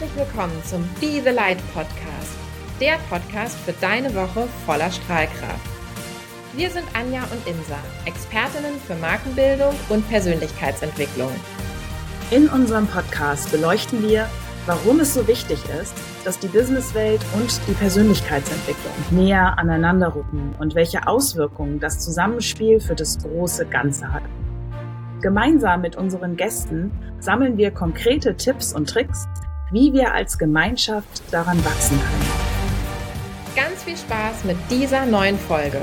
Herzlich 0.00 0.26
willkommen 0.26 0.64
zum 0.64 0.82
Be 0.98 1.20
the 1.22 1.28
Light 1.28 1.58
Podcast, 1.74 2.38
der 2.80 2.96
Podcast 3.10 3.58
für 3.58 3.74
deine 3.82 4.14
Woche 4.14 4.48
voller 4.64 4.90
Strahlkraft. 4.90 5.60
Wir 6.54 6.70
sind 6.70 6.86
Anja 6.94 7.20
und 7.24 7.46
Insa, 7.46 7.76
Expertinnen 8.06 8.80
für 8.86 8.94
Markenbildung 8.94 9.74
und 9.90 10.08
Persönlichkeitsentwicklung. 10.08 11.30
In 12.30 12.48
unserem 12.48 12.86
Podcast 12.86 13.50
beleuchten 13.50 14.02
wir, 14.02 14.26
warum 14.64 15.00
es 15.00 15.12
so 15.12 15.28
wichtig 15.28 15.58
ist, 15.82 15.92
dass 16.24 16.38
die 16.38 16.48
Businesswelt 16.48 17.20
und 17.34 17.60
die 17.68 17.74
Persönlichkeitsentwicklung 17.74 18.94
näher 19.10 19.58
aneinander 19.58 20.14
rücken 20.14 20.54
und 20.58 20.74
welche 20.74 21.06
Auswirkungen 21.06 21.78
das 21.78 21.98
Zusammenspiel 21.98 22.80
für 22.80 22.94
das 22.94 23.18
große 23.18 23.66
Ganze 23.66 24.10
hat. 24.10 24.22
Gemeinsam 25.20 25.82
mit 25.82 25.96
unseren 25.96 26.38
Gästen 26.38 26.90
sammeln 27.18 27.58
wir 27.58 27.70
konkrete 27.70 28.34
Tipps 28.34 28.72
und 28.72 28.88
Tricks, 28.88 29.28
wie 29.70 29.92
wir 29.92 30.14
als 30.14 30.38
Gemeinschaft 30.38 31.22
daran 31.30 31.62
wachsen 31.64 31.98
können. 31.98 32.30
Ganz 33.56 33.82
viel 33.84 33.96
Spaß 33.96 34.44
mit 34.44 34.56
dieser 34.70 35.06
neuen 35.06 35.38
Folge. 35.38 35.80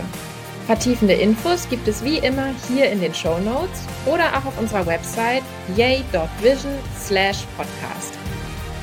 Vertiefende 0.66 1.14
Infos 1.14 1.70
gibt 1.70 1.88
es 1.88 2.04
wie 2.04 2.18
immer 2.18 2.50
hier 2.68 2.90
in 2.90 3.00
den 3.00 3.14
Show 3.14 3.40
Notes 3.40 3.84
oder 4.05 4.38
auch 4.38 4.44
auf 4.45 4.59
unserer 4.59 4.86
Website 4.86 5.44
yay.vision/podcast. 5.76 8.18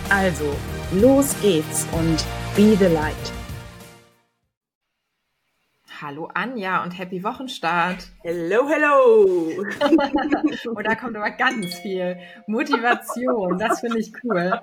Also, 0.08 0.56
los 0.92 1.34
geht's 1.42 1.86
und 1.92 2.24
be 2.56 2.74
the 2.76 2.86
light. 2.86 3.43
Hallo 6.00 6.28
Anja 6.34 6.82
und 6.82 6.98
happy 6.98 7.22
Wochenstart. 7.22 8.08
Hello, 8.22 8.68
hello. 8.68 9.52
und 10.74 10.84
da 10.86 10.94
kommt 10.96 11.16
aber 11.16 11.30
ganz 11.30 11.74
viel 11.78 12.18
Motivation. 12.48 13.58
Das 13.58 13.80
finde 13.80 14.00
ich 14.00 14.12
cool. 14.24 14.60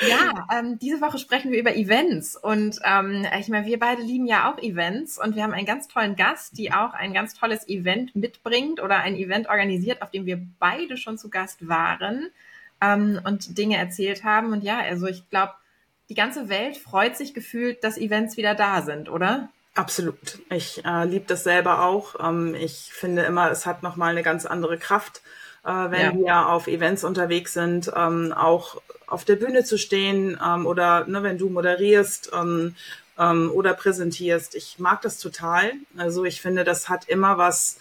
Ja, 0.00 0.46
ähm, 0.52 0.78
diese 0.78 1.00
Woche 1.00 1.18
sprechen 1.18 1.52
wir 1.52 1.58
über 1.58 1.74
Events. 1.74 2.36
Und 2.36 2.80
ähm, 2.84 3.26
ich 3.38 3.48
meine, 3.48 3.66
wir 3.66 3.78
beide 3.78 4.02
lieben 4.02 4.26
ja 4.26 4.52
auch 4.52 4.58
Events. 4.58 5.18
Und 5.18 5.36
wir 5.36 5.42
haben 5.42 5.54
einen 5.54 5.66
ganz 5.66 5.88
tollen 5.88 6.16
Gast, 6.16 6.58
die 6.58 6.70
auch 6.70 6.92
ein 6.92 7.14
ganz 7.14 7.32
tolles 7.32 7.66
Event 7.66 8.14
mitbringt 8.14 8.82
oder 8.82 8.98
ein 8.98 9.16
Event 9.16 9.48
organisiert, 9.48 10.02
auf 10.02 10.10
dem 10.10 10.26
wir 10.26 10.38
beide 10.58 10.98
schon 10.98 11.16
zu 11.16 11.30
Gast 11.30 11.66
waren 11.66 12.28
ähm, 12.82 13.20
und 13.24 13.56
Dinge 13.56 13.78
erzählt 13.78 14.22
haben. 14.22 14.52
Und 14.52 14.62
ja, 14.64 14.80
also 14.80 15.06
ich 15.06 15.30
glaube, 15.30 15.54
die 16.10 16.14
ganze 16.14 16.50
Welt 16.50 16.76
freut 16.76 17.16
sich 17.16 17.32
gefühlt, 17.32 17.82
dass 17.84 17.96
Events 17.96 18.36
wieder 18.36 18.54
da 18.54 18.82
sind, 18.82 19.08
oder? 19.08 19.48
Absolut. 19.78 20.40
Ich 20.50 20.84
äh, 20.84 21.04
liebe 21.04 21.26
das 21.28 21.44
selber 21.44 21.84
auch. 21.84 22.16
Ähm, 22.18 22.56
ich 22.56 22.90
finde 22.92 23.22
immer, 23.22 23.48
es 23.48 23.64
hat 23.64 23.84
nochmal 23.84 24.10
eine 24.10 24.24
ganz 24.24 24.44
andere 24.44 24.76
Kraft, 24.76 25.22
äh, 25.64 25.70
wenn 25.70 26.00
ja. 26.00 26.18
wir 26.18 26.48
auf 26.48 26.66
Events 26.66 27.04
unterwegs 27.04 27.52
sind, 27.52 27.88
ähm, 27.94 28.32
auch 28.32 28.82
auf 29.06 29.24
der 29.24 29.36
Bühne 29.36 29.62
zu 29.62 29.78
stehen 29.78 30.36
ähm, 30.44 30.66
oder 30.66 31.06
ne, 31.06 31.22
wenn 31.22 31.38
du 31.38 31.48
moderierst 31.48 32.32
ähm, 32.34 32.74
ähm, 33.20 33.52
oder 33.54 33.72
präsentierst. 33.72 34.56
Ich 34.56 34.80
mag 34.80 35.00
das 35.02 35.20
total. 35.20 35.70
Also 35.96 36.24
ich 36.24 36.40
finde, 36.40 36.64
das 36.64 36.88
hat 36.88 37.08
immer 37.08 37.38
was 37.38 37.78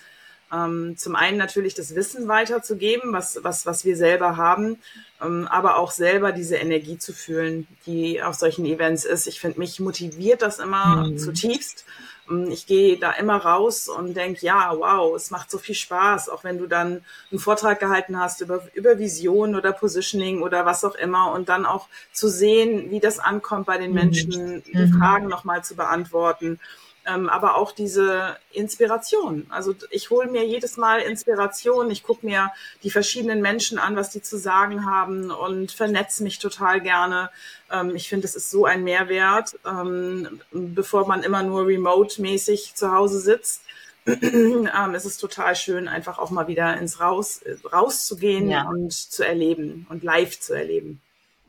ähm, 0.52 0.96
zum 0.98 1.16
einen 1.16 1.38
natürlich 1.38 1.74
das 1.74 1.94
Wissen 1.96 2.28
weiterzugeben, 2.28 3.12
was, 3.12 3.40
was, 3.44 3.66
was 3.66 3.84
wir 3.84 3.98
selber 3.98 4.38
haben, 4.38 4.78
ähm, 5.22 5.48
aber 5.50 5.78
auch 5.78 5.92
selber 5.92 6.32
diese 6.32 6.56
Energie 6.56 6.98
zu 6.98 7.12
fühlen, 7.12 7.68
die 7.86 8.22
auf 8.22 8.36
solchen 8.36 8.66
Events 8.66 9.04
ist. 9.04 9.28
Ich 9.28 9.42
finde, 9.42 9.60
mich 9.60 9.80
motiviert 9.80 10.42
das 10.42 10.60
immer 10.60 11.08
mhm. 11.08 11.18
zutiefst. 11.18 11.86
Ähm, 12.30 12.50
ich 12.50 12.66
gehe 12.66 12.98
da 12.98 13.12
immer 13.12 13.36
raus 13.36 13.90
und 13.90 14.14
denke, 14.14 14.46
ja, 14.46 14.74
wow, 14.78 15.14
es 15.18 15.32
macht 15.32 15.52
so 15.52 15.58
viel 15.58 15.76
Spaß, 15.76 16.30
auch 16.30 16.46
wenn 16.46 16.58
du 16.58 16.68
dann 16.68 17.04
einen 17.30 17.40
Vortrag 17.40 17.82
gehalten 17.82 18.18
hast 18.18 18.40
über, 18.40 18.62
über 18.74 19.00
Vision 19.00 19.54
oder 19.54 19.74
Positioning 19.74 20.42
oder 20.42 20.66
was 20.66 20.86
auch 20.86 20.96
immer 20.96 21.34
und 21.34 21.50
dann 21.50 21.66
auch 21.66 21.88
zu 22.14 22.30
sehen, 22.30 22.90
wie 22.90 23.02
das 23.02 23.20
ankommt 23.20 23.66
bei 23.66 23.78
den 23.78 23.90
mhm. 23.90 23.96
Menschen, 23.96 24.64
die 24.64 24.78
mhm. 24.78 24.98
Fragen 24.98 25.28
nochmal 25.28 25.64
zu 25.64 25.76
beantworten 25.76 26.60
ähm, 27.08 27.30
aber 27.30 27.56
auch 27.56 27.72
diese 27.72 28.38
Inspiration. 28.52 29.48
Also 29.50 29.74
ich 29.90 30.10
hole 30.10 30.30
mir 30.30 30.46
jedes 30.46 30.78
Mal 30.78 31.00
Inspiration, 31.00 31.90
ich 31.90 32.04
gucke 32.04 32.26
mir 32.26 32.52
die 32.84 32.92
verschiedenen 32.92 33.42
Menschen 33.42 33.80
an, 33.80 33.96
was 33.96 34.10
die 34.10 34.22
zu 34.22 34.38
sagen 34.38 34.86
haben 34.86 35.32
und 35.32 35.72
vernetze 35.72 36.24
mich 36.24 36.40
total 36.40 36.82
gerne. 36.82 37.30
Ähm, 37.72 37.96
ich 37.96 38.10
finde, 38.10 38.28
es 38.28 38.36
ist 38.36 38.52
so 38.52 38.66
ein 38.66 38.84
Mehrwert, 38.84 39.58
ähm, 39.66 40.42
bevor 40.52 41.08
man 41.08 41.24
immer 41.24 41.44
nur 41.44 41.66
remote-mäßig 41.66 42.76
zu 42.76 42.92
Hause 42.92 43.20
sitzt. 43.20 43.62
ähm, 44.06 44.94
es 44.94 45.06
ist 45.06 45.18
total 45.18 45.56
schön, 45.56 45.88
einfach 45.88 46.20
auch 46.20 46.30
mal 46.30 46.48
wieder 46.48 46.78
ins 46.78 47.00
Raus, 47.00 47.42
rauszugehen 47.72 48.50
ja. 48.50 48.68
und 48.68 48.94
zu 48.94 49.26
erleben 49.26 49.86
und 49.90 50.04
live 50.04 50.40
zu 50.40 50.54
erleben. 50.54 51.02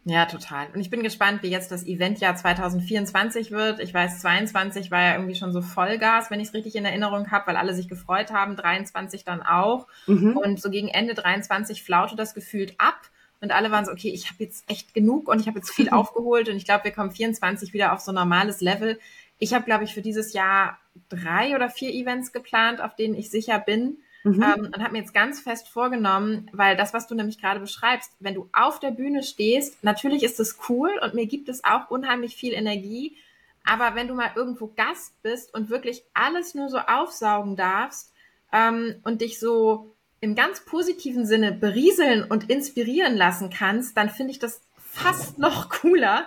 Ja, 0.09 0.25
total. 0.25 0.69
Und 0.73 0.81
ich 0.81 0.89
bin 0.89 1.03
gespannt, 1.03 1.43
wie 1.43 1.51
jetzt 1.51 1.71
das 1.71 1.85
Eventjahr 1.85 2.35
2024 2.35 3.51
wird. 3.51 3.79
Ich 3.79 3.93
weiß, 3.93 4.21
22 4.21 4.91
war 4.91 5.03
ja 5.03 5.13
irgendwie 5.13 5.35
schon 5.35 5.53
so 5.53 5.61
Vollgas, 5.61 6.31
wenn 6.31 6.41
ich 6.41 6.49
es 6.49 6.55
richtig 6.55 6.77
in 6.77 6.87
Erinnerung 6.87 7.31
habe, 7.31 7.49
weil 7.49 7.57
alle 7.57 7.75
sich 7.75 7.89
gefreut 7.89 8.33
haben, 8.33 8.57
23 8.57 9.25
dann 9.25 9.43
auch. 9.43 9.87
Mhm. 10.07 10.39
Und 10.39 10.63
so 10.63 10.71
gegen 10.71 10.89
Ende 10.89 11.13
23 11.13 11.83
flaute 11.83 12.17
das 12.17 12.33
gefühlt 12.33 12.75
ab. 12.79 12.99
Und 13.43 13.53
alle 13.53 13.71
waren 13.71 13.85
so, 13.85 13.93
okay, 13.93 14.09
ich 14.09 14.31
habe 14.31 14.43
jetzt 14.43 14.69
echt 14.71 14.95
genug 14.95 15.29
und 15.29 15.41
ich 15.41 15.47
habe 15.47 15.59
jetzt 15.59 15.75
viel 15.75 15.89
aufgeholt 15.91 16.49
und 16.49 16.57
ich 16.57 16.65
glaube, 16.65 16.85
wir 16.85 16.93
kommen 16.93 17.11
24 17.11 17.75
wieder 17.75 17.93
auf 17.93 18.01
so 18.01 18.11
normales 18.11 18.63
Level. 18.63 18.99
Ich 19.39 19.53
habe, 19.53 19.67
glaube 19.67 19.85
ich, 19.85 19.93
für 19.93 20.03
dieses 20.03 20.33
Jahr 20.33 20.79
drei 21.11 21.55
oder 21.55 21.69
vier 21.69 21.93
Events 21.93 22.33
geplant, 22.33 22.81
auf 22.81 22.97
denen 22.97 23.15
ich 23.15 23.31
sicher 23.31 23.59
bin. 23.59 23.99
Mhm. 24.25 24.43
Ähm, 24.43 24.73
und 24.75 24.83
habe 24.83 24.93
mir 24.93 24.99
jetzt 24.99 25.15
ganz 25.15 25.41
fest 25.41 25.69
vorgenommen, 25.69 26.51
weil 26.53 26.77
das, 26.77 26.93
was 26.93 27.07
du 27.07 27.15
nämlich 27.15 27.41
gerade 27.41 27.61
beschreibst, 27.61 28.13
wenn 28.21 28.35
du 28.35 28.49
auf 28.53 28.81
der 28.81 28.91
Bühne 28.91 29.23
stehst, 29.23 29.83
natürlich 29.85 30.23
ist 30.23 30.41
es 30.41 30.59
cool 30.69 30.91
und 31.03 31.15
mir 31.15 31.27
gibt 31.27 31.49
es 31.49 31.65
auch 31.65 31.91
unheimlich 31.91 32.37
viel 32.37 32.53
Energie. 32.53 33.17
Aber 33.65 33.95
wenn 33.95 34.09
du 34.09 34.15
mal 34.15 34.31
irgendwo 34.35 34.69
Gast 34.69 35.23
bist 35.23 35.53
und 35.55 35.69
wirklich 35.71 36.03
alles 36.15 36.55
nur 36.55 36.69
so 36.69 36.79
aufsaugen 36.79 37.55
darfst 37.55 38.13
ähm, 38.53 38.97
und 39.05 39.21
dich 39.21 39.39
so 39.39 39.95
im 40.21 40.35
ganz 40.35 40.65
positiven 40.65 41.27
Sinne 41.27 41.53
berieseln 41.53 42.25
und 42.25 42.51
inspirieren 42.51 43.17
lassen 43.17 43.51
kannst, 43.51 43.97
dann 43.97 44.11
finde 44.11 44.33
ich 44.33 44.39
das 44.39 44.63
fast 44.79 45.39
noch 45.39 45.69
cooler, 45.69 46.27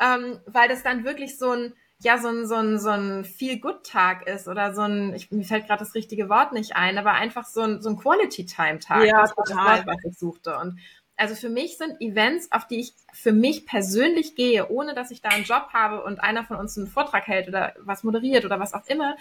ähm, 0.00 0.40
weil 0.46 0.68
das 0.68 0.82
dann 0.82 1.04
wirklich 1.04 1.38
so 1.38 1.50
ein 1.50 1.72
ja 2.04 2.18
so 2.18 2.28
ein, 2.28 2.46
so 2.46 2.54
ein, 2.54 2.78
so 2.78 2.90
ein 2.90 3.24
Feel-Good-Tag 3.24 4.26
ist 4.26 4.48
oder 4.48 4.74
so 4.74 4.82
ein, 4.82 5.14
ich, 5.14 5.30
mir 5.30 5.44
fällt 5.44 5.66
gerade 5.66 5.80
das 5.80 5.94
richtige 5.94 6.28
Wort 6.28 6.52
nicht 6.52 6.76
ein, 6.76 6.98
aber 6.98 7.12
einfach 7.12 7.46
so 7.46 7.60
ein, 7.60 7.82
so 7.82 7.90
ein 7.90 7.96
Quality-Time-Tag. 7.96 9.04
Ja, 9.06 9.22
das 9.22 9.34
total. 9.34 9.56
war 9.56 9.76
das 9.76 9.86
Wort, 9.86 9.96
was 10.04 10.12
ich 10.12 10.18
suchte. 10.18 10.58
Und 10.58 10.78
also 11.16 11.34
für 11.34 11.50
mich 11.50 11.76
sind 11.76 12.00
Events, 12.00 12.50
auf 12.50 12.66
die 12.66 12.80
ich 12.80 12.94
für 13.12 13.32
mich 13.32 13.66
persönlich 13.66 14.34
gehe, 14.34 14.68
ohne 14.70 14.94
dass 14.94 15.10
ich 15.10 15.20
da 15.20 15.28
einen 15.28 15.44
Job 15.44 15.68
habe 15.72 16.02
und 16.02 16.22
einer 16.22 16.44
von 16.44 16.56
uns 16.56 16.78
einen 16.78 16.86
Vortrag 16.86 17.26
hält 17.26 17.48
oder 17.48 17.74
was 17.80 18.04
moderiert 18.04 18.46
oder 18.46 18.58
was 18.58 18.72
auch 18.72 18.86
immer, 18.86 19.16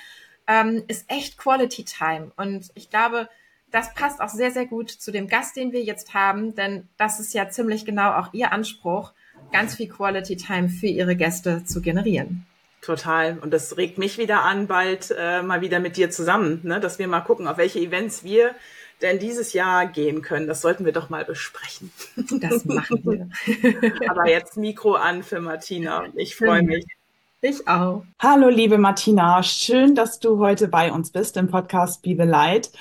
ähm, 0.48 0.84
ist 0.88 1.12
echt 1.12 1.38
Quality 1.38 1.84
Time. 1.84 2.32
Und 2.38 2.72
ich 2.76 2.90
glaube, 2.90 3.28
das 3.70 3.94
passt 3.94 4.22
auch 4.22 4.30
sehr, 4.30 4.52
sehr 4.52 4.66
gut 4.66 4.90
zu 4.90 5.12
dem 5.12 5.28
Gast, 5.28 5.58
den 5.58 5.74
wir 5.74 5.84
jetzt 5.84 6.14
haben, 6.14 6.56
denn 6.56 6.88
das 6.98 7.20
ist 7.20 7.34
ja 7.34 7.50
ziemlich 7.50 7.86
genau 7.86 8.14
auch 8.14 8.34
Ihr 8.34 8.54
Anspruch, 8.54 9.12
ganz 9.52 9.76
viel 9.76 9.90
Quality 9.90 10.38
Time 10.38 10.70
für 10.70 10.88
Ihre 10.88 11.18
Gäste 11.18 11.66
zu 11.66 11.82
generieren. 11.82 12.46
Total. 12.82 13.38
Und 13.40 13.54
das 13.54 13.76
regt 13.78 13.98
mich 13.98 14.18
wieder 14.18 14.44
an, 14.44 14.68
bald 14.68 15.14
äh, 15.18 15.42
mal 15.42 15.62
wieder 15.62 15.80
mit 15.80 15.98
dir 15.98 16.10
zusammen, 16.12 16.62
ne? 16.64 16.80
dass 16.80 16.98
wir 16.98 17.08
mal 17.08 17.22
gucken, 17.22 17.48
auf 17.48 17.58
welche 17.58 17.80
Events 17.80 18.24
wir 18.24 18.56
denn 19.02 19.20
dieses 19.20 19.54
Jahr 19.54 19.88
gehen 19.88 20.22
können. 20.22 20.48
Das 20.48 20.62
sollten 20.62 20.86
wir 20.86 20.92
doch 20.92 21.10
mal 21.10 21.26
besprechen. 21.26 21.92
Das 22.42 22.66
machen 22.66 23.04
wir. 23.04 23.30
Aber 24.10 24.30
jetzt 24.30 24.58
Mikro 24.58 24.96
an 24.96 25.24
für 25.24 25.40
Martina. 25.40 26.06
Ich 26.16 26.36
freue 26.36 26.64
mich. 26.64 26.86
Ich 27.42 27.68
auch. 27.68 28.04
Hallo, 28.20 28.50
liebe 28.50 28.78
Martina. 28.78 29.42
Schön, 29.44 29.96
dass 29.96 30.20
du 30.20 30.40
heute 30.40 30.68
bei 30.68 30.92
uns 30.92 31.12
bist 31.12 31.38
im 31.38 31.48
Podcast 31.48 32.02
Be 32.02 32.16
the 32.18 32.28
Light. 32.28 32.72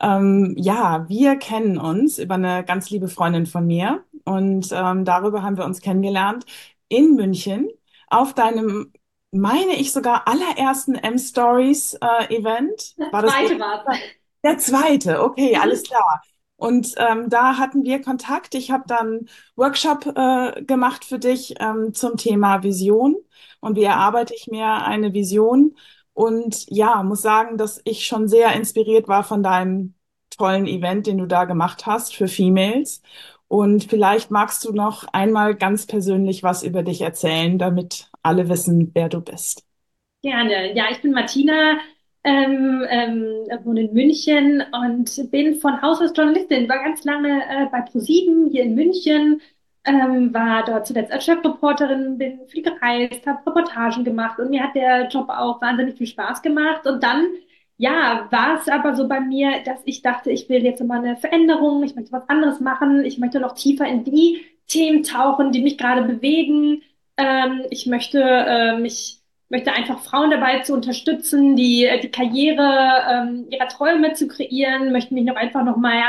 Ähm, 0.00 0.54
ja, 0.56 1.06
wir 1.08 1.36
kennen 1.36 1.78
uns 1.78 2.18
über 2.18 2.34
eine 2.34 2.64
ganz 2.64 2.88
liebe 2.88 3.08
Freundin 3.08 3.46
von 3.46 3.66
mir 3.66 4.02
und 4.24 4.70
ähm, 4.72 5.04
darüber 5.04 5.42
haben 5.42 5.58
wir 5.58 5.66
uns 5.66 5.80
kennengelernt 5.80 6.46
in 6.88 7.14
München 7.14 7.68
auf 8.08 8.34
deinem 8.34 8.92
meine 9.36 9.76
ich 9.76 9.92
sogar 9.92 10.26
allerersten 10.26 10.94
M-Stories-Event. 10.94 12.94
Äh, 12.98 13.12
war 13.12 13.22
das 13.22 13.32
zweite 13.32 13.58
war 13.58 13.84
Der 14.44 14.58
zweite, 14.58 15.22
okay, 15.22 15.54
mhm. 15.54 15.60
alles 15.60 15.82
klar. 15.82 16.22
Und 16.56 16.94
ähm, 16.96 17.28
da 17.28 17.58
hatten 17.58 17.84
wir 17.84 18.00
Kontakt. 18.00 18.54
Ich 18.54 18.70
habe 18.70 18.84
dann 18.86 19.28
Workshop 19.56 20.06
äh, 20.16 20.62
gemacht 20.62 21.04
für 21.04 21.18
dich 21.18 21.54
ähm, 21.60 21.92
zum 21.92 22.16
Thema 22.16 22.62
Vision 22.62 23.16
und 23.60 23.76
wie 23.76 23.84
erarbeite 23.84 24.34
ich 24.34 24.46
mir 24.46 24.66
eine 24.66 25.12
Vision. 25.12 25.76
Und 26.14 26.64
ja, 26.70 27.02
muss 27.02 27.20
sagen, 27.20 27.58
dass 27.58 27.82
ich 27.84 28.06
schon 28.06 28.26
sehr 28.26 28.54
inspiriert 28.54 29.06
war 29.06 29.22
von 29.22 29.42
deinem 29.42 29.94
tollen 30.30 30.66
Event, 30.66 31.06
den 31.06 31.18
du 31.18 31.26
da 31.26 31.44
gemacht 31.44 31.86
hast 31.86 32.14
für 32.14 32.28
Females. 32.28 33.02
Und 33.48 33.84
vielleicht 33.84 34.30
magst 34.30 34.64
du 34.64 34.72
noch 34.72 35.06
einmal 35.12 35.54
ganz 35.54 35.86
persönlich 35.86 36.42
was 36.42 36.62
über 36.62 36.82
dich 36.82 37.02
erzählen, 37.02 37.58
damit 37.58 38.10
alle 38.26 38.48
wissen, 38.48 38.90
wer 38.94 39.08
du 39.08 39.20
bist. 39.20 39.64
Gerne. 40.22 40.74
Ja, 40.74 40.86
ich 40.90 41.00
bin 41.00 41.12
Martina, 41.12 41.78
ähm, 42.24 42.84
ähm, 42.88 43.46
wohne 43.64 43.82
in 43.82 43.94
München 43.94 44.64
und 44.72 45.30
bin 45.30 45.54
von 45.54 45.80
Haus 45.80 46.00
aus 46.00 46.12
Journalistin, 46.16 46.68
war 46.68 46.82
ganz 46.82 47.04
lange 47.04 47.42
äh, 47.48 47.66
bei 47.70 47.82
ProSieben 47.82 48.50
hier 48.50 48.64
in 48.64 48.74
München, 48.74 49.40
ähm, 49.84 50.34
war 50.34 50.64
dort 50.64 50.86
zuletzt 50.88 51.12
als 51.12 51.24
Chefreporterin, 51.24 52.18
bin 52.18 52.40
viel 52.48 52.62
gereist, 52.64 53.24
habe 53.26 53.46
Reportagen 53.46 54.04
gemacht 54.04 54.40
und 54.40 54.50
mir 54.50 54.64
hat 54.64 54.74
der 54.74 55.06
Job 55.08 55.28
auch 55.28 55.62
wahnsinnig 55.62 55.96
viel 55.96 56.08
Spaß 56.08 56.42
gemacht. 56.42 56.84
Und 56.86 57.02
dann, 57.04 57.26
ja, 57.76 58.26
war 58.32 58.58
es 58.58 58.68
aber 58.68 58.96
so 58.96 59.06
bei 59.06 59.20
mir, 59.20 59.62
dass 59.64 59.80
ich 59.84 60.02
dachte, 60.02 60.32
ich 60.32 60.48
will 60.48 60.64
jetzt 60.64 60.82
mal 60.82 60.98
eine 60.98 61.16
Veränderung, 61.16 61.84
ich 61.84 61.94
möchte 61.94 62.10
was 62.10 62.28
anderes 62.28 62.58
machen, 62.58 63.04
ich 63.04 63.18
möchte 63.18 63.38
noch 63.38 63.54
tiefer 63.54 63.86
in 63.86 64.02
die 64.02 64.44
Themen 64.66 65.04
tauchen, 65.04 65.52
die 65.52 65.62
mich 65.62 65.78
gerade 65.78 66.02
bewegen. 66.02 66.82
Ähm, 67.16 67.62
ich 67.70 67.86
möchte 67.86 68.20
äh, 68.22 68.78
mich 68.78 69.20
möchte 69.48 69.72
einfach 69.72 70.00
Frauen 70.00 70.30
dabei 70.30 70.60
zu 70.60 70.72
unterstützen, 70.74 71.54
die 71.56 71.88
die 72.02 72.10
Karriere 72.10 73.04
ähm, 73.10 73.46
ihrer 73.50 73.68
Träume 73.68 74.12
zu 74.14 74.26
kreieren, 74.28 74.90
möchte 74.92 75.14
mich 75.14 75.24
noch 75.24 75.36
einfach 75.36 75.64
noch 75.64 75.76
mal 75.76 76.02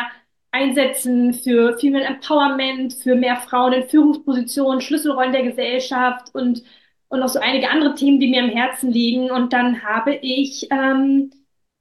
einsetzen 0.51 1.33
für 1.33 1.77
Female 1.77 2.06
Empowerment, 2.06 2.94
für 2.94 3.15
mehr 3.15 3.36
Frauen 3.38 3.74
in 3.74 3.88
Führungspositionen, 3.89 4.81
Schlüsselrollen 4.81 5.33
der 5.33 5.44
Gesellschaft 5.44 6.33
und, 6.33 6.63
und 7.09 7.19
noch 7.19 7.27
so 7.30 7.39
einige 7.39 7.69
andere 7.69 7.94
Themen, 7.95 8.19
die 8.19 8.27
mir 8.27 8.44
am 8.44 8.50
Herzen 8.50 8.92
liegen. 8.92 9.30
Und 9.31 9.54
dann 9.54 9.83
habe 9.83 10.15
ich 10.15 10.68
ähm, 10.71 11.31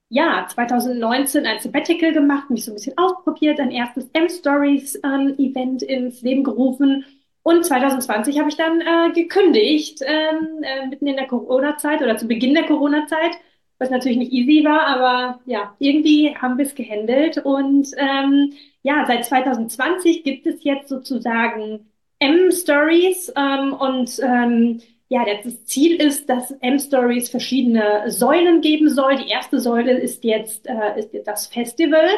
ja 0.09 0.47
2019 0.49 1.47
ein 1.47 1.61
Sabbatical 1.61 2.13
gemacht, 2.13 2.51
mich 2.51 2.65
so 2.65 2.73
ein 2.73 2.75
bisschen 2.75 2.99
ausprobiert, 2.99 3.61
ein 3.61 3.71
erstes 3.71 4.09
M-Stories-Event 4.13 5.83
ähm, 5.83 5.89
ins 5.89 6.23
Leben 6.23 6.45
gerufen. 6.45 7.05
Und 7.47 7.65
2020 7.65 8.41
habe 8.41 8.49
ich 8.49 8.57
dann 8.57 8.81
äh, 8.81 9.13
gekündigt, 9.13 10.01
ähm, 10.05 10.63
äh, 10.63 10.89
mitten 10.89 11.07
in 11.07 11.15
der 11.15 11.29
Corona-Zeit 11.29 12.03
oder 12.03 12.17
zu 12.17 12.27
Beginn 12.27 12.55
der 12.55 12.65
Corona-Zeit 12.65 13.39
was 13.79 13.91
natürlich 13.91 14.19
nicht 14.19 14.33
easy 14.33 14.65
war, 14.65 14.87
aber 14.87 15.41
ja, 15.45 15.75
irgendwie 15.79 16.35
haben 16.35 16.57
wir 16.57 16.65
es 16.65 16.75
gehandelt. 16.75 17.39
Und 17.39 17.89
ähm, 17.97 18.53
ja, 18.83 19.05
seit 19.07 19.25
2020 19.27 20.25
gibt 20.25 20.47
es 20.47 20.65
jetzt 20.65 20.89
sozusagen 20.89 21.91
M-Stories 22.19 23.33
ähm, 23.37 23.75
und 23.75 24.19
ähm, 24.23 24.81
ja, 25.09 25.25
das 25.45 25.65
Ziel 25.67 26.01
ist, 26.01 26.29
dass 26.29 26.51
M-Stories 26.51 27.29
verschiedene 27.29 28.11
Säulen 28.11 28.61
geben 28.61 28.89
soll. 28.89 29.17
Die 29.17 29.29
erste 29.29 29.61
Säule 29.61 29.99
ist 29.99 30.25
jetzt, 30.25 30.67
äh, 30.67 30.99
ist 30.99 31.13
jetzt 31.13 31.29
das 31.29 31.47
Festival 31.47 32.09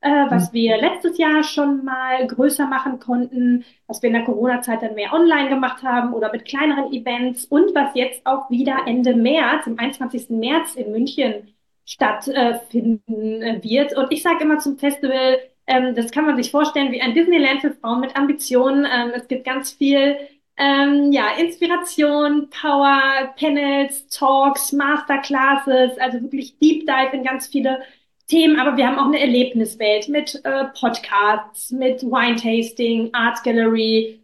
äh, 0.00 0.26
was 0.28 0.52
mhm. 0.52 0.54
wir 0.54 0.76
letztes 0.78 1.18
Jahr 1.18 1.42
schon 1.42 1.84
mal 1.84 2.26
größer 2.26 2.66
machen 2.66 2.98
konnten, 2.98 3.64
was 3.86 4.02
wir 4.02 4.08
in 4.08 4.14
der 4.14 4.24
Corona-Zeit 4.24 4.82
dann 4.82 4.94
mehr 4.94 5.12
online 5.12 5.48
gemacht 5.48 5.82
haben 5.82 6.12
oder 6.12 6.30
mit 6.30 6.44
kleineren 6.44 6.92
Events 6.92 7.44
und 7.46 7.74
was 7.74 7.94
jetzt 7.94 8.24
auch 8.24 8.48
wieder 8.50 8.86
Ende 8.86 9.14
März, 9.14 9.66
am 9.66 9.78
21. 9.78 10.30
März 10.30 10.76
in 10.76 10.92
München 10.92 11.54
stattfinden 11.84 13.42
äh, 13.42 13.60
wird. 13.62 13.96
Und 13.96 14.12
ich 14.12 14.22
sage 14.22 14.44
immer 14.44 14.58
zum 14.58 14.78
Festival, 14.78 15.38
ähm, 15.66 15.94
das 15.94 16.10
kann 16.10 16.26
man 16.26 16.36
sich 16.36 16.50
vorstellen 16.50 16.92
wie 16.92 17.00
ein 17.00 17.14
Disneyland 17.14 17.60
für 17.60 17.72
Frauen 17.72 18.00
mit 18.00 18.16
Ambitionen. 18.16 18.84
Ähm, 18.84 19.12
es 19.14 19.26
gibt 19.26 19.44
ganz 19.44 19.72
viel 19.72 20.16
ähm, 20.58 21.12
ja, 21.12 21.36
Inspiration, 21.38 22.50
Power, 22.50 23.32
Panels, 23.38 24.08
Talks, 24.08 24.72
Masterclasses, 24.72 25.98
also 25.98 26.20
wirklich 26.20 26.58
Deep 26.58 26.86
Dive 26.86 27.10
in 27.12 27.24
ganz 27.24 27.46
viele 27.46 27.80
Themen, 28.28 28.60
aber 28.60 28.76
wir 28.76 28.86
haben 28.86 28.98
auch 28.98 29.06
eine 29.06 29.20
Erlebniswelt 29.20 30.08
mit 30.08 30.40
äh, 30.44 30.66
Podcasts, 30.78 31.70
mit 31.70 32.02
Wine-Tasting, 32.02 33.10
Art 33.14 33.42
Gallery, 33.42 34.20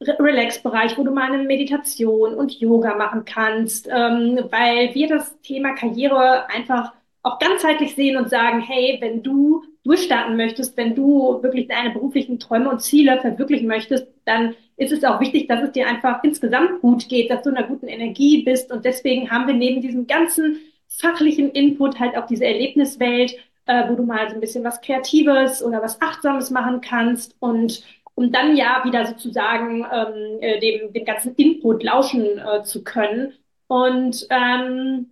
Re 0.00 0.16
Relax-Bereich, 0.18 0.96
wo 0.96 1.02
du 1.02 1.10
mal 1.10 1.32
eine 1.32 1.42
Meditation 1.42 2.34
und 2.34 2.60
Yoga 2.60 2.94
machen 2.94 3.24
kannst, 3.24 3.88
ähm, 3.88 4.38
weil 4.50 4.94
wir 4.94 5.08
das 5.08 5.40
Thema 5.40 5.74
Karriere 5.74 6.48
einfach 6.50 6.92
auch 7.22 7.40
ganzheitlich 7.40 7.96
sehen 7.96 8.16
und 8.16 8.30
sagen, 8.30 8.60
hey, 8.60 8.98
wenn 9.00 9.22
du 9.22 9.64
durchstarten 9.82 10.36
möchtest, 10.36 10.76
wenn 10.76 10.94
du 10.94 11.42
wirklich 11.42 11.66
deine 11.66 11.90
beruflichen 11.90 12.38
Träume 12.38 12.70
und 12.70 12.82
Ziele 12.82 13.20
verwirklichen 13.20 13.66
möchtest, 13.66 14.06
dann 14.24 14.54
ist 14.76 14.92
es 14.92 15.02
auch 15.02 15.20
wichtig, 15.20 15.48
dass 15.48 15.62
es 15.62 15.72
dir 15.72 15.88
einfach 15.88 16.22
insgesamt 16.22 16.80
gut 16.80 17.08
geht, 17.08 17.30
dass 17.30 17.42
du 17.42 17.50
in 17.50 17.56
einer 17.56 17.66
guten 17.66 17.88
Energie 17.88 18.42
bist. 18.42 18.70
Und 18.70 18.84
deswegen 18.84 19.30
haben 19.30 19.46
wir 19.48 19.54
neben 19.54 19.80
diesem 19.80 20.06
ganzen 20.06 20.58
fachlichen 21.00 21.50
Input 21.50 21.98
halt 22.00 22.16
auch 22.16 22.26
diese 22.26 22.44
Erlebniswelt, 22.46 23.36
äh, 23.66 23.88
wo 23.88 23.94
du 23.96 24.04
mal 24.04 24.28
so 24.28 24.34
ein 24.34 24.40
bisschen 24.40 24.64
was 24.64 24.80
Kreatives 24.80 25.62
oder 25.62 25.82
was 25.82 26.00
Achtsames 26.00 26.50
machen 26.50 26.80
kannst 26.80 27.36
und 27.40 27.82
um 28.14 28.32
dann 28.32 28.56
ja 28.56 28.82
wieder 28.84 29.06
sozusagen 29.06 29.84
ähm, 29.92 30.38
äh, 30.40 30.58
dem, 30.60 30.92
dem 30.92 31.04
ganzen 31.04 31.34
Input 31.36 31.82
lauschen 31.82 32.38
äh, 32.38 32.62
zu 32.64 32.82
können. 32.84 33.34
Und 33.68 34.26
ähm, 34.30 35.10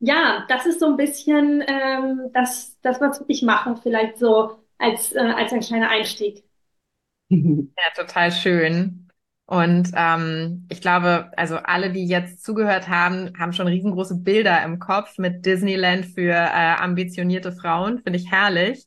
ja, 0.00 0.44
das 0.48 0.66
ist 0.66 0.80
so 0.80 0.86
ein 0.88 0.96
bisschen 0.96 1.62
ähm, 1.66 2.30
das, 2.32 2.78
das, 2.82 3.00
was 3.00 3.24
ich 3.28 3.42
mache, 3.42 3.76
vielleicht 3.82 4.18
so 4.18 4.58
als, 4.78 5.12
äh, 5.14 5.20
als 5.20 5.52
ein 5.52 5.60
kleiner 5.60 5.88
Einstieg. 5.90 6.44
Ja, 7.76 7.90
total 7.94 8.30
schön. 8.32 9.03
Und 9.46 9.90
ähm, 9.94 10.66
ich 10.70 10.80
glaube, 10.80 11.30
also 11.36 11.56
alle, 11.56 11.90
die 11.90 12.06
jetzt 12.06 12.42
zugehört 12.42 12.88
haben, 12.88 13.32
haben 13.38 13.52
schon 13.52 13.66
riesengroße 13.66 14.16
Bilder 14.16 14.62
im 14.64 14.78
Kopf 14.78 15.18
mit 15.18 15.44
Disneyland 15.44 16.06
für 16.06 16.32
äh, 16.32 16.76
ambitionierte 16.76 17.52
Frauen. 17.52 17.98
Finde 17.98 18.18
ich 18.18 18.30
herrlich. 18.30 18.86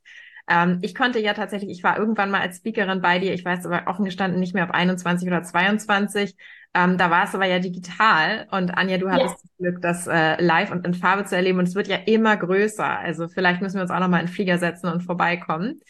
Ähm, 0.50 0.80
ich 0.82 0.96
konnte 0.96 1.20
ja 1.20 1.34
tatsächlich, 1.34 1.70
ich 1.70 1.84
war 1.84 2.00
irgendwann 2.00 2.32
mal 2.32 2.42
als 2.42 2.58
Speakerin 2.58 3.02
bei 3.02 3.20
dir, 3.20 3.34
ich 3.34 3.46
weiß 3.46 3.66
aber 3.66 3.84
offen 3.88 4.06
gestanden 4.06 4.40
nicht 4.40 4.56
mehr 4.56 4.64
auf 4.64 4.72
21 4.72 5.28
oder 5.28 5.44
22. 5.44 6.36
Ähm, 6.74 6.98
da 6.98 7.12
war 7.12 7.26
es 7.26 7.36
aber 7.36 7.46
ja 7.46 7.60
digital. 7.60 8.48
Und 8.50 8.72
Anja, 8.72 8.98
du 8.98 9.10
hattest 9.10 9.36
ja. 9.36 9.42
das 9.44 9.58
Glück, 9.58 9.82
das 9.82 10.08
äh, 10.08 10.42
live 10.42 10.72
und 10.72 10.86
in 10.88 10.94
Farbe 10.96 11.26
zu 11.26 11.36
erleben. 11.36 11.60
Und 11.60 11.68
es 11.68 11.76
wird 11.76 11.88
ja 11.88 11.98
immer 11.98 12.36
größer. 12.36 13.00
Also 13.00 13.28
vielleicht 13.28 13.62
müssen 13.62 13.76
wir 13.76 13.84
uns 13.84 13.92
auch 13.92 14.00
noch 14.00 14.08
mal 14.08 14.20
in 14.20 14.26
den 14.26 14.34
Flieger 14.34 14.58
setzen 14.58 14.88
und 14.88 15.02
vorbeikommen. 15.02 15.82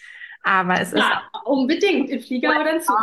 Aber 0.47 0.79
es 0.79 0.91
ja, 0.94 0.99
ist. 0.99 1.45
unbedingt, 1.45 2.09
im 2.09 2.21
Flieger 2.21 2.51
oder 2.51 2.75
im 2.75 2.81
Zug. 2.81 2.95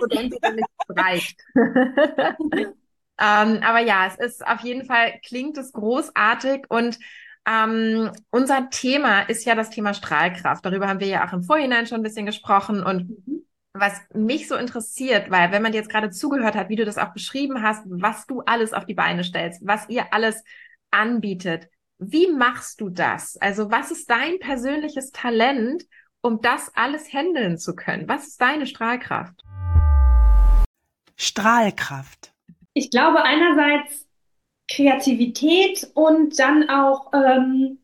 So 0.00 0.06
denke 0.06 0.36
ich 0.40 0.54
nicht 0.54 0.68
reicht. 0.88 1.40
ähm, 1.56 2.74
aber 3.18 3.80
ja, 3.80 4.06
es 4.06 4.14
ist 4.16 4.46
auf 4.46 4.60
jeden 4.60 4.84
Fall, 4.84 5.14
klingt 5.26 5.58
es 5.58 5.72
großartig 5.72 6.66
und 6.68 7.00
ähm, 7.48 8.12
unser 8.30 8.70
Thema 8.70 9.22
ist 9.22 9.44
ja 9.44 9.56
das 9.56 9.70
Thema 9.70 9.92
Strahlkraft. 9.92 10.64
Darüber 10.64 10.86
haben 10.86 11.00
wir 11.00 11.08
ja 11.08 11.26
auch 11.26 11.32
im 11.32 11.42
Vorhinein 11.42 11.88
schon 11.88 11.98
ein 11.98 12.04
bisschen 12.04 12.26
gesprochen 12.26 12.84
und 12.84 13.08
mhm. 13.08 13.44
was 13.72 14.00
mich 14.14 14.46
so 14.46 14.54
interessiert, 14.54 15.32
weil 15.32 15.50
wenn 15.50 15.62
man 15.62 15.72
jetzt 15.72 15.90
gerade 15.90 16.10
zugehört 16.10 16.54
hat, 16.54 16.68
wie 16.68 16.76
du 16.76 16.84
das 16.84 16.96
auch 16.98 17.12
beschrieben 17.12 17.64
hast, 17.64 17.82
was 17.86 18.24
du 18.26 18.42
alles 18.42 18.72
auf 18.72 18.86
die 18.86 18.94
Beine 18.94 19.24
stellst, 19.24 19.66
was 19.66 19.88
ihr 19.88 20.14
alles 20.14 20.44
anbietet, 20.92 21.68
wie 21.98 22.30
machst 22.30 22.80
du 22.80 22.88
das? 22.88 23.36
Also 23.38 23.72
was 23.72 23.90
ist 23.90 24.08
dein 24.08 24.38
persönliches 24.38 25.10
Talent, 25.10 25.84
um 26.22 26.40
das 26.40 26.72
alles 26.74 27.12
handeln 27.12 27.58
zu 27.58 27.74
können? 27.74 28.08
Was 28.08 28.28
ist 28.28 28.40
deine 28.40 28.66
Strahlkraft? 28.66 29.42
Strahlkraft. 31.16 32.32
Ich 32.72 32.90
glaube 32.90 33.22
einerseits 33.22 34.08
Kreativität 34.68 35.90
und 35.94 36.38
dann 36.38 36.70
auch 36.70 37.12
ähm, 37.12 37.78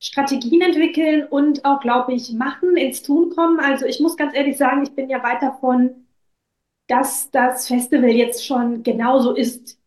Strategien 0.00 0.62
entwickeln 0.62 1.26
und 1.28 1.64
auch, 1.64 1.80
glaube 1.80 2.14
ich, 2.14 2.32
machen, 2.32 2.76
ins 2.76 3.02
Tun 3.02 3.30
kommen. 3.30 3.60
Also 3.60 3.86
ich 3.86 4.00
muss 4.00 4.16
ganz 4.16 4.34
ehrlich 4.34 4.56
sagen, 4.56 4.82
ich 4.82 4.94
bin 4.94 5.08
ja 5.08 5.22
weit 5.22 5.42
davon, 5.42 6.06
dass 6.86 7.30
das 7.30 7.68
Festival 7.68 8.10
jetzt 8.10 8.44
schon 8.44 8.82
genauso 8.82 9.34
ist, 9.34 9.78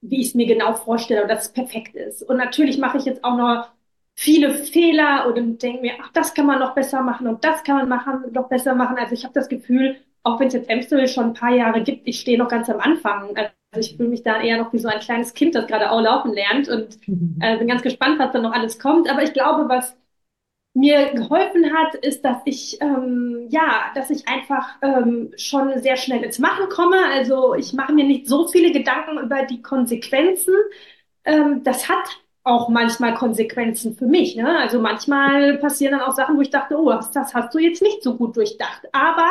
wie 0.00 0.20
ich 0.20 0.28
es 0.28 0.34
mir 0.34 0.46
genau 0.46 0.74
vorstelle 0.74 1.22
und 1.22 1.28
dass 1.28 1.46
es 1.46 1.52
perfekt 1.52 1.94
ist. 1.94 2.22
Und 2.22 2.36
natürlich 2.36 2.78
mache 2.78 2.98
ich 2.98 3.04
jetzt 3.04 3.24
auch 3.24 3.36
noch 3.36 3.70
viele 4.18 4.52
Fehler 4.52 5.32
und 5.32 5.62
denke 5.62 5.80
mir, 5.80 5.92
ach, 6.02 6.10
das 6.12 6.34
kann 6.34 6.46
man 6.46 6.58
noch 6.58 6.74
besser 6.74 7.02
machen 7.02 7.28
und 7.28 7.44
das 7.44 7.62
kann 7.62 7.76
man 7.76 7.88
machen, 7.88 8.32
noch 8.32 8.48
besser 8.48 8.74
machen. 8.74 8.96
Also 8.98 9.14
ich 9.14 9.22
habe 9.22 9.32
das 9.32 9.48
Gefühl, 9.48 9.94
auch 10.24 10.40
wenn 10.40 10.48
es 10.48 10.54
jetzt 10.54 10.68
Amstel 10.68 11.06
schon 11.06 11.26
ein 11.26 11.34
paar 11.34 11.54
Jahre 11.54 11.84
gibt, 11.84 12.08
ich 12.08 12.18
stehe 12.18 12.36
noch 12.36 12.48
ganz 12.48 12.68
am 12.68 12.80
Anfang. 12.80 13.36
Also 13.36 13.52
ich 13.78 13.96
fühle 13.96 14.08
mich 14.08 14.24
da 14.24 14.42
eher 14.42 14.58
noch 14.58 14.72
wie 14.72 14.80
so 14.80 14.88
ein 14.88 14.98
kleines 14.98 15.34
Kind, 15.34 15.54
das 15.54 15.68
gerade 15.68 15.92
auch 15.92 16.00
laufen 16.00 16.32
lernt 16.32 16.68
und 16.68 16.98
mhm. 17.06 17.38
äh, 17.40 17.58
bin 17.58 17.68
ganz 17.68 17.82
gespannt, 17.82 18.18
was 18.18 18.32
da 18.32 18.40
noch 18.40 18.50
alles 18.52 18.80
kommt. 18.80 19.08
Aber 19.08 19.22
ich 19.22 19.32
glaube, 19.32 19.68
was 19.68 19.96
mir 20.74 21.12
geholfen 21.12 21.72
hat, 21.72 21.94
ist, 21.94 22.24
dass 22.24 22.38
ich 22.44 22.80
ähm, 22.80 23.46
ja, 23.50 23.92
dass 23.94 24.10
ich 24.10 24.26
einfach 24.26 24.78
ähm, 24.82 25.32
schon 25.36 25.78
sehr 25.80 25.96
schnell 25.96 26.24
ins 26.24 26.40
Machen 26.40 26.68
komme. 26.70 26.98
Also 27.12 27.54
ich 27.54 27.72
mache 27.72 27.92
mir 27.92 28.04
nicht 28.04 28.26
so 28.26 28.48
viele 28.48 28.72
Gedanken 28.72 29.18
über 29.18 29.44
die 29.44 29.62
Konsequenzen. 29.62 30.54
Ähm, 31.24 31.62
das 31.62 31.88
hat 31.88 32.20
auch 32.48 32.68
manchmal 32.68 33.14
Konsequenzen 33.14 33.94
für 33.94 34.06
mich. 34.06 34.34
Ne? 34.36 34.58
Also 34.58 34.80
manchmal 34.80 35.58
passieren 35.58 35.92
dann 35.92 36.08
auch 36.08 36.14
Sachen, 36.14 36.36
wo 36.36 36.40
ich 36.40 36.50
dachte, 36.50 36.78
oh, 36.78 36.90
das 36.90 37.34
hast 37.34 37.54
du 37.54 37.58
jetzt 37.58 37.82
nicht 37.82 38.02
so 38.02 38.16
gut 38.16 38.36
durchdacht. 38.36 38.88
Aber 38.92 39.28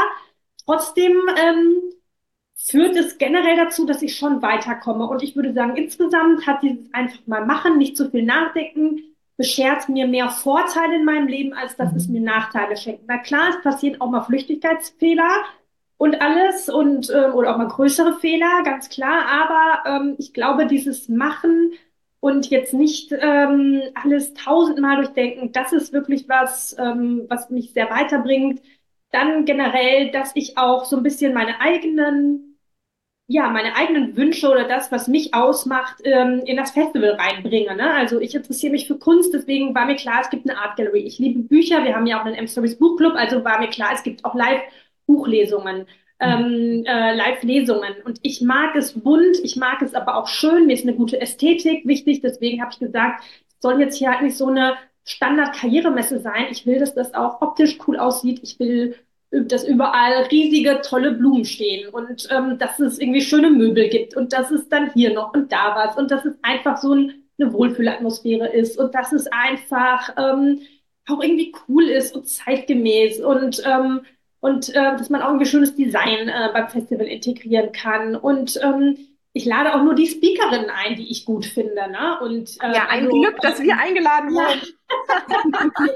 trotzdem 0.66 1.14
ähm, 1.36 1.82
führt 2.56 2.96
es 2.96 3.18
generell 3.18 3.58
dazu, 3.58 3.86
dass 3.86 4.02
ich 4.02 4.16
schon 4.16 4.42
weiterkomme. 4.42 5.08
Und 5.08 5.24
ich 5.24 5.36
würde 5.36 5.54
sagen, 5.54 5.76
insgesamt 5.76 6.46
hat 6.46 6.62
dieses 6.62 6.94
einfach 6.94 7.20
mal 7.26 7.46
machen, 7.46 7.78
nicht 7.78 7.98
zu 7.98 8.10
viel 8.10 8.24
nachdenken, 8.24 9.02
beschert 9.36 9.90
mir 9.90 10.08
mehr 10.08 10.30
Vorteile 10.30 10.96
in 10.96 11.06
meinem 11.06 11.28
Leben, 11.28 11.54
als 11.54 11.76
dass 11.76 11.94
es 11.96 12.08
mhm. 12.08 12.14
mir 12.14 12.22
Nachteile 12.22 12.78
schenkt. 12.78 13.04
Na 13.08 13.18
klar, 13.18 13.50
es 13.50 13.62
passieren 13.62 14.00
auch 14.02 14.10
mal 14.10 14.22
Flüchtigkeitsfehler 14.22 15.44
und 15.98 16.22
alles 16.22 16.70
und 16.70 17.10
ähm, 17.10 17.34
oder 17.34 17.54
auch 17.54 17.58
mal 17.58 17.68
größere 17.68 18.14
Fehler, 18.20 18.64
ganz 18.64 18.90
klar. 18.90 19.26
Aber 19.28 19.90
ähm, 19.90 20.16
ich 20.18 20.34
glaube, 20.34 20.68
dieses 20.68 21.10
Machen 21.10 21.72
und 22.20 22.50
jetzt 22.50 22.74
nicht 22.74 23.12
ähm, 23.12 23.82
alles 23.94 24.34
tausendmal 24.34 24.98
durchdenken. 24.98 25.52
Das 25.52 25.72
ist 25.74 25.94
wirklich 25.94 26.28
was, 26.30 26.76
ähm, 26.80 27.26
was 27.30 27.50
mich 27.50 27.74
sehr 27.74 27.90
weiterbringt. 27.90 28.62
dann 29.12 29.46
generell, 29.46 30.12
dass 30.12 30.32
ich 30.36 30.58
auch 30.58 30.86
so 30.86 30.98
ein 30.98 31.04
bisschen 31.04 31.34
meine 31.34 31.62
eigenen, 31.62 32.60
ja, 33.28 33.50
meine 33.50 33.76
eigenen 33.76 34.16
Wünsche 34.18 34.50
oder 34.50 34.68
das, 34.68 34.92
was 34.92 35.08
mich 35.08 35.34
ausmacht, 35.34 35.98
ähm, 36.06 36.42
in 36.46 36.58
das 36.58 36.72
Festival 36.72 37.12
reinbringe. 37.12 37.76
Ne? 37.76 37.94
Also 37.94 38.20
ich 38.22 38.36
interessiere 38.36 38.72
mich 38.74 38.88
für 38.88 38.98
Kunst, 39.00 39.34
deswegen 39.34 39.76
war 39.76 39.86
mir 39.86 39.96
klar, 39.96 40.22
es 40.22 40.30
gibt 40.30 40.50
eine 40.50 40.60
Art 40.60 40.78
Gallery. 40.78 41.02
Ich 41.02 41.20
liebe 41.20 41.40
Bücher, 41.42 41.84
wir 41.84 41.96
haben 41.96 42.08
ja 42.08 42.22
auch 42.22 42.26
einen 42.26 42.36
M-Stories 42.36 42.78
Buchclub, 42.78 43.16
also 43.16 43.44
war 43.44 43.60
mir 43.60 43.70
klar, 43.70 43.92
es 43.94 44.04
gibt 44.04 44.24
auch 44.26 44.36
Live-Buchlesungen. 44.36 45.88
Ähm, 46.20 46.84
äh, 46.86 47.16
Live-Lesungen. 47.16 47.96
Und 48.04 48.20
ich 48.24 48.42
mag 48.42 48.76
es 48.76 48.94
bunt, 49.00 49.38
ich 49.44 49.56
mag 49.56 49.82
es 49.84 49.94
aber 49.94 50.16
auch 50.16 50.28
schön, 50.28 50.66
mir 50.66 50.74
ist 50.74 50.84
eine 50.84 50.96
gute 50.96 51.22
Ästhetik 51.22 51.86
wichtig, 51.86 52.22
deswegen 52.22 52.60
habe 52.62 52.72
ich 52.72 52.80
gesagt, 52.80 53.24
es 53.24 53.62
soll 53.62 53.80
jetzt 53.80 53.98
hier 53.98 54.10
halt 54.10 54.24
nicht 54.24 54.36
so 54.36 54.48
eine 54.48 54.78
Standard-Karrieremesse 55.06 56.20
sein. 56.20 56.48
Ich 56.52 56.66
will, 56.66 56.80
dass 56.80 56.94
das 56.94 57.14
auch 57.14 57.42
optisch 57.42 57.78
cool 57.88 57.98
aussieht. 57.98 58.40
Ich 58.44 58.60
will, 58.60 58.96
dass 59.32 59.64
überall 59.64 60.24
riesige, 60.32 60.82
tolle 60.82 61.12
Blumen 61.12 61.46
stehen 61.46 61.90
und 61.90 62.28
ähm, 62.32 62.58
dass 62.58 62.80
es 62.80 63.00
irgendwie 63.00 63.22
schöne 63.22 63.50
Möbel 63.50 63.90
gibt 63.90 64.16
und 64.16 64.34
dass 64.34 64.52
es 64.52 64.70
dann 64.70 64.92
hier 64.94 65.14
noch 65.14 65.34
und 65.34 65.52
da 65.52 65.76
was 65.76 65.98
und 65.98 66.12
dass 66.12 66.26
es 66.26 66.36
einfach 66.42 66.78
so 66.78 66.94
ein, 66.94 67.24
eine 67.40 67.52
Wohlfühlatmosphäre 67.52 68.48
ist 68.48 68.78
und 68.78 68.96
dass 68.96 69.12
es 69.12 69.28
einfach 69.28 70.14
ähm, 70.18 70.62
auch 71.08 71.22
irgendwie 71.22 71.54
cool 71.68 71.86
ist 71.86 72.16
und 72.16 72.28
zeitgemäß 72.28 73.22
und 73.22 73.62
ähm, 73.66 74.02
und 74.48 74.70
äh, 74.70 74.98
dass 74.98 75.10
man 75.10 75.22
auch 75.22 75.28
irgendwie 75.28 75.46
schönes 75.46 75.76
Design 75.76 76.30
äh, 76.30 76.50
beim 76.54 76.70
Festival 76.70 77.08
integrieren 77.08 77.72
kann 77.72 78.16
und 78.16 78.60
ähm, 78.64 78.98
ich 79.38 79.46
lade 79.46 79.76
auch 79.76 79.84
nur 79.84 79.94
die 79.94 80.08
Speakerinnen 80.08 80.72
ein, 80.72 80.96
die 80.96 81.12
ich 81.12 81.24
gut 81.24 81.46
finde. 81.46 81.90
Ne? 81.92 82.20
Und, 82.22 82.58
äh, 82.62 82.74
ja, 82.74 82.88
ein 82.90 83.06
also, 83.06 83.22
Glück, 83.22 83.40
dass 83.42 83.62
wir 83.62 83.78
eingeladen 83.78 84.32
wurden. 84.32 84.62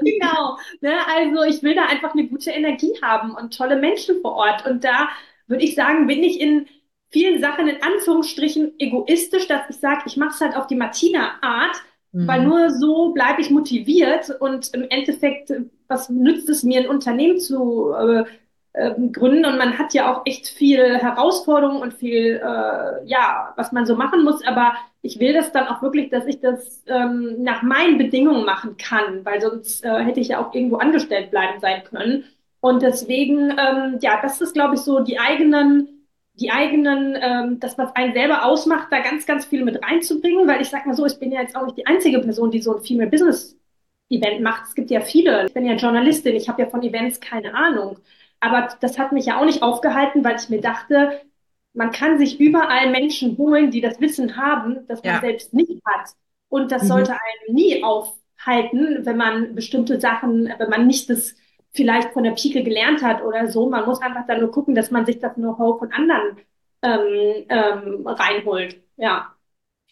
genau. 0.04 0.58
Ne? 0.80 0.92
Also 1.08 1.42
ich 1.42 1.62
will 1.62 1.74
da 1.74 1.86
einfach 1.86 2.12
eine 2.14 2.28
gute 2.28 2.52
Energie 2.52 2.92
haben 3.02 3.34
und 3.34 3.56
tolle 3.56 3.76
Menschen 3.76 4.20
vor 4.22 4.34
Ort. 4.36 4.64
Und 4.64 4.84
da 4.84 5.08
würde 5.48 5.64
ich 5.64 5.74
sagen, 5.74 6.06
bin 6.06 6.22
ich 6.22 6.40
in 6.40 6.68
vielen 7.10 7.40
Sachen 7.40 7.66
in 7.66 7.82
Anführungsstrichen 7.82 8.74
egoistisch, 8.78 9.48
dass 9.48 9.68
ich 9.68 9.76
sage, 9.76 10.02
ich 10.06 10.16
mache 10.16 10.34
es 10.34 10.40
halt 10.40 10.56
auf 10.56 10.68
die 10.68 10.76
Martina-Art, 10.76 11.76
mhm. 12.12 12.28
weil 12.28 12.44
nur 12.44 12.70
so 12.70 13.12
bleibe 13.12 13.42
ich 13.42 13.50
motiviert 13.50 14.30
und 14.40 14.72
im 14.72 14.86
Endeffekt, 14.88 15.52
was 15.88 16.08
nützt 16.08 16.48
es 16.48 16.62
mir, 16.62 16.80
ein 16.80 16.88
Unternehmen 16.88 17.40
zu 17.40 17.92
äh, 17.92 18.24
ähm, 18.74 19.12
gründen 19.12 19.44
und 19.44 19.58
man 19.58 19.78
hat 19.78 19.92
ja 19.92 20.12
auch 20.12 20.22
echt 20.24 20.48
viel 20.48 20.96
Herausforderungen 20.96 21.82
und 21.82 21.92
viel, 21.92 22.36
äh, 22.36 23.06
ja, 23.06 23.52
was 23.56 23.72
man 23.72 23.84
so 23.84 23.96
machen 23.96 24.24
muss, 24.24 24.44
aber 24.46 24.74
ich 25.02 25.18
will 25.20 25.34
das 25.34 25.52
dann 25.52 25.66
auch 25.66 25.82
wirklich, 25.82 26.10
dass 26.10 26.26
ich 26.26 26.40
das 26.40 26.82
ähm, 26.86 27.42
nach 27.42 27.62
meinen 27.62 27.98
Bedingungen 27.98 28.44
machen 28.44 28.76
kann, 28.78 29.24
weil 29.24 29.40
sonst 29.40 29.84
äh, 29.84 30.04
hätte 30.04 30.20
ich 30.20 30.28
ja 30.28 30.40
auch 30.42 30.54
irgendwo 30.54 30.76
angestellt 30.76 31.30
bleiben 31.30 31.60
sein 31.60 31.82
können. 31.84 32.24
Und 32.60 32.82
deswegen, 32.82 33.50
ähm, 33.50 33.98
ja, 34.00 34.20
das 34.22 34.40
ist, 34.40 34.54
glaube 34.54 34.76
ich, 34.76 34.80
so 34.80 35.00
die 35.00 35.18
eigenen, 35.18 36.06
die 36.34 36.50
eigenen, 36.50 37.16
ähm, 37.20 37.60
das, 37.60 37.76
was 37.76 37.94
einen 37.96 38.14
selber 38.14 38.46
ausmacht, 38.46 38.88
da 38.90 39.00
ganz, 39.00 39.26
ganz 39.26 39.44
viel 39.44 39.64
mit 39.64 39.82
reinzubringen, 39.84 40.46
weil 40.46 40.62
ich 40.62 40.70
sag 40.70 40.86
mal 40.86 40.94
so, 40.94 41.04
ich 41.04 41.18
bin 41.18 41.32
ja 41.32 41.42
jetzt 41.42 41.56
auch 41.56 41.64
nicht 41.64 41.76
die 41.76 41.86
einzige 41.86 42.20
Person, 42.20 42.50
die 42.50 42.62
so 42.62 42.76
ein 42.76 42.82
Female 42.82 43.10
Business 43.10 43.58
Event 44.08 44.40
macht. 44.40 44.68
Es 44.68 44.74
gibt 44.74 44.90
ja 44.90 45.00
viele. 45.00 45.46
Ich 45.46 45.54
bin 45.54 45.66
ja 45.66 45.74
Journalistin, 45.74 46.36
ich 46.36 46.48
habe 46.48 46.62
ja 46.62 46.68
von 46.68 46.82
Events 46.82 47.20
keine 47.20 47.54
Ahnung. 47.54 47.98
Aber 48.42 48.68
das 48.80 48.98
hat 48.98 49.12
mich 49.12 49.26
ja 49.26 49.38
auch 49.40 49.44
nicht 49.44 49.62
aufgehalten, 49.62 50.24
weil 50.24 50.34
ich 50.34 50.48
mir 50.48 50.60
dachte, 50.60 51.20
man 51.74 51.92
kann 51.92 52.18
sich 52.18 52.40
überall 52.40 52.90
Menschen 52.90 53.38
holen, 53.38 53.70
die 53.70 53.80
das 53.80 54.00
Wissen 54.00 54.36
haben, 54.36 54.84
das 54.88 55.02
man 55.04 55.14
ja. 55.14 55.20
selbst 55.20 55.54
nicht 55.54 55.80
hat. 55.84 56.10
Und 56.48 56.72
das 56.72 56.82
mhm. 56.82 56.88
sollte 56.88 57.12
einen 57.12 57.54
nie 57.54 57.84
aufhalten, 57.84 59.06
wenn 59.06 59.16
man 59.16 59.54
bestimmte 59.54 60.00
Sachen, 60.00 60.52
wenn 60.58 60.68
man 60.68 60.88
nicht 60.88 61.08
das 61.08 61.36
vielleicht 61.70 62.12
von 62.12 62.24
der 62.24 62.32
Pike 62.32 62.64
gelernt 62.64 63.00
hat 63.00 63.22
oder 63.22 63.48
so. 63.48 63.70
Man 63.70 63.86
muss 63.86 64.02
einfach 64.02 64.26
dann 64.26 64.40
nur 64.40 64.50
gucken, 64.50 64.74
dass 64.74 64.90
man 64.90 65.06
sich 65.06 65.20
das 65.20 65.34
Know-how 65.34 65.78
von 65.78 65.92
anderen 65.92 66.36
ähm, 66.82 67.46
ähm, 67.48 68.06
reinholt. 68.06 68.82
Ja. 68.96 69.36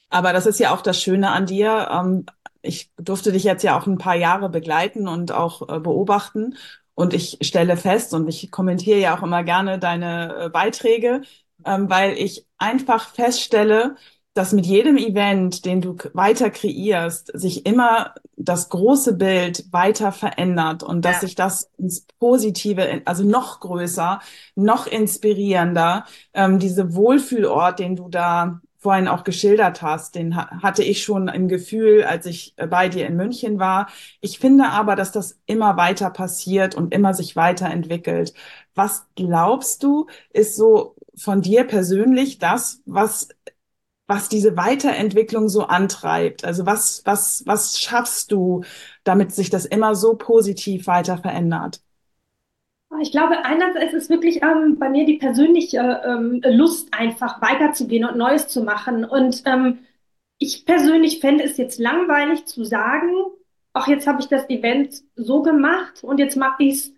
Aber 0.08 0.32
das 0.32 0.46
ist 0.46 0.58
ja 0.58 0.74
auch 0.74 0.82
das 0.82 1.00
Schöne 1.00 1.30
an 1.30 1.46
dir. 1.46 1.88
Ähm, 1.92 2.26
ich 2.62 2.90
durfte 2.96 3.30
dich 3.30 3.44
jetzt 3.44 3.62
ja 3.62 3.78
auch 3.78 3.86
ein 3.86 3.98
paar 3.98 4.16
Jahre 4.16 4.48
begleiten 4.48 5.06
und 5.06 5.30
auch 5.30 5.68
äh, 5.68 5.78
beobachten. 5.78 6.56
Und 7.00 7.14
ich 7.14 7.38
stelle 7.40 7.78
fest, 7.78 8.12
und 8.12 8.28
ich 8.28 8.50
kommentiere 8.50 8.98
ja 8.98 9.16
auch 9.16 9.22
immer 9.22 9.42
gerne 9.42 9.78
deine 9.78 10.34
äh, 10.36 10.48
Beiträge, 10.50 11.22
ähm, 11.64 11.88
weil 11.88 12.12
ich 12.12 12.46
einfach 12.58 13.08
feststelle, 13.14 13.96
dass 14.34 14.52
mit 14.52 14.66
jedem 14.66 14.98
Event, 14.98 15.64
den 15.64 15.80
du 15.80 15.96
weiter 16.12 16.50
kreierst, 16.50 17.30
sich 17.32 17.64
immer 17.64 18.14
das 18.36 18.68
große 18.68 19.14
Bild 19.14 19.64
weiter 19.72 20.12
verändert 20.12 20.82
und 20.82 21.02
dass 21.06 21.16
ja. 21.16 21.20
sich 21.20 21.34
das 21.34 21.70
ins 21.78 22.06
Positive, 22.18 23.00
also 23.06 23.24
noch 23.24 23.60
größer, 23.60 24.20
noch 24.54 24.86
inspirierender, 24.86 26.04
ähm, 26.34 26.58
diese 26.58 26.94
Wohlfühlort, 26.94 27.78
den 27.78 27.96
du 27.96 28.10
da 28.10 28.60
vorhin 28.80 29.08
auch 29.08 29.24
geschildert 29.24 29.82
hast, 29.82 30.14
den 30.14 30.36
hatte 30.36 30.82
ich 30.82 31.04
schon 31.04 31.28
im 31.28 31.48
Gefühl, 31.48 32.02
als 32.04 32.26
ich 32.26 32.54
äh, 32.56 32.66
bei 32.66 32.88
dir 32.88 33.06
in 33.06 33.16
München 33.16 33.58
war. 33.58 33.88
Ich 34.20 34.38
finde 34.38 34.70
aber, 34.70 34.96
dass 34.96 35.12
das 35.12 35.38
immer 35.46 35.76
weiter 35.76 36.10
passiert 36.10 36.74
und 36.74 36.94
immer 36.94 37.14
sich 37.14 37.36
weiterentwickelt. 37.36 38.34
Was 38.74 39.06
glaubst 39.16 39.82
du, 39.82 40.06
ist 40.32 40.56
so 40.56 40.96
von 41.14 41.42
dir 41.42 41.64
persönlich 41.64 42.38
das, 42.38 42.80
was 42.86 43.28
was 44.06 44.28
diese 44.28 44.56
Weiterentwicklung 44.56 45.48
so 45.48 45.66
antreibt? 45.66 46.44
Also 46.44 46.66
was, 46.66 47.02
was, 47.04 47.44
was 47.46 47.80
schaffst 47.80 48.32
du, 48.32 48.64
damit 49.04 49.32
sich 49.32 49.50
das 49.50 49.64
immer 49.66 49.94
so 49.94 50.16
positiv 50.16 50.86
weiter 50.88 51.16
verändert? 51.18 51.80
Ich 52.98 53.12
glaube, 53.12 53.44
einerseits 53.44 53.94
ist 53.94 54.04
es 54.04 54.10
wirklich 54.10 54.42
ähm, 54.42 54.78
bei 54.78 54.88
mir 54.88 55.06
die 55.06 55.18
persönliche 55.18 56.02
ähm, 56.04 56.42
Lust, 56.44 56.92
einfach 56.92 57.40
weiterzugehen 57.40 58.04
und 58.04 58.16
Neues 58.16 58.48
zu 58.48 58.62
machen. 58.62 59.04
Und 59.04 59.42
ähm, 59.46 59.78
ich 60.38 60.66
persönlich 60.66 61.20
fände 61.20 61.44
es 61.44 61.56
jetzt 61.56 61.78
langweilig 61.78 62.46
zu 62.46 62.64
sagen, 62.64 63.12
ach, 63.72 63.86
jetzt 63.86 64.06
habe 64.06 64.20
ich 64.20 64.28
das 64.28 64.48
Event 64.50 65.02
so 65.14 65.42
gemacht 65.42 66.02
und 66.02 66.18
jetzt 66.18 66.36
mache 66.36 66.64
ich 66.64 66.74
es 66.74 66.92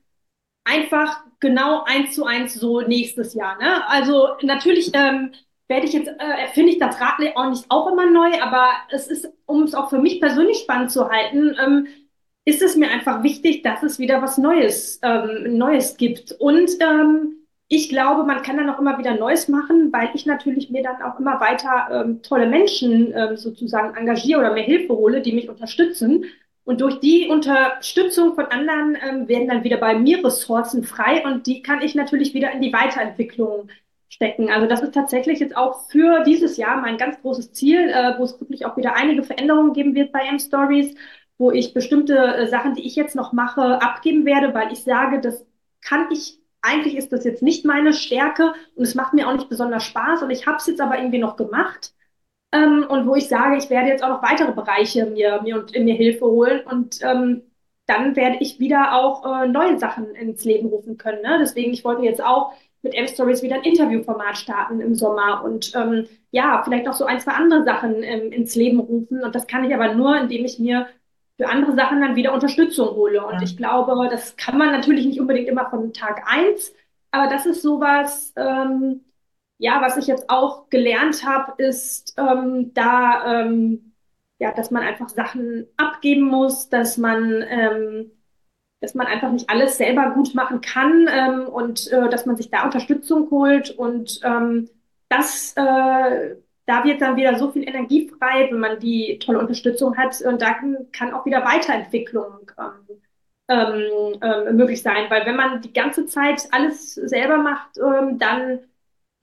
einfach 0.65 1.25
genau 1.41 1.83
eins 1.85 2.15
zu 2.15 2.25
eins 2.25 2.55
so 2.55 2.81
nächstes 2.81 3.35
Jahr. 3.35 3.59
Ne? 3.59 3.87
Also 3.89 4.29
natürlich 4.43 4.93
ähm, 4.95 5.33
werde 5.69 5.87
ich 5.87 5.93
jetzt, 5.93 6.09
äh, 6.09 6.49
finde 6.55 6.73
ich 6.73 6.79
das 6.79 7.01
Rad 7.01 7.15
auch 7.35 7.51
nicht 7.51 7.67
auch 7.69 7.91
immer 7.93 8.09
neu, 8.09 8.41
aber 8.41 8.71
es 8.91 9.09
ist, 9.09 9.31
um 9.47 9.65
es 9.65 9.75
auch 9.75 9.91
für 9.91 9.99
mich 9.99 10.21
persönlich 10.21 10.59
spannend 10.59 10.91
zu 10.91 11.09
halten, 11.09 11.55
ähm, 11.63 11.87
ist 12.45 12.63
es 12.63 12.77
mir 12.77 12.91
einfach 12.91 13.23
wichtig, 13.23 13.63
dass 13.63 13.83
es 13.83 13.99
wieder 13.99 14.21
was 14.23 14.39
Neues, 14.39 15.01
ähm, 15.03 15.57
Neues 15.57 15.97
gibt. 15.97 16.33
Und 16.33 16.71
ähm, 16.81 17.37
ich 17.69 17.89
glaube, 17.89 18.25
man 18.25 18.43
kann 18.43 18.57
dann 18.57 18.69
auch 18.69 18.79
immer 18.79 18.99
wieder 18.99 19.15
Neues 19.15 19.49
machen, 19.49 19.93
weil 19.93 20.11
ich 20.15 20.27
natürlich 20.27 20.71
mir 20.71 20.83
dann 20.83 21.01
auch 21.03 21.19
immer 21.19 21.41
weiter 21.41 22.05
ähm, 22.05 22.23
tolle 22.23 22.47
Menschen 22.47 23.13
ähm, 23.17 23.37
sozusagen 23.37 23.97
engagiere 23.97 24.41
oder 24.41 24.53
mir 24.53 24.63
Hilfe 24.63 24.95
hole, 24.95 25.23
die 25.23 25.33
mich 25.33 25.49
unterstützen. 25.49 26.25
Und 26.65 26.81
durch 26.81 27.01
die 27.01 27.29
Unterstützung 27.29 28.35
von 28.35 28.47
anderen 28.47 28.97
ähm, 29.03 29.29
werden 29.29 29.49
dann 29.49 29.65
wieder 29.65 29.79
bei 29.79 29.95
mir 29.99 30.25
Ressourcen 30.25 30.85
frei 30.85 31.25
und 31.25 31.47
die 31.47 31.63
kann 31.63 31.81
ich 31.83 31.95
natürlich 31.95 32.35
wieder 32.35 32.53
in 32.53 32.61
die 32.61 32.73
Weiterentwicklung 32.73 33.69
stecken. 34.09 34.51
Also 34.51 34.67
das 34.67 34.83
ist 34.83 34.95
tatsächlich 34.95 35.41
jetzt 35.41 35.57
auch 35.57 35.89
für 35.89 36.23
dieses 36.25 36.57
Jahr 36.59 36.81
mein 36.81 36.99
ganz 36.99 37.21
großes 37.23 37.53
Ziel, 37.53 37.89
äh, 37.89 38.19
wo 38.19 38.25
es 38.25 38.39
wirklich 38.41 38.67
auch 38.67 38.77
wieder 38.77 38.95
einige 38.95 39.23
Veränderungen 39.23 39.73
geben 39.73 39.95
wird 39.95 40.13
bei 40.13 40.21
M-Stories 40.29 40.95
wo 41.39 41.51
ich 41.51 41.75
bestimmte 41.75 42.17
äh, 42.17 42.47
Sachen, 42.49 42.75
die 42.75 42.87
ich 42.87 42.97
jetzt 42.97 43.17
noch 43.17 43.33
mache, 43.33 43.83
abgeben 43.83 44.25
werde, 44.25 44.55
weil 44.55 44.73
ich 44.73 44.85
sage, 44.85 45.21
das 45.21 45.45
kann 45.81 46.11
ich, 46.11 46.39
eigentlich 46.61 46.97
ist 46.97 47.13
das 47.13 47.25
jetzt 47.25 47.43
nicht 47.43 47.65
meine 47.65 47.93
Stärke 47.93 48.55
und 48.77 48.85
es 48.85 48.95
macht 48.95 49.15
mir 49.15 49.29
auch 49.29 49.35
nicht 49.35 49.49
besonders 49.49 49.85
Spaß 49.85 50.23
und 50.23 50.31
ich 50.31 50.47
habe 50.47 50.59
es 50.59 50.67
jetzt 50.67 50.81
aber 50.81 50.99
irgendwie 50.99 51.19
noch 51.19 51.37
gemacht. 51.37 51.95
Ähm, 52.53 52.87
und 52.89 53.07
wo 53.07 53.15
ich 53.17 53.29
sage, 53.29 53.57
ich 53.57 53.71
werde 53.71 53.89
jetzt 53.89 54.05
auch 54.05 54.11
noch 54.11 54.23
weitere 54.23 54.53
Bereiche 54.53 55.07
mir, 55.07 55.41
mir 55.43 55.59
und 55.59 55.75
in 55.75 55.85
mir 55.85 55.95
Hilfe 55.95 56.27
holen 56.27 56.61
und 56.67 56.99
ähm, 57.03 57.43
dann 57.87 58.17
werde 58.17 58.37
ich 58.41 58.61
wieder 58.61 58.95
auch 58.95 59.43
äh, 59.43 59.49
neue 59.49 59.79
Sachen 59.79 60.15
ins 60.15 60.45
Leben 60.45 60.69
rufen 60.69 60.99
können. 60.99 61.23
Ne? 61.23 61.39
Deswegen, 61.41 61.73
ich 61.73 61.85
wollte 61.85 62.03
jetzt 62.03 62.23
auch 62.23 62.53
mit 62.83 62.95
M-Stories 62.95 63.43
wieder 63.43 63.57
ein 63.57 63.63
Interviewformat 63.65 64.37
starten 64.37 64.81
im 64.81 64.95
Sommer 64.95 65.43
und 65.45 65.73
ähm, 65.75 66.07
ja, 66.31 66.63
vielleicht 66.65 66.89
auch 66.89 66.95
so 66.95 67.05
ein, 67.05 67.21
zwei 67.21 67.33
andere 67.33 67.65
Sachen 67.65 68.03
ähm, 68.03 68.33
ins 68.33 68.55
Leben 68.55 68.81
rufen. 68.81 69.23
Und 69.23 69.35
das 69.35 69.47
kann 69.47 69.65
ich 69.65 69.75
aber 69.75 69.95
nur, 69.95 70.17
indem 70.17 70.45
ich 70.45 70.59
mir 70.59 70.87
für 71.43 71.49
andere 71.49 71.75
Sachen 71.75 72.01
dann 72.01 72.15
wieder 72.15 72.33
Unterstützung 72.33 72.91
hole. 72.91 73.27
Und 73.27 73.35
ja. 73.35 73.43
ich 73.43 73.57
glaube, 73.57 74.09
das 74.09 74.37
kann 74.37 74.57
man 74.57 74.71
natürlich 74.71 75.07
nicht 75.07 75.21
unbedingt 75.21 75.49
immer 75.49 75.69
von 75.71 75.93
Tag 75.93 76.23
eins, 76.25 76.73
aber 77.11 77.29
das 77.29 77.47
ist 77.47 77.63
sowas, 77.63 78.33
ähm, 78.37 79.01
ja, 79.59 79.81
was 79.81 79.97
ich 79.97 80.07
jetzt 80.07 80.31
auch 80.31 80.71
gelernt 80.71 81.27
habe, 81.27 81.61
ist 81.61 82.15
ähm, 82.17 82.73
da, 82.75 83.43
ähm, 83.43 83.93
ja, 84.39 84.53
dass 84.53 84.71
man 84.71 84.85
einfach 84.85 85.09
Sachen 85.09 85.67
abgeben 85.77 86.23
muss, 86.23 86.69
dass 86.69 86.97
man, 86.97 87.45
ähm, 87.49 88.13
dass 88.81 88.95
man 88.95 89.09
einfach 89.09 89.33
nicht 89.33 89.51
alles 89.51 89.79
selber 89.79 90.11
gut 90.11 90.37
machen 90.37 90.61
kann 90.61 91.09
ähm, 91.11 91.49
und 91.49 91.91
äh, 91.91 92.09
dass 92.09 92.25
man 92.25 92.37
sich 92.37 92.51
da 92.51 92.65
Unterstützung 92.65 93.31
holt 93.33 93.71
und 93.71 94.21
ähm, 94.23 94.71
das 95.09 95.55
äh, 95.57 96.37
da 96.67 96.85
wird 96.85 97.01
dann 97.01 97.17
wieder 97.17 97.39
so 97.39 97.51
viel 97.51 97.69
Energie 97.69 98.09
frei, 98.09 98.49
wenn 98.51 98.61
man 98.61 98.79
die 98.79 99.19
tolle 99.19 99.41
Unterstützung 99.41 99.97
hat. 99.97 100.21
Und 100.23 100.43
da 100.43 100.55
kann, 100.93 101.13
auch 101.13 101.27
wieder 101.27 101.45
Weiterentwicklung 101.45 102.51
ähm, 102.59 103.01
ähm, 103.49 104.19
ähm, 104.23 104.57
möglich 104.57 104.83
sein, 104.83 105.11
weil 105.11 105.27
wenn 105.27 105.37
man 105.37 105.61
die 105.61 105.73
ganze 105.73 106.07
Zeit 106.07 106.49
alles 106.53 106.95
selber 106.95 107.39
macht, 107.39 107.79
ähm, 107.79 108.19
dann 108.19 108.61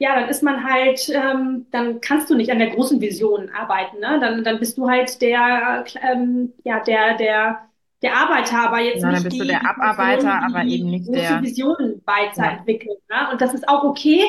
ja, 0.02 0.18
dann 0.18 0.30
ist 0.30 0.42
man 0.44 0.64
halt, 0.64 1.10
ähm, 1.10 1.68
dann 1.72 2.00
kannst 2.00 2.30
du 2.30 2.36
nicht 2.36 2.52
an 2.52 2.60
der 2.60 2.70
großen 2.70 3.02
Vision 3.02 3.50
arbeiten, 3.50 4.00
ne? 4.00 4.18
Dann, 4.22 4.46
dann 4.46 4.58
bist 4.58 4.78
du 4.78 4.90
halt 4.90 5.22
der, 5.22 5.84
ähm, 6.02 6.54
ja, 6.64 6.80
der, 6.80 7.18
der, 7.18 7.60
der 8.02 8.16
Arbeiter, 8.16 8.60
aber 8.60 8.80
jetzt 8.80 9.02
ja, 9.02 9.10
nicht 9.10 9.18
dann 9.18 9.24
bist 9.24 9.36
die, 9.36 9.40
du 9.40 9.46
der 9.48 9.70
Abarbeiter, 9.70 10.42
aber 10.42 10.64
eben 10.64 10.90
nicht 10.90 11.06
große 11.06 11.20
der. 11.20 11.42
Vision 11.42 12.02
weiterentwickeln. 12.06 12.96
Ja. 13.10 13.24
Ne? 13.24 13.32
Und 13.34 13.42
das 13.42 13.54
ist 13.54 13.68
auch 13.68 13.84
okay. 13.84 14.24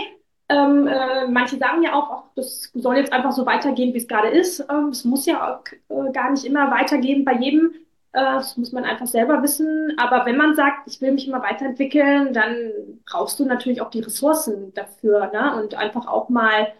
Ähm, 0.50 0.88
äh, 0.88 1.28
manche 1.28 1.58
sagen 1.58 1.82
ja 1.84 1.94
auch, 1.94 2.10
ach, 2.10 2.22
das 2.34 2.72
soll 2.74 2.96
jetzt 2.96 3.12
einfach 3.12 3.30
so 3.32 3.46
weitergehen, 3.46 3.94
wie 3.94 3.98
es 3.98 4.08
gerade 4.08 4.28
ist. 4.28 4.60
Ähm, 4.68 4.88
es 4.88 5.04
muss 5.04 5.24
ja 5.26 5.60
auch, 5.60 5.64
äh, 6.08 6.12
gar 6.12 6.30
nicht 6.32 6.44
immer 6.44 6.70
weitergehen 6.72 7.24
bei 7.24 7.34
jedem. 7.34 7.72
Äh, 8.12 8.20
das 8.34 8.56
muss 8.56 8.72
man 8.72 8.84
einfach 8.84 9.06
selber 9.06 9.42
wissen. 9.44 9.94
Aber 9.98 10.26
wenn 10.26 10.36
man 10.36 10.56
sagt, 10.56 10.88
ich 10.88 11.00
will 11.00 11.12
mich 11.12 11.28
immer 11.28 11.42
weiterentwickeln, 11.42 12.32
dann 12.32 12.72
brauchst 13.08 13.38
du 13.38 13.44
natürlich 13.46 13.80
auch 13.80 13.90
die 13.90 14.00
Ressourcen 14.00 14.74
dafür, 14.74 15.30
ne? 15.32 15.62
Und 15.62 15.74
einfach 15.76 16.08
auch 16.08 16.28
mal, 16.30 16.72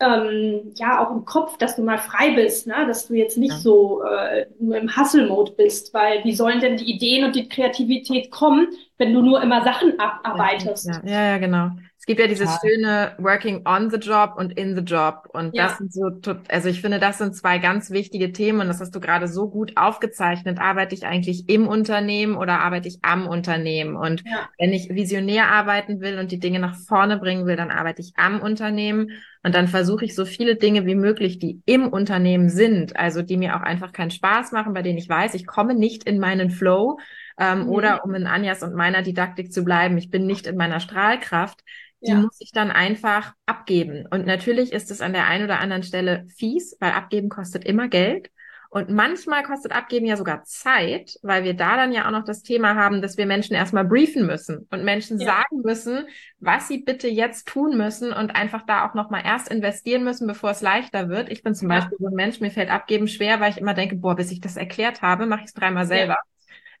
ähm, 0.00 0.72
ja, 0.76 1.04
auch 1.06 1.10
im 1.10 1.26
Kopf, 1.26 1.58
dass 1.58 1.76
du 1.76 1.82
mal 1.82 1.98
frei 1.98 2.30
bist, 2.34 2.66
ne? 2.66 2.86
Dass 2.86 3.08
du 3.08 3.14
jetzt 3.14 3.36
nicht 3.36 3.52
Ja. 3.52 3.58
so 3.58 4.02
äh, 4.02 4.46
nur 4.58 4.76
im 4.78 4.96
Hustle-Mode 4.96 5.52
bist, 5.58 5.92
weil 5.92 6.24
wie 6.24 6.34
sollen 6.34 6.60
denn 6.60 6.78
die 6.78 6.90
Ideen 6.90 7.24
und 7.26 7.36
die 7.36 7.48
Kreativität 7.50 8.30
kommen, 8.30 8.68
wenn 8.96 9.12
du 9.12 9.20
nur 9.20 9.42
immer 9.42 9.62
Sachen 9.62 9.98
abarbeitest? 10.00 10.86
Ja, 10.86 11.02
ja, 11.04 11.22
ja, 11.32 11.38
genau. 11.38 11.70
Es 12.00 12.06
gibt 12.06 12.18
ja 12.18 12.26
dieses 12.26 12.48
Total. 12.48 12.58
schöne 12.70 13.12
Working 13.18 13.66
on 13.66 13.90
the 13.90 13.98
Job 13.98 14.32
und 14.38 14.52
in 14.58 14.74
the 14.74 14.80
Job. 14.82 15.28
Und 15.34 15.54
Ja. 15.54 15.68
das 15.68 15.76
sind 15.76 15.92
so, 15.92 16.10
also 16.48 16.68
ich 16.70 16.80
finde, 16.80 16.98
das 16.98 17.18
sind 17.18 17.36
zwei 17.36 17.58
ganz 17.58 17.90
wichtige 17.90 18.32
Themen 18.32 18.60
und 18.62 18.68
das 18.68 18.80
hast 18.80 18.94
du 18.94 19.00
gerade 19.00 19.28
so 19.28 19.50
gut 19.50 19.76
aufgezeichnet. 19.76 20.58
Arbeite 20.58 20.94
ich 20.94 21.04
eigentlich 21.04 21.50
im 21.50 21.68
Unternehmen 21.68 22.36
oder 22.36 22.60
arbeite 22.60 22.88
ich 22.88 23.00
am 23.02 23.26
Unternehmen? 23.28 23.96
Und 23.96 24.24
Ja. 24.26 24.48
wenn 24.58 24.72
ich 24.72 24.88
visionär 24.88 25.48
arbeiten 25.48 26.00
will 26.00 26.18
und 26.18 26.32
die 26.32 26.40
Dinge 26.40 26.58
nach 26.58 26.74
vorne 26.74 27.18
bringen 27.18 27.44
will, 27.46 27.56
dann 27.56 27.70
arbeite 27.70 28.00
ich 28.00 28.12
am 28.16 28.40
Unternehmen 28.40 29.10
und 29.42 29.54
dann 29.54 29.68
versuche 29.68 30.06
ich 30.06 30.14
so 30.14 30.24
viele 30.24 30.56
Dinge 30.56 30.86
wie 30.86 30.94
möglich, 30.94 31.38
die 31.38 31.60
im 31.66 31.86
Unternehmen 31.88 32.48
sind, 32.48 32.96
also 32.96 33.20
die 33.20 33.36
mir 33.36 33.56
auch 33.56 33.62
einfach 33.62 33.92
keinen 33.92 34.10
Spaß 34.10 34.52
machen, 34.52 34.72
bei 34.72 34.80
denen 34.82 34.98
ich 34.98 35.08
weiß, 35.08 35.34
ich 35.34 35.46
komme 35.46 35.74
nicht 35.74 36.04
in 36.04 36.18
meinen 36.18 36.48
Flow, 36.50 36.98
ähm, 37.38 37.68
Mhm. 37.68 37.68
oder 37.68 38.04
um 38.04 38.14
in 38.14 38.26
Anjas 38.26 38.62
und 38.62 38.74
meiner 38.74 39.02
Didaktik 39.02 39.52
zu 39.52 39.64
bleiben, 39.64 39.96
ich 39.98 40.10
bin 40.10 40.26
nicht 40.26 40.46
in 40.46 40.56
meiner 40.56 40.80
Strahlkraft, 40.80 41.60
die 42.06 42.12
Ja. 42.12 42.20
muss 42.20 42.40
ich 42.40 42.52
dann 42.52 42.70
einfach 42.70 43.34
abgeben. 43.46 44.06
Und 44.10 44.26
natürlich 44.26 44.72
ist 44.72 44.90
es 44.90 45.00
an 45.00 45.12
der 45.12 45.26
einen 45.26 45.44
oder 45.44 45.60
anderen 45.60 45.82
Stelle 45.82 46.26
fies, 46.36 46.76
weil 46.80 46.92
abgeben 46.92 47.28
kostet 47.28 47.64
immer 47.64 47.88
Geld. 47.88 48.30
Und 48.72 48.88
manchmal 48.88 49.42
kostet 49.42 49.72
Abgeben 49.72 50.06
ja 50.06 50.16
sogar 50.16 50.44
Zeit, 50.44 51.16
weil 51.22 51.42
wir 51.42 51.54
da 51.54 51.76
dann 51.76 51.90
ja 51.92 52.06
auch 52.06 52.12
noch 52.12 52.22
das 52.24 52.42
Thema 52.44 52.76
haben, 52.76 53.02
dass 53.02 53.16
wir 53.16 53.26
Menschen 53.26 53.54
erstmal 53.56 53.84
briefen 53.84 54.26
müssen 54.26 54.68
und 54.70 54.84
Menschen 54.84 55.18
Ja. 55.18 55.26
sagen 55.26 55.62
müssen, 55.64 56.06
was 56.38 56.68
sie 56.68 56.78
bitte 56.78 57.08
jetzt 57.08 57.48
tun 57.48 57.76
müssen 57.76 58.12
und 58.12 58.30
einfach 58.36 58.62
da 58.66 58.88
auch 58.88 58.94
nochmal 58.94 59.22
erst 59.24 59.48
investieren 59.48 60.04
müssen, 60.04 60.28
bevor 60.28 60.50
es 60.50 60.60
leichter 60.60 61.08
wird. 61.08 61.30
Ich 61.30 61.42
bin 61.42 61.54
zum 61.56 61.68
Ja. 61.68 61.80
Beispiel 61.80 61.98
so 61.98 62.06
ein 62.06 62.14
Mensch, 62.14 62.38
mir 62.40 62.52
fällt 62.52 62.70
Abgeben 62.70 63.08
schwer, 63.08 63.40
weil 63.40 63.50
ich 63.50 63.58
immer 63.58 63.74
denke, 63.74 63.96
boah, 63.96 64.14
bis 64.14 64.30
ich 64.30 64.40
das 64.40 64.56
erklärt 64.56 65.02
habe, 65.02 65.26
mache 65.26 65.40
ich 65.40 65.46
es 65.46 65.54
dreimal 65.54 65.86
selber. 65.86 66.18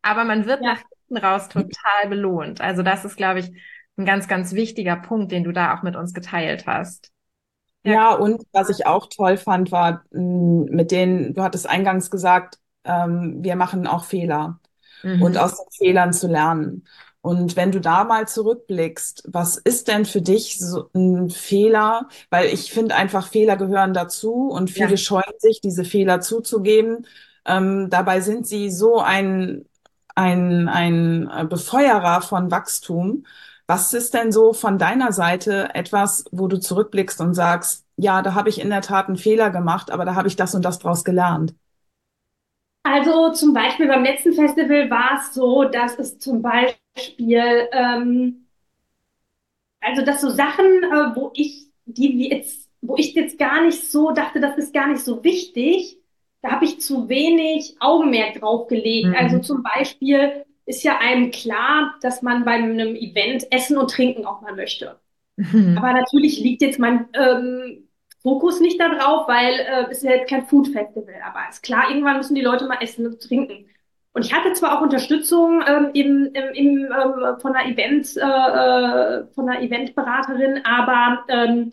Aber 0.02 0.24
man 0.24 0.46
wird 0.46 0.62
Ja. 0.62 0.74
nach 0.74 0.82
hinten 1.08 1.24
raus 1.24 1.48
total 1.48 2.08
belohnt. 2.08 2.60
Also 2.60 2.82
das 2.82 3.04
ist, 3.04 3.16
glaube 3.16 3.40
ich, 3.40 3.50
ein 4.00 4.06
ganz, 4.06 4.28
ganz 4.28 4.52
wichtiger 4.54 4.96
Punkt, 4.96 5.32
den 5.32 5.44
du 5.44 5.52
da 5.52 5.76
auch 5.78 5.82
mit 5.82 5.96
uns 5.96 6.14
geteilt 6.14 6.66
hast. 6.66 7.12
Ja. 7.84 7.96
Ja, 7.96 8.12
und 8.14 8.42
was 8.52 8.68
ich 8.68 8.86
auch 8.86 9.06
toll 9.08 9.36
fand, 9.38 9.72
war 9.72 10.04
mh, 10.10 10.66
mit 10.70 10.90
denen, 10.90 11.32
du 11.34 11.42
hattest 11.42 11.68
eingangs 11.68 12.10
gesagt, 12.10 12.58
ähm, 12.84 13.38
wir 13.42 13.56
machen 13.56 13.86
auch 13.86 14.04
Fehler 14.04 14.60
Mhm. 15.02 15.18
und 15.18 15.38
aus 15.38 15.56
den 15.56 15.70
Fehlern 15.72 16.12
zu 16.12 16.28
lernen. 16.28 16.86
Und 17.22 17.56
wenn 17.56 17.72
du 17.72 17.80
da 17.80 18.04
mal 18.04 18.28
zurückblickst, 18.28 19.24
was 19.28 19.56
ist 19.58 19.88
denn 19.88 20.06
für 20.06 20.22
dich 20.22 20.58
so 20.58 20.90
ein 20.94 21.30
Fehler? 21.30 22.08
Weil 22.30 22.46
ich 22.48 22.72
finde 22.72 22.96
einfach, 22.96 23.28
Fehler 23.28 23.56
gehören 23.56 23.94
dazu 23.94 24.48
und 24.50 24.70
viele 24.70 24.96
Ja. 24.96 24.98
scheuen 24.98 25.22
sich, 25.38 25.60
diese 25.62 25.84
Fehler 25.84 26.20
zuzugeben. 26.20 27.06
Ähm, 27.46 27.88
dabei 27.90 28.20
sind 28.22 28.46
sie 28.46 28.70
so 28.70 29.00
ein, 29.00 29.66
ein, 30.14 30.68
ein 30.68 31.28
äh, 31.30 31.44
Befeuerer 31.46 32.22
von 32.22 32.50
Wachstum. 32.50 33.26
Was 33.70 33.94
ist 33.94 34.14
denn 34.14 34.32
so 34.32 34.52
von 34.52 34.78
deiner 34.78 35.12
Seite 35.12 35.68
etwas, 35.76 36.24
wo 36.32 36.48
du 36.48 36.58
zurückblickst 36.58 37.20
und 37.20 37.34
sagst, 37.34 37.86
ja, 37.96 38.20
da 38.20 38.34
habe 38.34 38.48
ich 38.48 38.60
in 38.60 38.68
der 38.68 38.80
Tat 38.80 39.06
einen 39.06 39.16
Fehler 39.16 39.50
gemacht, 39.50 39.92
aber 39.92 40.04
da 40.04 40.16
habe 40.16 40.26
ich 40.26 40.34
das 40.34 40.56
und 40.56 40.64
das 40.64 40.80
draus 40.80 41.04
gelernt? 41.04 41.54
Also 42.82 43.30
zum 43.30 43.54
Beispiel 43.54 43.86
beim 43.86 44.02
letzten 44.02 44.32
Festival 44.32 44.90
war 44.90 45.20
es 45.20 45.34
so, 45.34 45.62
dass 45.62 45.96
es 46.00 46.18
zum 46.18 46.42
Beispiel, 46.42 47.68
ähm, 47.70 48.48
also 49.80 50.04
dass 50.04 50.20
so 50.20 50.30
Sachen, 50.30 50.66
äh, 50.66 51.14
wo 51.14 51.30
ich, 51.34 51.68
die 51.84 52.18
wir 52.18 52.38
jetzt, 52.38 52.68
wo 52.80 52.96
ich 52.96 53.14
jetzt 53.14 53.38
gar 53.38 53.62
nicht 53.62 53.88
so 53.88 54.10
dachte, 54.10 54.40
das 54.40 54.58
ist 54.58 54.74
gar 54.74 54.88
nicht 54.88 55.04
so 55.04 55.22
wichtig, 55.22 55.96
da 56.42 56.50
habe 56.50 56.64
ich 56.64 56.80
zu 56.80 57.08
wenig 57.08 57.76
Augenmerk 57.78 58.40
drauf 58.40 58.66
gelegt. 58.66 59.10
Mhm. 59.10 59.14
Also 59.14 59.38
zum 59.38 59.62
Beispiel 59.62 60.44
ist 60.70 60.82
ja 60.82 60.98
einem 60.98 61.30
klar, 61.30 61.94
dass 62.00 62.22
man 62.22 62.44
bei 62.44 62.52
einem 62.52 62.96
Event 62.96 63.46
Essen 63.52 63.76
und 63.76 63.90
Trinken 63.90 64.24
auch 64.24 64.40
mal 64.40 64.54
möchte. 64.54 64.98
Mhm. 65.36 65.76
Aber 65.76 65.92
natürlich 65.92 66.40
liegt 66.40 66.62
jetzt 66.62 66.78
mein 66.78 67.08
ähm, 67.12 67.88
Fokus 68.22 68.60
nicht 68.60 68.80
da 68.80 68.88
drauf, 68.88 69.26
weil 69.28 69.54
äh, 69.54 69.90
es 69.90 69.98
ist 69.98 70.04
ja 70.04 70.12
jetzt 70.12 70.30
kein 70.30 70.46
Food 70.46 70.68
Festival. 70.68 71.14
Aber 71.26 71.40
ist 71.48 71.62
klar, 71.62 71.90
irgendwann 71.90 72.18
müssen 72.18 72.34
die 72.34 72.42
Leute 72.42 72.66
mal 72.66 72.78
essen 72.80 73.06
und 73.06 73.20
trinken. 73.20 73.66
Und 74.12 74.24
ich 74.24 74.32
hatte 74.32 74.52
zwar 74.52 74.76
auch 74.76 74.82
Unterstützung 74.82 75.62
ähm, 75.66 75.90
im, 75.94 76.30
im, 76.32 76.54
im, 76.54 76.78
ähm, 76.78 77.38
von 77.40 77.54
einer 77.54 77.70
Event, 77.70 78.16
äh, 78.16 78.20
äh, 78.20 79.26
von 79.34 79.48
einer 79.48 79.62
Eventberaterin, 79.62 80.64
aber 80.64 81.24
ähm, 81.28 81.72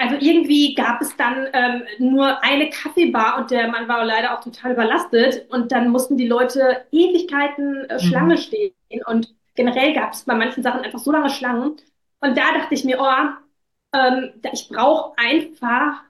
also 0.00 0.16
irgendwie 0.18 0.74
gab 0.74 1.00
es 1.02 1.16
dann 1.16 1.46
ähm, 1.52 1.82
nur 1.98 2.42
eine 2.42 2.70
Kaffeebar 2.70 3.38
und 3.38 3.50
der 3.50 3.68
Mann 3.68 3.88
war 3.88 4.04
leider 4.04 4.36
auch 4.36 4.42
total 4.42 4.72
überlastet. 4.72 5.46
Und 5.50 5.72
dann 5.72 5.90
mussten 5.90 6.16
die 6.16 6.26
Leute 6.28 6.86
Ewigkeiten 6.92 7.84
äh, 7.90 8.00
Schlange 8.00 8.38
stehen. 8.38 8.72
Und 9.06 9.34
generell 9.54 9.94
gab 9.94 10.12
es 10.14 10.24
bei 10.24 10.34
manchen 10.34 10.62
Sachen 10.62 10.80
einfach 10.82 10.98
so 10.98 11.12
lange 11.12 11.30
Schlangen. 11.30 11.76
Und 12.20 12.36
da 12.36 12.52
dachte 12.54 12.74
ich 12.74 12.84
mir, 12.84 12.98
oh, 13.00 13.98
ähm, 13.98 14.32
ich 14.52 14.68
brauche 14.68 15.12
einfach 15.18 16.02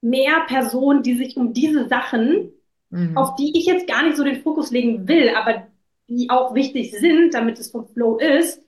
mehr 0.00 0.40
Personen, 0.46 1.02
die 1.02 1.14
sich 1.16 1.36
um 1.36 1.52
diese 1.52 1.88
Sachen, 1.88 2.52
Mhm. 2.92 3.16
auf 3.16 3.36
die 3.36 3.56
ich 3.56 3.66
jetzt 3.66 3.86
gar 3.86 4.02
nicht 4.02 4.16
so 4.16 4.24
den 4.24 4.42
Fokus 4.42 4.72
legen 4.72 5.06
will, 5.06 5.30
aber 5.36 5.68
die 6.08 6.28
auch 6.28 6.54
wichtig 6.56 6.90
sind, 6.90 7.34
damit 7.34 7.58
es 7.60 7.70
vom 7.70 7.86
Flow 7.86 8.18
ist, 8.18 8.62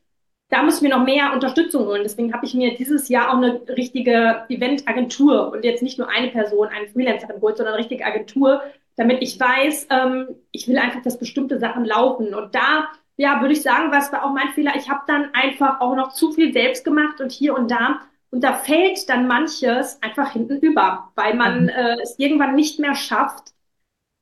da 0.53 0.63
muss 0.63 0.77
ich 0.77 0.83
mir 0.83 0.91
noch 0.91 1.05
mehr 1.05 1.33
Unterstützung 1.33 1.87
holen. 1.87 2.03
Deswegen 2.03 2.35
habe 2.35 2.45
ich 2.45 2.55
mir 2.55 2.75
dieses 2.77 3.09
Jahr 3.09 3.31
auch 3.31 3.39
eine 3.39 3.63
richtige 3.69 4.45
Eventagentur 4.51 5.51
und 5.51 5.65
jetzt 5.65 5.83
nicht 5.83 5.99
nur 5.99 6.09
eine 6.11 6.29
Person, 6.29 6.69
eine 6.69 6.89
Freelancerin 6.89 7.37
geholt, 7.37 7.57
sondern 7.57 7.75
eine 7.75 7.81
richtige 7.81 8.05
Agentur, 8.05 8.61
damit 8.97 9.23
ich 9.23 9.41
weiß, 9.41 9.87
ähm, 9.91 10.29
ich 10.51 10.69
will 10.69 10.77
einfach, 10.79 11.01
dass 11.03 11.19
bestimmte 11.19 11.59
Sachen 11.59 11.85
laufen. 11.87 12.35
Und 12.35 12.55
da, 12.55 12.89
ja, 13.17 13.41
würde 13.41 13.55
ich 13.55 13.63
sagen, 13.63 13.91
was 13.93 14.13
war 14.13 14.25
auch 14.25 14.33
mein 14.33 14.51
Fehler. 14.51 14.73
Ich 14.77 14.91
habe 14.91 15.01
dann 15.07 15.31
einfach 15.35 15.81
auch 15.81 15.97
noch 15.97 16.13
zu 16.13 16.33
viel 16.33 16.53
selbst 16.53 16.85
gemacht 16.85 17.21
und 17.23 17.33
hier 17.33 17.57
und 17.57 17.71
da. 17.71 18.01
Und 18.31 18.45
da 18.45 18.53
fällt 18.55 19.09
dann 19.09 19.27
manches 19.27 20.03
einfach 20.03 20.33
hinten 20.33 20.59
über, 20.59 21.11
weil 21.17 21.35
man 21.35 21.65
Mhm. 21.65 21.69
äh, 21.71 21.97
es 22.03 22.19
irgendwann 22.19 22.55
nicht 22.55 22.79
mehr 22.79 22.95
schafft. 22.95 23.53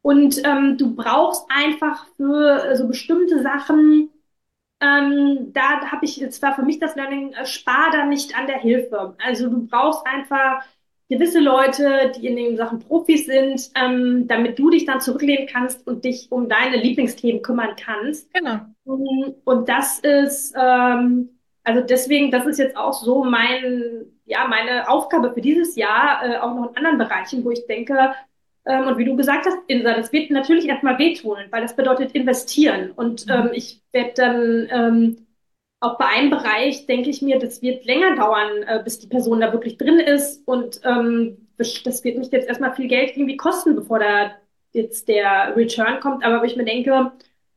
Und 0.02 0.42
ähm, 0.46 0.78
du 0.78 0.94
brauchst 0.94 1.46
einfach 1.50 2.06
für 2.16 2.64
äh, 2.64 2.76
so 2.76 2.86
bestimmte 2.88 3.42
Sachen, 3.42 4.10
ähm, 4.80 5.52
da 5.52 5.90
habe 5.90 6.04
ich, 6.04 6.16
jetzt 6.16 6.42
war 6.42 6.54
für 6.54 6.62
mich 6.62 6.78
das 6.78 6.96
Learning, 6.96 7.32
äh, 7.32 7.44
spar 7.44 7.90
da 7.92 8.04
nicht 8.04 8.36
an 8.36 8.46
der 8.46 8.58
Hilfe. 8.58 9.14
Also 9.18 9.48
du 9.48 9.66
brauchst 9.66 10.06
einfach 10.06 10.62
gewisse 11.10 11.40
Leute, 11.40 12.12
die 12.16 12.26
in 12.28 12.36
den 12.36 12.56
Sachen 12.56 12.78
Profis 12.78 13.26
sind, 13.26 13.70
ähm, 13.74 14.26
damit 14.28 14.58
du 14.58 14.70
dich 14.70 14.86
dann 14.86 15.00
zurücklehnen 15.00 15.48
kannst 15.52 15.86
und 15.86 16.04
dich 16.04 16.28
um 16.30 16.48
deine 16.48 16.76
Lieblingsthemen 16.76 17.42
kümmern 17.42 17.74
kannst. 17.76 18.32
Genau. 18.32 18.60
Und 18.84 19.68
das 19.68 19.98
ist, 19.98 20.54
ähm, 20.56 21.30
also 21.64 21.80
deswegen, 21.82 22.30
das 22.30 22.46
ist 22.46 22.58
jetzt 22.58 22.76
auch 22.76 22.92
so 22.92 23.24
mein, 23.24 24.06
ja, 24.24 24.46
meine 24.46 24.88
Aufgabe 24.88 25.32
für 25.34 25.40
dieses 25.40 25.74
Jahr, 25.74 26.24
äh, 26.24 26.38
auch 26.38 26.54
noch 26.54 26.70
in 26.70 26.76
anderen 26.76 26.98
Bereichen, 26.98 27.44
wo 27.44 27.50
ich 27.50 27.66
denke, 27.66 28.14
ähm, 28.66 28.86
und 28.88 28.98
wie 28.98 29.04
du 29.04 29.16
gesagt 29.16 29.46
hast, 29.46 29.56
Insa, 29.68 29.94
das 29.94 30.12
wird 30.12 30.30
natürlich 30.30 30.66
erstmal 30.68 30.98
wehtun, 30.98 31.38
weil 31.50 31.62
das 31.62 31.76
bedeutet 31.76 32.12
investieren. 32.12 32.90
Und 32.92 33.26
Mhm. 33.26 33.30
ähm, 33.30 33.50
ich 33.52 33.82
werde 33.92 34.12
dann 34.16 34.68
ähm, 34.70 35.26
auch 35.80 35.96
bei 35.98 36.06
einem 36.06 36.30
Bereich, 36.30 36.86
denke 36.86 37.10
ich 37.10 37.22
mir, 37.22 37.38
das 37.38 37.62
wird 37.62 37.84
länger 37.86 38.16
dauern, 38.16 38.62
äh, 38.64 38.82
bis 38.84 38.98
die 38.98 39.06
Person 39.08 39.40
da 39.40 39.52
wirklich 39.52 39.78
drin 39.78 39.98
ist. 39.98 40.46
Und 40.46 40.80
ähm, 40.84 41.48
das 41.56 42.04
wird 42.04 42.18
mich 42.18 42.30
jetzt 42.30 42.48
erstmal 42.48 42.74
viel 42.74 42.88
Geld 42.88 43.16
irgendwie 43.16 43.36
kosten, 43.36 43.74
bevor 43.76 43.98
da 43.98 44.32
jetzt 44.72 45.08
der 45.08 45.56
Return 45.56 46.00
kommt. 46.00 46.24
Aber 46.24 46.40
wo 46.40 46.44
ich 46.44 46.56
mir 46.56 46.64
denke, 46.64 47.12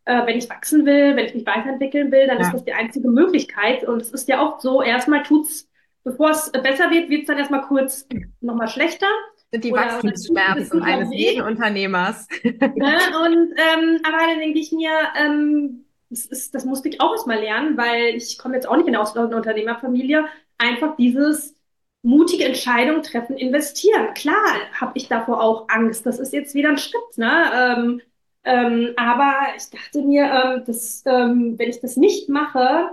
äh, 0.06 0.26
wenn 0.26 0.38
ich 0.38 0.50
wachsen 0.50 0.86
will, 0.86 1.16
wenn 1.16 1.26
ich 1.26 1.36
mich 1.36 1.46
weiterentwickeln 1.46 2.12
will, 2.12 2.28
dann 2.28 2.40
Ja. 2.40 2.40
ist 2.40 2.54
das 2.54 2.64
die 2.64 2.74
einzige 2.74 3.10
Möglichkeit. 3.10 3.84
Und 3.84 4.02
es 4.02 4.12
ist 4.12 4.28
ja 4.30 4.42
oft 4.46 4.62
so, 4.62 4.82
erstmal 4.82 5.24
tut's, 5.24 5.70
bevor 6.04 6.32
es 6.32 6.52
besser 6.52 6.92
wird, 6.92 7.10
wird's 7.10 7.28
dann 7.28 7.38
erstmal 7.38 7.62
kurz 7.64 8.08
nochmal 8.42 8.68
schlechter. 8.68 9.08
Sind 9.54 9.66
die 9.66 9.72
Oder- 9.72 9.82
Wachstumsschmerzen 9.82 10.82
eines 10.82 11.14
jeden 11.14 11.44
Unternehmers. 11.44 12.28
Ne? 12.44 12.98
Und 13.24 13.54
ähm, 13.56 14.00
aber 14.04 14.18
dann 14.28 14.40
denke 14.40 14.58
ich 14.58 14.72
mir, 14.72 14.90
ähm, 15.16 15.86
das 16.10 16.26
ist, 16.26 16.56
das 16.56 16.66
musste 16.66 16.90
ich 16.90 17.00
auch 17.00 17.12
erstmal 17.12 17.40
lernen, 17.40 17.78
weil 17.78 18.16
ich 18.16 18.40
komme 18.40 18.56
jetzt 18.56 18.68
auch 18.68 18.76
nicht 18.76 18.88
in 18.88 18.96
eine 18.96 19.36
Unternehmerfamilie. 19.36 20.26
Einfach 20.58 20.96
dieses 20.96 21.56
mutige 22.02 22.46
Entscheidung 22.46 23.04
treffen, 23.04 23.38
investieren. 23.38 24.16
Klar 24.16 24.56
habe 24.80 24.94
ich 24.96 25.08
davor 25.08 25.40
auch 25.42 25.68
Angst. 25.70 26.08
Das 26.08 26.18
ist 26.18 26.34
jetzt 26.34 26.56
wieder 26.56 26.70
ein 26.70 26.80
Schritt, 26.80 27.18
ne? 27.18 27.44
Ähm, 27.56 28.02
ähm, 28.46 28.94
aber 28.98 29.36
ich 29.56 29.70
dachte 29.70 30.02
mir, 30.02 30.24
ähm, 30.26 30.64
dass, 30.66 31.04
ähm, 31.06 31.60
wenn 31.60 31.70
ich 31.70 31.80
das 31.80 31.96
nicht 31.96 32.28
mache, 32.28 32.90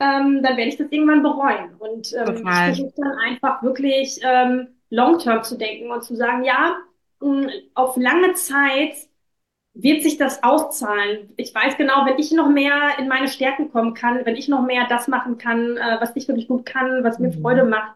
ähm, 0.00 0.42
dann 0.42 0.56
werde 0.56 0.68
ich 0.70 0.76
das 0.76 0.90
irgendwann 0.90 1.22
bereuen. 1.22 1.76
Und 1.78 2.12
ähm, 2.14 2.34
ich 2.34 2.42
versuche 2.42 2.94
dann 2.96 3.18
einfach 3.18 3.62
wirklich 3.62 4.18
ähm, 4.24 4.79
long-term 4.90 5.42
zu 5.42 5.56
denken 5.56 5.90
und 5.90 6.02
zu 6.02 6.16
sagen, 6.16 6.44
ja, 6.44 6.76
mh, 7.20 7.50
auf 7.74 7.96
lange 7.96 8.34
Zeit 8.34 8.94
wird 9.74 10.02
sich 10.02 10.18
das 10.18 10.42
auszahlen. 10.42 11.32
Ich 11.36 11.54
weiß 11.54 11.76
genau, 11.76 12.04
wenn 12.04 12.18
ich 12.18 12.32
noch 12.32 12.48
mehr 12.48 12.98
in 12.98 13.08
meine 13.08 13.28
Stärken 13.28 13.70
kommen 13.70 13.94
kann, 13.94 14.24
wenn 14.26 14.36
ich 14.36 14.48
noch 14.48 14.62
mehr 14.62 14.86
das 14.88 15.08
machen 15.08 15.38
kann, 15.38 15.76
äh, 15.76 15.96
was 16.00 16.14
ich 16.16 16.28
wirklich 16.28 16.48
gut 16.48 16.66
kann, 16.66 17.04
was 17.04 17.18
mir 17.18 17.28
mhm. 17.28 17.40
Freude 17.40 17.64
macht, 17.64 17.94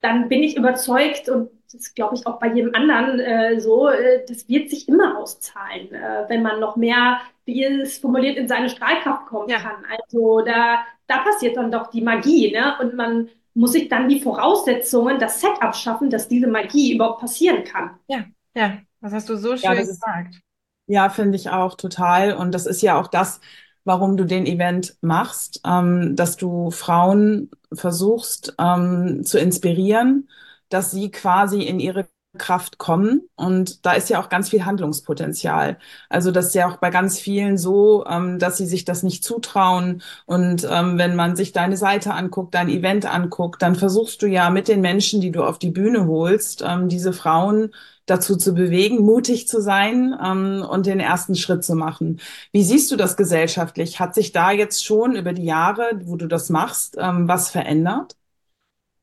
dann 0.00 0.28
bin 0.28 0.42
ich 0.42 0.56
überzeugt 0.56 1.28
und 1.28 1.50
das 1.72 1.94
glaube 1.94 2.16
ich 2.16 2.26
auch 2.26 2.38
bei 2.40 2.48
jedem 2.52 2.74
anderen 2.74 3.20
äh, 3.20 3.60
so, 3.60 3.88
äh, 3.88 4.24
das 4.26 4.48
wird 4.48 4.70
sich 4.70 4.88
immer 4.88 5.18
auszahlen, 5.18 5.92
äh, 5.92 6.24
wenn 6.28 6.42
man 6.42 6.58
noch 6.58 6.76
mehr, 6.76 7.20
wie 7.44 7.64
es 7.64 7.98
formuliert, 7.98 8.36
in 8.38 8.48
seine 8.48 8.70
Strahlkraft 8.70 9.26
kommen 9.26 9.48
ja. 9.48 9.58
kann. 9.58 9.84
Also 9.90 10.40
da, 10.40 10.84
da 11.06 11.18
passiert 11.18 11.56
dann 11.56 11.70
doch 11.70 11.88
die 11.90 12.00
Magie, 12.00 12.50
ne? 12.50 12.76
Und 12.80 12.94
man 12.94 13.28
muss 13.54 13.72
sich 13.72 13.88
dann 13.88 14.08
die 14.08 14.20
Voraussetzungen, 14.20 15.18
das 15.18 15.40
Setup 15.40 15.74
schaffen, 15.74 16.10
dass 16.10 16.28
diese 16.28 16.46
Magie 16.46 16.94
überhaupt 16.94 17.20
passieren 17.20 17.64
kann. 17.64 17.98
Ja, 18.08 18.24
ja, 18.54 18.78
das 19.00 19.12
hast 19.12 19.28
du 19.28 19.36
so 19.36 19.56
schön 19.56 19.72
ja, 19.72 19.74
gesagt. 19.74 20.34
Ist, 20.34 20.42
ja, 20.86 21.08
finde 21.08 21.36
ich 21.36 21.50
auch 21.50 21.74
total. 21.76 22.34
Und 22.34 22.52
das 22.52 22.66
ist 22.66 22.82
ja 22.82 22.98
auch 22.98 23.08
das, 23.08 23.40
warum 23.84 24.16
du 24.16 24.24
den 24.24 24.46
Event 24.46 24.96
machst, 25.00 25.60
ähm, 25.66 26.14
dass 26.16 26.36
du 26.36 26.70
Frauen 26.70 27.50
versuchst 27.72 28.54
ähm, 28.58 29.24
zu 29.24 29.38
inspirieren, 29.38 30.28
dass 30.68 30.90
sie 30.90 31.10
quasi 31.10 31.62
in 31.62 31.80
ihre 31.80 32.08
Kraft 32.38 32.78
kommen. 32.78 33.22
Und 33.36 33.84
da 33.84 33.92
ist 33.92 34.08
ja 34.08 34.20
auch 34.20 34.28
ganz 34.28 34.50
viel 34.50 34.64
Handlungspotenzial. 34.64 35.78
Also 36.08 36.30
das 36.30 36.46
ist 36.48 36.54
ja 36.54 36.68
auch 36.68 36.76
bei 36.76 36.90
ganz 36.90 37.18
vielen 37.18 37.58
so, 37.58 38.04
ähm, 38.06 38.38
dass 38.38 38.56
sie 38.56 38.66
sich 38.66 38.84
das 38.84 39.02
nicht 39.02 39.24
zutrauen. 39.24 40.02
Und 40.26 40.66
ähm, 40.70 40.96
wenn 40.98 41.16
man 41.16 41.36
sich 41.36 41.52
deine 41.52 41.76
Seite 41.76 42.14
anguckt, 42.14 42.54
dein 42.54 42.68
Event 42.68 43.06
anguckt, 43.06 43.62
dann 43.62 43.74
versuchst 43.74 44.22
du 44.22 44.26
ja 44.26 44.50
mit 44.50 44.68
den 44.68 44.80
Menschen, 44.80 45.20
die 45.20 45.32
du 45.32 45.42
auf 45.42 45.58
die 45.58 45.70
Bühne 45.70 46.06
holst, 46.06 46.62
ähm, 46.66 46.88
diese 46.88 47.12
Frauen 47.12 47.72
dazu 48.06 48.36
zu 48.36 48.54
bewegen, 48.54 48.98
mutig 49.04 49.48
zu 49.48 49.60
sein 49.60 50.16
ähm, 50.24 50.64
und 50.68 50.86
den 50.86 51.00
ersten 51.00 51.34
Schritt 51.36 51.64
zu 51.64 51.74
machen. 51.74 52.20
Wie 52.52 52.62
siehst 52.62 52.90
du 52.90 52.96
das 52.96 53.16
gesellschaftlich? 53.16 54.00
Hat 54.00 54.14
sich 54.14 54.32
da 54.32 54.50
jetzt 54.50 54.84
schon 54.84 55.14
über 55.16 55.32
die 55.32 55.44
Jahre, 55.44 55.90
wo 56.04 56.16
du 56.16 56.26
das 56.26 56.50
machst, 56.50 56.96
ähm, 56.98 57.28
was 57.28 57.50
verändert? 57.50 58.16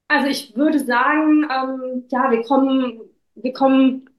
Also 0.10 0.28
ich 0.28 0.56
würde 0.56 0.80
sagen, 0.80 1.44
ähm, 1.44 2.06
ja, 2.10 2.32
wir 2.32 2.44
kommen, 2.44 3.02
wir 3.41 3.54
kommen 3.54 4.10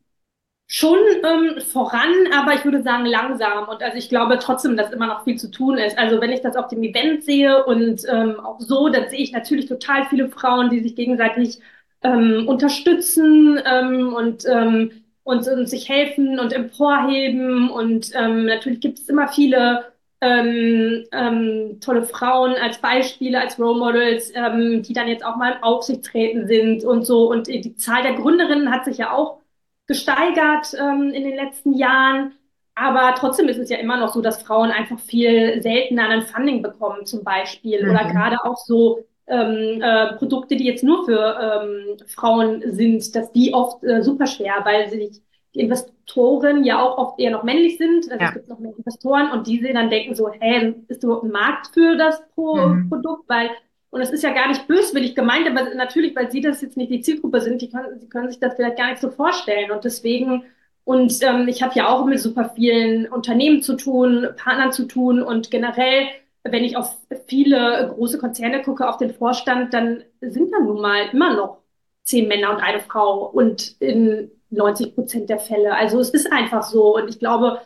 schon 0.68 0.98
ähm, 1.24 1.61
voran, 1.62 2.12
aber 2.33 2.54
ich 2.54 2.64
würde 2.64 2.83
sagen 2.83 3.07
langsam. 3.07 3.68
Und 3.68 3.83
also 3.83 3.96
ich 3.96 4.09
glaube 4.11 4.38
trotzdem, 4.38 4.76
dass 4.76 4.92
immer 4.92 5.07
noch 5.07 5.24
viel 5.24 5.38
zu 5.38 5.50
tun 5.50 5.78
ist. 5.78 5.96
Also 5.98 6.20
wenn 6.20 6.31
ich 6.33 6.42
das 6.42 6.57
auf 6.57 6.68
dem 6.68 6.83
Event 6.83 7.24
sehe 7.24 7.64
und 7.64 8.02
ähm, 8.09 8.38
auch 8.40 8.61
so, 8.61 8.88
dann 8.90 9.09
sehe 9.09 9.20
ich 9.20 9.33
natürlich 9.33 9.66
total 9.66 10.07
viele 10.07 10.28
Frauen, 10.28 10.70
die 10.70 10.81
sich 10.81 10.94
gegenseitig 10.94 11.61
ähm, 12.02 12.46
unterstützen 12.46 13.61
ähm, 13.64 14.12
und, 14.14 14.44
ähm, 14.46 14.92
und, 15.24 15.48
und 15.48 15.66
sich 15.68 15.88
helfen 15.88 16.38
und 16.38 16.52
emporheben. 16.52 17.70
Und 17.70 18.11
ähm, 18.14 18.46
natürlich 18.46 18.81
gibt 18.81 18.98
es 18.98 19.09
immer 19.09 19.28
viele 19.28 19.87
ähm, 20.20 21.04
ähm, 21.12 21.78
tolle 21.81 22.02
Frauen 22.02 22.54
als 22.54 22.78
Beispiele, 22.78 23.40
als 23.40 23.59
Role 23.59 23.78
Models, 23.78 24.33
ähm, 24.35 24.83
die 24.83 24.92
dann 24.92 25.09
jetzt 25.09 25.24
auch 25.24 25.37
mal 25.37 25.52
im 25.52 25.62
Aufsichtsräten 25.62 26.46
sind 26.46 26.85
und 26.85 27.04
so. 27.04 27.31
Und 27.31 27.46
die 27.46 27.76
Zahl 27.76 28.02
der 28.02 28.14
Gründerinnen 28.14 28.70
hat 28.70 28.85
sich 28.85 28.98
ja 28.98 29.12
auch 29.12 29.38
gesteigert 29.87 30.74
ähm, 30.78 31.11
in 31.12 31.24
den 31.24 31.37
letzten 31.37 31.74
Jahren. 31.74 32.33
Aber 32.74 33.14
trotzdem 33.16 33.48
ist 33.48 33.59
es 33.59 33.70
ja 33.70 33.78
immer 33.78 33.96
noch 33.96 34.12
so, 34.12 34.20
dass 34.20 34.42
Frauen 34.42 34.70
einfach 34.70 35.00
viel 35.00 35.61
seltener 35.62 36.09
ein 36.09 36.22
Funding 36.22 36.62
bekommen, 36.62 37.07
zum 37.07 37.24
Beispiel. 37.24 37.85
Mhm. 37.85 37.90
Oder 37.90 38.04
gerade 38.07 38.44
auch 38.44 38.57
so 38.57 39.04
ähm, 39.26 39.83
äh, 39.83 40.14
Produkte, 40.14 40.57
die 40.57 40.64
jetzt 40.64 40.85
nur 40.85 41.04
für 41.04 41.38
ähm, 41.40 41.96
Frauen 42.09 42.62
sind, 42.72 43.14
dass 43.14 43.33
die 43.33 43.54
oft 43.54 43.83
äh, 43.85 44.02
super 44.02 44.26
schwer, 44.26 44.54
weil 44.64 44.88
sich 44.90 45.20
die 45.54 45.61
Investoren 45.61 46.64
ja 46.64 46.80
auch 46.80 46.98
oft 46.98 47.20
eher 47.20 47.30
noch 47.30 47.42
männlich 47.42 47.78
sind. 47.78 48.11
Also 48.11 48.22
ja. 48.22 48.28
es 48.28 48.34
gibt 48.34 48.48
noch 48.48 48.58
mehr 48.58 48.72
Investoren 48.76 49.30
und 49.30 49.46
diese 49.46 49.72
dann 49.72 49.90
denken 49.90 50.14
so, 50.14 50.30
hä, 50.30 50.74
ist 50.88 51.02
überhaupt 51.02 51.24
ein 51.24 51.30
Markt 51.30 51.68
für 51.72 51.96
das 51.96 52.22
Pro 52.34 52.56
mhm. 52.56 52.88
Produkt? 52.88 53.28
Weil, 53.28 53.50
und 53.90 54.00
es 54.00 54.11
ist 54.11 54.22
ja 54.22 54.32
gar 54.32 54.48
nicht 54.48 54.66
böswillig 54.68 55.14
gemeint, 55.14 55.46
aber 55.46 55.74
natürlich, 55.74 56.14
weil 56.14 56.30
sie 56.30 56.40
das 56.40 56.61
jetzt 56.61 56.76
nicht 56.76 56.90
die 56.90 57.00
Zielgruppe 57.00 57.40
sind, 57.40 57.62
die 57.62 57.70
können, 57.70 57.98
sie 57.98 58.08
können 58.08 58.28
sich 58.28 58.40
das 58.40 58.54
vielleicht 58.54 58.76
gar 58.76 58.90
nicht 58.90 59.00
so 59.00 59.11
vorstellen. 59.11 59.70
Und 59.70 59.84
deswegen, 59.84 60.44
und 60.84 61.16
ähm, 61.22 61.48
ich 61.48 61.62
habe 61.62 61.74
ja 61.74 61.88
auch 61.88 62.04
mit 62.04 62.20
super 62.20 62.52
vielen 62.54 63.06
Unternehmen 63.06 63.62
zu 63.62 63.76
tun, 63.76 64.28
Partnern 64.37 64.72
zu 64.72 64.87
tun 64.87 65.22
und 65.22 65.50
generell 65.50 66.08
wenn 66.44 66.64
ich 66.64 66.76
auf 66.76 66.96
viele 67.26 67.92
große 67.94 68.18
Konzerne 68.18 68.62
gucke, 68.62 68.88
auf 68.88 68.96
den 68.96 69.14
Vorstand, 69.14 69.74
dann 69.74 70.04
sind 70.20 70.52
da 70.52 70.61
nun 70.61 70.80
mal 70.80 71.08
immer 71.12 71.34
noch 71.34 71.58
zehn 72.04 72.28
Männer 72.28 72.50
und 72.50 72.61
eine 72.61 72.80
Frau 72.80 73.26
und 73.26 73.76
in 73.80 74.30
90 74.50 74.94
Prozent 74.94 75.30
der 75.30 75.38
Fälle. 75.38 75.74
Also 75.74 76.00
es 76.00 76.11
ist 76.11 76.32
einfach 76.32 76.62
so. 76.62 76.96
Und 76.96 77.08
ich 77.08 77.18
glaube, 77.18 77.61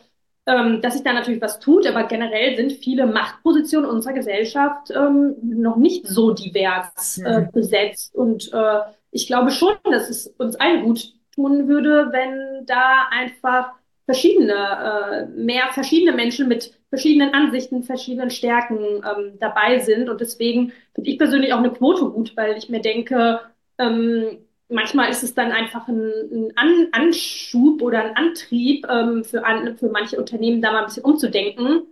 ähm, 0.45 0.81
dass 0.81 0.93
sich 0.93 1.03
da 1.03 1.13
natürlich 1.13 1.41
was 1.41 1.59
tut, 1.59 1.87
aber 1.87 2.03
generell 2.03 2.55
sind 2.57 2.73
viele 2.73 3.05
Machtpositionen 3.05 3.89
unserer 3.89 4.13
Gesellschaft 4.13 4.91
ähm, 4.91 5.35
noch 5.41 5.77
nicht 5.77 6.07
so 6.07 6.33
divers 6.33 7.17
äh, 7.19 7.41
mhm. 7.41 7.51
besetzt. 7.51 8.13
Und 8.15 8.51
äh, 8.53 8.79
ich 9.11 9.27
glaube 9.27 9.51
schon, 9.51 9.75
dass 9.85 10.09
es 10.09 10.27
uns 10.37 10.55
allen 10.57 10.83
gut 10.83 11.13
tun 11.33 11.67
würde, 11.67 12.09
wenn 12.11 12.65
da 12.65 13.07
einfach 13.11 13.71
verschiedene, 14.05 14.53
äh, 14.53 15.25
mehr 15.27 15.69
verschiedene 15.71 16.11
Menschen 16.11 16.47
mit 16.47 16.73
verschiedenen 16.89 17.33
Ansichten, 17.33 17.83
verschiedenen 17.83 18.29
Stärken 18.29 18.77
ähm, 18.77 19.37
dabei 19.39 19.79
sind. 19.79 20.09
Und 20.09 20.19
deswegen 20.19 20.73
finde 20.93 21.09
ich 21.09 21.17
persönlich 21.17 21.53
auch 21.53 21.59
eine 21.59 21.71
Quote 21.71 22.09
gut, 22.09 22.35
weil 22.35 22.57
ich 22.57 22.69
mir 22.69 22.81
denke, 22.81 23.39
ähm, 23.77 24.39
manchmal 24.73 25.09
ist 25.09 25.23
es 25.23 25.33
dann 25.33 25.51
einfach 25.51 25.87
ein, 25.87 26.11
ein 26.31 26.57
An 26.57 26.87
Anschub 26.91 27.81
oder 27.81 28.03
ein 28.03 28.15
Antrieb 28.15 28.85
ähm, 28.89 29.23
für, 29.23 29.45
an, 29.45 29.77
für 29.77 29.89
manche 29.89 30.17
Unternehmen, 30.17 30.61
da 30.61 30.71
mal 30.71 30.79
ein 30.79 30.85
bisschen 30.85 31.05
umzudenken. 31.05 31.83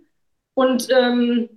Und, 0.54 0.88
ähm, 0.90 1.48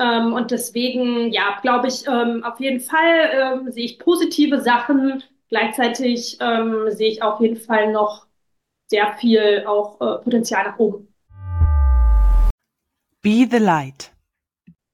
ähm, 0.00 0.32
und 0.32 0.50
deswegen, 0.50 1.30
ja, 1.32 1.58
glaube 1.62 1.88
ich, 1.88 2.06
ähm, 2.08 2.42
auf 2.42 2.58
jeden 2.58 2.80
Fall 2.80 3.30
ähm, 3.32 3.70
sehe 3.70 3.84
ich 3.84 3.98
positive 3.98 4.60
Sachen. 4.60 5.22
Gleichzeitig 5.48 6.38
ähm, 6.40 6.90
sehe 6.90 7.10
ich 7.10 7.22
auf 7.22 7.40
jeden 7.40 7.56
Fall 7.56 7.92
noch 7.92 8.26
sehr 8.88 9.14
viel 9.18 9.64
auch 9.66 10.00
äh, 10.00 10.22
Potenzial 10.22 10.64
nach 10.64 10.78
oben. 10.78 11.08
Be 13.22 13.46
the 13.50 13.58
Light. 13.58 14.15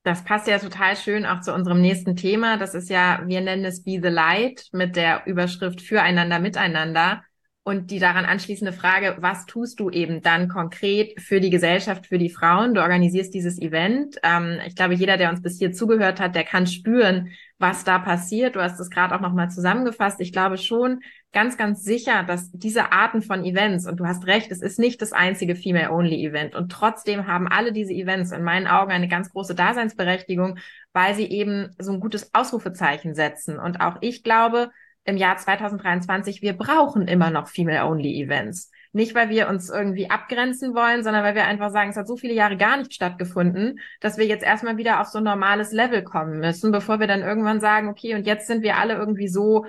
Das 0.05 0.25
passt 0.25 0.49
ja 0.49 0.59
total 0.59 0.97
schön 0.97 1.25
auch 1.25 1.41
zu 1.41 1.55
unserem 1.55 1.81
nächsten 1.81 2.17
Thema. 2.17 2.57
Das 2.57 2.75
ist 2.75 2.91
ja, 2.91 3.23
wir 3.27 3.41
nennen 3.41 3.65
es 3.65 3.85
Be 3.85 4.01
the 4.03 4.09
Light 4.09 4.69
mit 4.73 4.97
der 4.97 5.27
Überschrift 5.27 5.81
Füreinander, 5.81 6.41
Miteinander. 6.41 7.23
Und 7.65 7.93
die 7.93 8.01
daran 8.01 8.25
anschließende 8.25 8.73
Frage, 8.73 9.19
was 9.21 9.47
tust 9.47 9.79
du 9.79 9.89
eben 9.89 10.21
dann 10.21 10.49
konkret 10.49 11.21
für 11.21 11.41
die 11.41 11.51
Gesellschaft, 11.51 12.09
für 12.09 12.19
die 12.19 12.31
Frauen? 12.31 12.75
Du 12.75 12.81
organisierst 12.81 13.33
dieses 13.33 13.61
Event. 13.63 14.17
Ähm, 14.25 14.59
ich 14.67 14.75
glaube, 14.75 14.95
jeder, 14.95 15.17
der 15.17 15.31
uns 15.31 15.43
bis 15.43 15.59
hier 15.59 15.73
zugehört 15.73 16.19
hat, 16.19 16.35
der 16.35 16.43
kann 16.43 16.67
spüren, 16.67 17.29
was 17.63 17.85
da 17.85 17.99
passiert. 17.99 18.57
Du 18.57 18.61
hast 18.61 18.79
es 18.81 18.91
gerade 18.91 19.15
auch 19.15 19.21
nochmal 19.21 19.51
zusammengefasst. 19.51 20.21
Ich 20.21 20.33
glaube 20.33 20.59
schon 20.59 21.01
ganz, 21.33 21.57
ganz 21.57 21.85
sicher, 21.85 22.25
dass 22.25 22.51
diese 22.51 22.91
Arten 22.93 23.23
von 23.23 23.45
Events, 23.45 23.87
und 23.87 23.99
du 24.01 24.05
hast 24.05 24.27
recht, 24.27 24.51
es 24.51 24.61
ist 24.61 24.81
nicht 24.81 25.01
das 25.01 25.13
einzige 25.13 25.55
Female-Only-Event. 25.55 26.57
Und 26.57 26.73
trotzdem 26.73 27.29
haben 27.29 27.47
alle 27.49 27.73
diese 27.73 27.95
Events 27.95 28.33
in 28.33 28.43
meinen 28.43 28.67
Augen 28.67 28.91
eine 28.91 29.09
ganz 29.09 29.31
große 29.31 29.55
Daseinsberechtigung, 29.55 30.59
weil 30.93 31.15
sie 31.15 31.31
eben 31.31 31.71
so 31.79 31.93
ein 31.93 32.01
gutes 32.01 32.35
Ausrufezeichen 32.35 33.15
setzen. 33.15 33.59
Und 33.61 33.81
auch 33.81 33.99
ich 34.01 34.25
glaube, 34.25 34.71
im 35.05 35.17
Jahr 35.17 35.37
2023, 35.37 36.43
wir 36.43 36.55
brauchen 36.55 37.07
immer 37.07 37.31
noch 37.31 37.47
Female-Only-Events. 37.47 38.72
Nicht, 38.95 39.15
weil 39.15 39.31
wir 39.31 39.49
uns 39.49 39.71
irgendwie 39.71 40.11
abgrenzen 40.11 40.75
wollen, 40.75 41.03
sondern 41.03 41.25
weil 41.25 41.35
wir 41.35 41.47
einfach 41.47 41.71
sagen, 41.71 41.91
es 41.91 41.97
hat 41.97 42.07
so 42.07 42.17
viele 42.17 42.35
Jahre 42.35 42.59
gar 42.59 42.77
nicht 42.77 42.93
stattgefunden, 42.93 43.81
dass 44.01 44.19
wir 44.19 44.27
jetzt 44.27 44.45
erstmal 44.45 44.77
wieder 44.77 45.01
auf 45.01 45.09
so 45.09 45.19
ein 45.19 45.25
normales 45.25 45.73
Level 45.73 46.05
kommen 46.05 46.41
müssen, 46.41 46.73
bevor 46.73 47.01
wir 47.01 47.07
dann 47.07 47.23
irgendwann 47.23 47.61
sagen, 47.61 47.89
okay, 47.89 48.15
und 48.15 48.27
jetzt 48.27 48.47
sind 48.47 48.63
wir 48.63 48.77
alle 48.77 48.95
irgendwie 48.95 49.29
so 49.29 49.65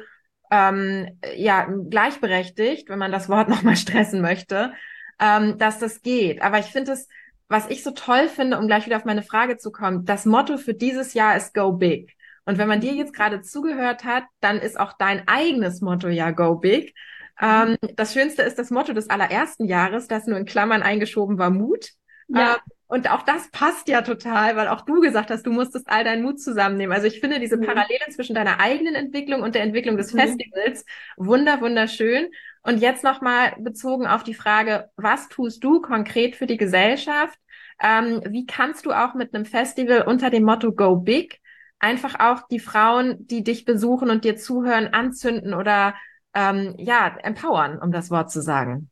ähm, 0.51 1.07
ja 1.35 1.67
gleichberechtigt, 1.89 2.89
wenn 2.89 2.99
man 2.99 3.11
das 3.11 3.29
Wort 3.29 3.49
nochmal 3.49 3.77
stressen 3.77 4.21
möchte, 4.21 4.73
ähm, 5.19 5.57
dass 5.57 5.79
das 5.79 6.01
geht. 6.01 6.41
Aber 6.41 6.59
ich 6.59 6.67
finde 6.67 6.91
es, 6.91 7.07
was 7.47 7.69
ich 7.69 7.83
so 7.83 7.91
toll 7.91 8.27
finde, 8.27 8.57
um 8.57 8.67
gleich 8.67 8.85
wieder 8.85 8.97
auf 8.97 9.05
meine 9.05 9.23
Frage 9.23 9.57
zu 9.57 9.71
kommen, 9.71 10.05
das 10.05 10.25
Motto 10.25 10.57
für 10.57 10.73
dieses 10.73 11.13
Jahr 11.13 11.37
ist 11.37 11.53
Go 11.53 11.71
Big. 11.73 12.15
Und 12.45 12.57
wenn 12.57 12.67
man 12.67 12.81
dir 12.81 12.93
jetzt 12.93 13.13
gerade 13.13 13.41
zugehört 13.41 14.03
hat, 14.03 14.23
dann 14.41 14.57
ist 14.57 14.79
auch 14.79 14.93
dein 14.93 15.27
eigenes 15.27 15.81
Motto 15.81 16.09
ja 16.09 16.31
Go 16.31 16.55
Big. 16.55 16.93
Ähm, 17.41 17.77
das 17.95 18.13
Schönste 18.13 18.43
ist 18.43 18.59
das 18.59 18.69
Motto 18.69 18.93
des 18.93 19.09
allerersten 19.09 19.65
Jahres, 19.65 20.07
das 20.07 20.27
nur 20.27 20.37
in 20.37 20.45
Klammern 20.45 20.83
eingeschoben 20.83 21.37
war 21.37 21.49
Mut. 21.49 21.89
Ja. 22.27 22.55
Äh, 22.55 22.57
Und 22.87 23.09
auch 23.09 23.23
das 23.23 23.49
passt 23.51 23.87
ja 23.87 24.01
total, 24.01 24.55
weil 24.55 24.67
auch 24.67 24.81
du 24.81 25.01
gesagt 25.01 25.31
hast, 25.31 25.45
du 25.45 25.51
musstest 25.51 25.89
all 25.89 26.03
deinen 26.03 26.23
Mut 26.23 26.39
zusammennehmen. 26.39 26.93
Also 26.93 27.07
ich 27.07 27.19
finde 27.19 27.39
diese 27.39 27.57
mhm. 27.57 27.65
Parallele 27.65 28.05
zwischen 28.11 28.35
deiner 28.35 28.59
eigenen 28.59 28.95
Entwicklung 28.95 29.41
und 29.41 29.55
der 29.55 29.63
Entwicklung 29.63 29.97
des 29.97 30.13
mhm. 30.13 30.19
Festivals 30.19 30.85
wunder, 31.17 31.59
wunderschön. 31.61 32.27
Und 32.61 32.77
jetzt 32.77 33.03
nochmal 33.03 33.55
bezogen 33.59 34.07
auf 34.07 34.23
die 34.23 34.35
Frage, 34.35 34.89
was 34.95 35.27
tust 35.27 35.63
du 35.63 35.81
konkret 35.81 36.35
für 36.35 36.45
die 36.45 36.57
Gesellschaft? 36.57 37.37
Ähm, 37.81 38.21
wie 38.29 38.45
kannst 38.45 38.85
du 38.85 38.91
auch 38.91 39.15
mit 39.15 39.33
einem 39.33 39.45
Festival 39.45 40.03
unter 40.03 40.29
dem 40.29 40.43
Motto 40.43 40.71
Go 40.71 40.95
Big 40.95 41.41
einfach 41.79 42.19
auch 42.19 42.47
die 42.47 42.59
Frauen, 42.59 43.27
die 43.27 43.43
dich 43.43 43.65
besuchen 43.65 44.09
und 44.09 44.23
dir 44.23 44.37
zuhören, 44.37 44.87
anzünden 44.93 45.53
oder 45.53 45.95
ähm, 46.33 46.75
ja, 46.77 47.15
empowern, 47.23 47.79
um 47.79 47.91
das 47.91 48.11
Wort 48.11 48.31
zu 48.31 48.41
sagen? 48.41 48.89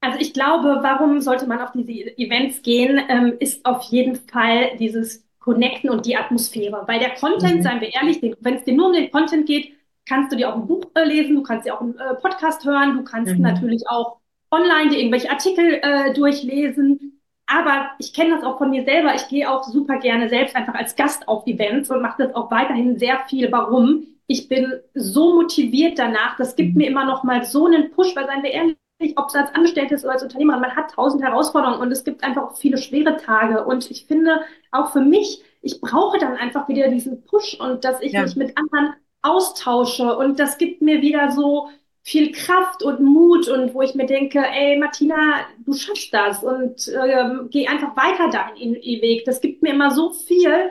Also 0.00 0.18
ich 0.20 0.32
glaube, 0.32 0.78
warum 0.82 1.20
sollte 1.20 1.46
man 1.46 1.60
auf 1.60 1.72
diese 1.72 1.92
Events 2.18 2.62
gehen, 2.62 3.00
ähm, 3.08 3.34
ist 3.40 3.64
auf 3.64 3.82
jeden 3.84 4.16
Fall 4.16 4.76
dieses 4.78 5.26
Connecten 5.40 5.90
und 5.90 6.06
die 6.06 6.16
Atmosphäre. 6.16 6.84
Weil 6.86 7.00
der 7.00 7.14
Content, 7.14 7.56
mhm. 7.56 7.62
seien 7.62 7.80
wir 7.80 7.94
ehrlich, 7.94 8.20
wenn 8.40 8.54
es 8.54 8.64
dir 8.64 8.74
nur 8.74 8.88
um 8.88 8.92
den 8.92 9.10
Content 9.10 9.46
geht, 9.46 9.72
kannst 10.06 10.32
du 10.32 10.36
dir 10.36 10.50
auch 10.50 10.56
ein 10.56 10.66
Buch 10.66 10.84
äh, 10.94 11.04
lesen, 11.04 11.36
du 11.36 11.42
kannst 11.42 11.66
dir 11.66 11.74
auch 11.74 11.80
einen 11.80 11.98
äh, 11.98 12.14
Podcast 12.14 12.64
hören, 12.64 12.96
du 12.96 13.04
kannst 13.04 13.34
mhm. 13.34 13.42
natürlich 13.42 13.88
auch 13.88 14.18
online 14.50 14.90
dir 14.90 14.98
irgendwelche 14.98 15.30
Artikel 15.30 15.80
äh, 15.82 16.12
durchlesen. 16.14 17.20
Aber 17.46 17.90
ich 17.98 18.12
kenne 18.12 18.36
das 18.36 18.44
auch 18.44 18.58
von 18.58 18.70
mir 18.70 18.84
selber. 18.84 19.14
Ich 19.14 19.26
gehe 19.28 19.50
auch 19.50 19.64
super 19.64 19.98
gerne 19.98 20.28
selbst 20.28 20.54
einfach 20.54 20.74
als 20.74 20.96
Gast 20.96 21.26
auf 21.26 21.46
Events 21.46 21.90
und 21.90 22.02
mache 22.02 22.24
das 22.26 22.34
auch 22.34 22.50
weiterhin 22.50 22.98
sehr 22.98 23.20
viel. 23.26 23.50
Warum? 23.50 24.06
Ich 24.28 24.48
bin 24.48 24.74
so 24.94 25.34
motiviert 25.34 25.98
danach. 25.98 26.36
Das 26.36 26.54
gibt 26.54 26.72
mhm. 26.72 26.78
mir 26.78 26.88
immer 26.88 27.04
noch 27.04 27.24
mal 27.24 27.44
so 27.44 27.66
einen 27.66 27.90
Push, 27.90 28.14
weil 28.14 28.26
seien 28.26 28.42
wir 28.44 28.52
ehrlich, 28.52 28.76
ob 29.16 29.28
es 29.28 29.34
als 29.34 29.54
Angestellte 29.54 29.94
ist 29.94 30.04
oder 30.04 30.12
als 30.12 30.22
Unternehmer, 30.22 30.58
man 30.58 30.76
hat 30.76 30.92
tausend 30.92 31.22
Herausforderungen 31.22 31.80
und 31.80 31.90
es 31.90 32.04
gibt 32.04 32.22
einfach 32.22 32.42
auch 32.42 32.56
viele 32.56 32.78
schwere 32.78 33.16
Tage. 33.16 33.64
Und 33.64 33.90
ich 33.90 34.06
finde 34.06 34.42
auch 34.70 34.92
für 34.92 35.00
mich, 35.00 35.42
ich 35.62 35.80
brauche 35.80 36.18
dann 36.18 36.36
einfach 36.36 36.68
wieder 36.68 36.88
diesen 36.88 37.24
Push 37.24 37.58
und 37.58 37.84
dass 37.84 38.00
ich 38.00 38.12
ja. 38.12 38.22
mich 38.22 38.36
mit 38.36 38.56
anderen 38.56 38.94
austausche 39.22 40.16
und 40.16 40.38
das 40.38 40.58
gibt 40.58 40.80
mir 40.80 41.02
wieder 41.02 41.32
so 41.32 41.68
viel 42.02 42.32
Kraft 42.32 42.82
und 42.82 43.00
Mut 43.00 43.48
und 43.48 43.74
wo 43.74 43.82
ich 43.82 43.94
mir 43.94 44.06
denke, 44.06 44.38
ey 44.38 44.78
Martina, 44.78 45.16
du 45.64 45.74
schaffst 45.74 46.12
das 46.14 46.42
und 46.42 46.88
äh, 46.88 47.24
geh 47.50 47.66
einfach 47.66 47.96
weiter 47.96 48.30
deinen 48.30 48.74
Weg. 48.76 49.24
Das 49.26 49.40
gibt 49.40 49.62
mir 49.62 49.74
immer 49.74 49.90
so 49.90 50.10
viel. 50.10 50.70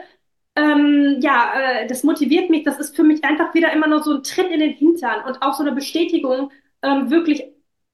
Ähm, 0.58 1.17
ja, 1.22 1.52
äh, 1.54 1.88
das 1.88 2.04
motiviert 2.04 2.50
mich. 2.50 2.63
Das 2.63 2.80
ist 2.80 2.96
für 2.96 3.04
mich 3.04 3.24
einfach 3.24 3.54
wieder 3.54 3.72
immer 3.74 3.88
noch 3.88 4.04
so 4.04 4.15
ein 4.15 4.24
Tritt 4.24 4.50
in 4.50 4.60
den 4.60 4.74
Hintern 4.74 5.24
und 5.26 5.41
auch 5.43 5.54
so 5.54 5.62
eine 5.62 5.72
Bestätigung, 5.72 6.52
ähm, 6.82 7.12
wirklich 7.12 7.43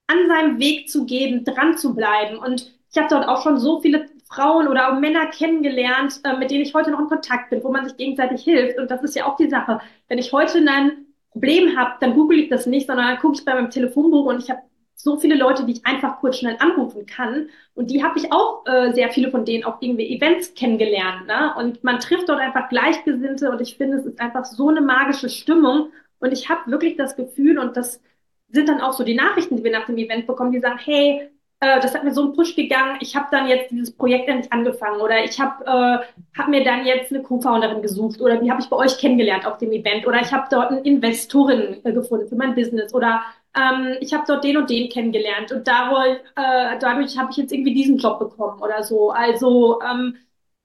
an 0.06 0.26
seinem 0.28 0.58
Weg 0.58 0.88
zu 0.88 1.04
geben, 1.04 1.44
dran 1.44 1.76
zu 1.76 1.94
bleiben. 1.94 2.38
Und 2.38 2.72
ich 2.90 2.96
habe 2.96 3.08
dort 3.10 3.28
auch 3.28 3.42
schon 3.42 3.58
so 3.58 3.80
viele 3.80 4.06
Frauen 4.28 4.66
oder 4.66 4.90
auch 4.90 4.98
Männer 4.98 5.26
kennengelernt, 5.26 6.20
äh, 6.24 6.36
mit 6.38 6.50
denen 6.50 6.62
ich 6.62 6.72
heute 6.74 6.90
noch 6.90 7.00
in 7.00 7.08
Kontakt 7.08 7.50
bin, 7.50 7.62
wo 7.62 7.70
man 7.70 7.84
sich 7.84 7.96
gegenseitig 7.98 8.42
hilft. 8.42 8.78
Und 8.78 8.90
das 8.90 9.02
ist 9.02 9.14
ja 9.14 9.26
auch 9.26 9.36
die 9.36 9.50
Sache. 9.50 9.80
Wenn 10.08 10.18
ich 10.18 10.32
heute 10.32 10.58
ein 10.58 11.06
Problem 11.32 11.76
habe, 11.76 11.96
dann 12.00 12.14
google 12.14 12.38
ich 12.38 12.48
das 12.48 12.64
nicht, 12.66 12.86
sondern 12.86 13.08
dann 13.08 13.18
gucke 13.18 13.36
ich 13.38 13.44
bei 13.44 13.54
meinem 13.54 13.70
Telefonbuch 13.70 14.24
und 14.26 14.42
ich 14.42 14.50
habe 14.50 14.62
so 15.04 15.18
viele 15.18 15.36
Leute, 15.36 15.66
die 15.66 15.72
ich 15.72 15.86
einfach 15.86 16.18
kurz 16.20 16.38
schnell 16.38 16.56
anrufen 16.58 17.04
kann. 17.04 17.50
Und 17.74 17.90
die 17.90 18.02
habe 18.02 18.18
ich 18.18 18.32
auch, 18.32 18.64
äh, 18.66 18.92
sehr 18.92 19.10
viele 19.10 19.30
von 19.30 19.44
denen 19.44 19.64
auch 19.64 19.76
irgendwie 19.80 20.16
Events 20.16 20.54
kennengelernt. 20.54 21.26
Ne? 21.26 21.54
Und 21.58 21.84
man 21.84 22.00
trifft 22.00 22.28
dort 22.28 22.40
einfach 22.40 22.70
Gleichgesinnte 22.70 23.50
und 23.50 23.60
ich 23.60 23.76
finde, 23.76 23.98
es 23.98 24.06
ist 24.06 24.18
einfach 24.18 24.46
so 24.46 24.68
eine 24.68 24.80
magische 24.80 25.28
Stimmung. 25.28 25.90
Und 26.20 26.32
ich 26.32 26.48
habe 26.48 26.70
wirklich 26.70 26.96
das 26.96 27.16
Gefühl, 27.16 27.58
und 27.58 27.76
das 27.76 28.00
sind 28.48 28.68
dann 28.68 28.80
auch 28.80 28.94
so 28.94 29.04
die 29.04 29.14
Nachrichten, 29.14 29.56
die 29.56 29.64
wir 29.64 29.72
nach 29.72 29.86
dem 29.86 29.98
Event 29.98 30.26
bekommen, 30.26 30.52
die 30.52 30.60
sagen, 30.60 30.78
hey, 30.82 31.28
äh, 31.60 31.80
das 31.80 31.94
hat 31.94 32.04
mir 32.04 32.14
so 32.14 32.22
einen 32.22 32.32
Push 32.32 32.56
gegangen, 32.56 32.96
ich 33.00 33.14
habe 33.14 33.26
dann 33.30 33.46
jetzt 33.46 33.70
dieses 33.70 33.94
Projekt 33.94 34.28
endlich 34.28 34.52
angefangen 34.52 35.00
oder 35.02 35.22
ich 35.22 35.38
habe 35.38 35.64
äh, 35.64 36.38
hab 36.38 36.48
mir 36.48 36.64
dann 36.64 36.86
jetzt 36.86 37.12
eine 37.12 37.22
Co-Founderin 37.22 37.82
gesucht 37.82 38.20
oder 38.20 38.40
wie 38.40 38.50
habe 38.50 38.60
ich 38.62 38.68
bei 38.68 38.76
euch 38.76 38.98
kennengelernt 38.98 39.46
auf 39.46 39.58
dem 39.58 39.72
Event 39.72 40.06
oder 40.06 40.20
ich 40.20 40.32
habe 40.32 40.46
dort 40.50 40.70
eine 40.70 40.80
Investorin 40.80 41.80
äh, 41.84 41.92
gefunden 41.92 42.28
für 42.28 42.36
mein 42.36 42.54
Business 42.54 42.94
oder 42.94 43.22
ähm, 43.56 43.96
ich 44.00 44.12
habe 44.12 44.24
dort 44.26 44.44
den 44.44 44.56
und 44.56 44.70
den 44.70 44.88
kennengelernt 44.88 45.52
und 45.52 45.66
dadurch, 45.66 46.18
äh, 46.36 46.78
dadurch 46.78 47.18
habe 47.18 47.30
ich 47.30 47.36
jetzt 47.36 47.52
irgendwie 47.52 47.74
diesen 47.74 47.98
Job 47.98 48.18
bekommen 48.18 48.60
oder 48.60 48.82
so. 48.82 49.10
Also 49.10 49.80
ähm, 49.80 50.16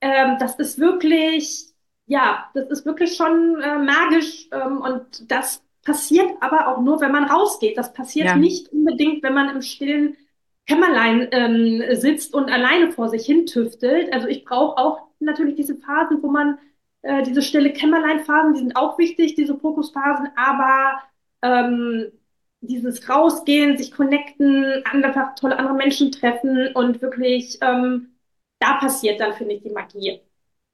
ähm, 0.02 0.38
das 0.40 0.56
ist 0.56 0.80
wirklich, 0.80 1.66
ja, 2.08 2.50
das 2.54 2.70
ist 2.70 2.86
wirklich 2.86 3.16
schon 3.16 3.62
äh, 3.62 3.78
magisch 3.78 4.48
ähm, 4.52 4.82
und 4.82 5.32
das 5.32 5.64
passiert 5.84 6.32
aber 6.42 6.68
auch 6.68 6.82
nur, 6.82 7.02
wenn 7.02 7.12
man 7.12 7.26
rausgeht. 7.26 7.78
Das 7.78 7.94
passiert 7.94 8.28
ja. 8.28 8.36
nicht 8.36 8.72
unbedingt, 8.72 9.24
wenn 9.24 9.34
man 9.34 9.50
im 9.50 9.62
stillen 9.62 10.18
Kämmerlein 10.68 11.28
ähm, 11.32 11.84
sitzt 11.96 12.34
und 12.34 12.52
alleine 12.52 12.92
vor 12.92 13.10
sich 13.10 13.26
hin 13.26 13.46
tüftelt. 13.46 14.14
Also 14.14 14.28
ich 14.28 14.46
brauche 14.46 14.78
auch 14.78 15.08
natürlich 15.20 15.56
diese 15.56 15.76
Phasen, 15.76 16.22
wo 16.22 16.30
man 16.30 16.60
äh, 17.02 17.24
diese 17.24 17.42
stille 17.42 17.74
Kämmerlein-Phasen, 17.74 18.54
die 18.54 18.60
sind 18.60 18.76
auch 18.76 18.98
wichtig, 18.98 19.36
diese 19.36 19.58
Fokusphasen, 19.58 20.30
aber 20.36 21.02
ähm, 21.42 22.12
dieses 22.62 23.08
Rausgehen, 23.08 23.78
sich 23.78 23.92
connecten, 23.92 24.84
einfach 24.86 25.36
tolle 25.36 25.58
andere 25.58 25.76
Menschen 25.76 26.12
treffen 26.12 26.74
und 26.74 27.02
wirklich, 27.02 27.58
ähm, 27.62 28.10
da 28.60 28.78
passiert 28.80 29.20
dann, 29.20 29.34
finde 29.34 29.56
ich, 29.56 29.64
die 29.64 29.70
Magie. 29.70 30.22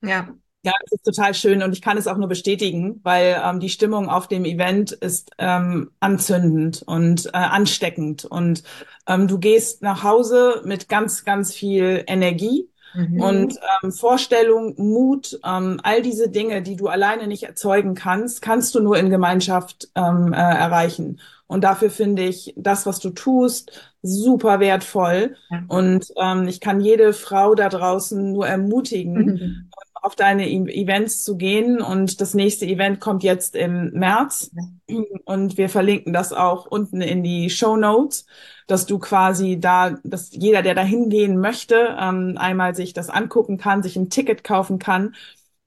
Ja, 0.02 0.28
ja, 0.66 0.74
es 0.84 0.94
ist 0.94 1.06
total 1.06 1.36
schön 1.36 1.62
und 1.62 1.74
ich 1.74 1.82
kann 1.84 1.96
es 1.96 2.08
auch 2.08 2.18
nur 2.18 2.28
bestätigen, 2.28 3.00
weil 3.04 3.40
ähm, 3.44 3.60
die 3.60 3.70
Stimmung 3.70 4.10
auf 4.10 4.28
dem 4.28 4.46
Event 4.46 4.94
ist 4.94 5.30
ähm, 5.38 5.92
anzündend 6.00 6.82
und 6.88 7.28
äh, 7.28 7.30
ansteckend 7.34 8.26
und 8.26 8.64
ähm, 9.08 9.28
du 9.28 9.38
gehst 9.38 9.84
nach 9.84 10.02
Hause 10.02 10.64
mit 10.66 10.90
ganz, 10.90 11.24
ganz 11.24 11.54
viel 11.54 12.04
Energie 12.08 12.68
mhm. 12.96 13.22
und 13.22 13.60
ähm, 13.84 13.92
Vorstellung, 13.92 14.74
Mut, 14.78 15.40
ähm, 15.46 15.80
all 15.84 16.02
diese 16.02 16.30
Dinge, 16.30 16.64
die 16.64 16.76
du 16.76 16.88
alleine 16.88 17.28
nicht 17.28 17.44
erzeugen 17.44 17.94
kannst, 17.94 18.42
kannst 18.42 18.74
du 18.74 18.80
nur 18.80 18.98
in 18.98 19.12
Gemeinschaft 19.12 19.90
ähm, 19.94 20.34
äh, 20.34 20.38
erreichen. 20.38 21.22
Und 21.48 21.64
dafür 21.64 21.92
finde 21.92 22.24
ich 22.24 22.54
das, 22.58 22.86
was 22.86 23.00
du 23.00 23.12
tust, 23.12 23.94
super 24.02 24.60
wertvoll. 24.60 25.36
Ja. 25.50 25.64
Und 25.68 26.12
ähm, 26.18 26.48
ich 26.48 26.60
kann 26.60 26.82
jede 26.82 27.14
Frau 27.14 27.54
da 27.54 27.70
draußen 27.70 28.32
nur 28.32 28.48
ermutigen, 28.48 29.14
mhm 29.14 29.70
auf 30.06 30.16
deine 30.16 30.48
e 30.48 30.58
Events 30.84 31.24
zu 31.24 31.36
gehen. 31.36 31.82
Und 31.82 32.22
das 32.22 32.36
nächste 32.36 32.66
Event 32.66 33.00
kommt 33.00 33.24
jetzt 33.24 33.56
im 33.56 33.90
März. 33.92 34.52
Und 35.26 35.58
wir 35.58 35.68
verlinken 35.68 36.14
das 36.14 36.32
auch 36.32 36.68
unten 36.68 37.02
in 37.02 37.24
die 37.24 37.50
Show 37.50 37.76
Notes, 37.76 38.28
dass 38.68 38.86
du 38.86 39.00
quasi 39.00 39.60
da, 39.60 39.98
dass 40.04 40.32
jeder, 40.32 40.62
der 40.62 40.76
da 40.76 40.84
hingehen 40.84 41.40
möchte, 41.40 41.98
ähm, 42.00 42.36
einmal 42.38 42.76
sich 42.76 42.94
das 42.94 43.10
angucken 43.10 43.58
kann, 43.58 43.82
sich 43.82 43.96
ein 43.96 44.12
Ticket 44.12 44.44
kaufen 44.44 44.78
kann, 44.78 45.16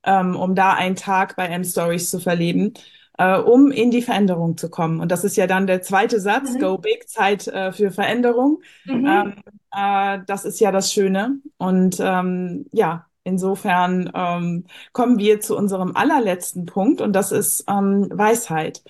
ähm, 0.05 0.37
um 0.37 0.55
da 0.55 0.73
einen 0.75 0.95
Tag 0.95 1.35
bei 1.35 1.47
M-Stories 1.47 2.09
zu 2.09 2.21
verleben. 2.21 2.75
Uh, 3.21 3.43
um 3.43 3.73
in 3.73 3.91
die 3.91 4.03
Veränderung 4.03 4.57
zu 4.57 4.71
kommen. 4.71 5.01
Und 5.01 5.11
das 5.11 5.25
ist 5.25 5.37
ja 5.37 5.49
dann 5.49 5.67
der 5.67 5.83
zweite 5.83 6.21
Satz, 6.21 6.55
mhm. 6.55 6.61
Go 6.61 6.79
Big, 6.79 7.09
Zeit 7.09 7.49
uh, 7.49 7.73
für 7.73 7.91
Veränderung. 7.91 8.63
Mhm. 8.85 9.07
Ähm, 9.07 9.35
uh, 9.75 10.23
das 10.25 10.45
ist 10.45 10.61
ja 10.61 10.71
das 10.71 10.93
Schöne. 10.93 11.41
Und 11.57 11.99
ähm, 12.01 12.67
ja, 12.71 13.09
Insofern 13.29 14.11
ähm, 14.15 14.65
kommen 14.93 15.19
wir 15.19 15.41
zu 15.41 15.55
unserem 15.55 15.95
allerletzten 15.95 16.65
Punkt 16.65 17.03
und 17.03 17.13
das 17.13 17.31
ist 17.31 17.65
ähm, 17.69 18.09
Weisheit. 18.11 18.83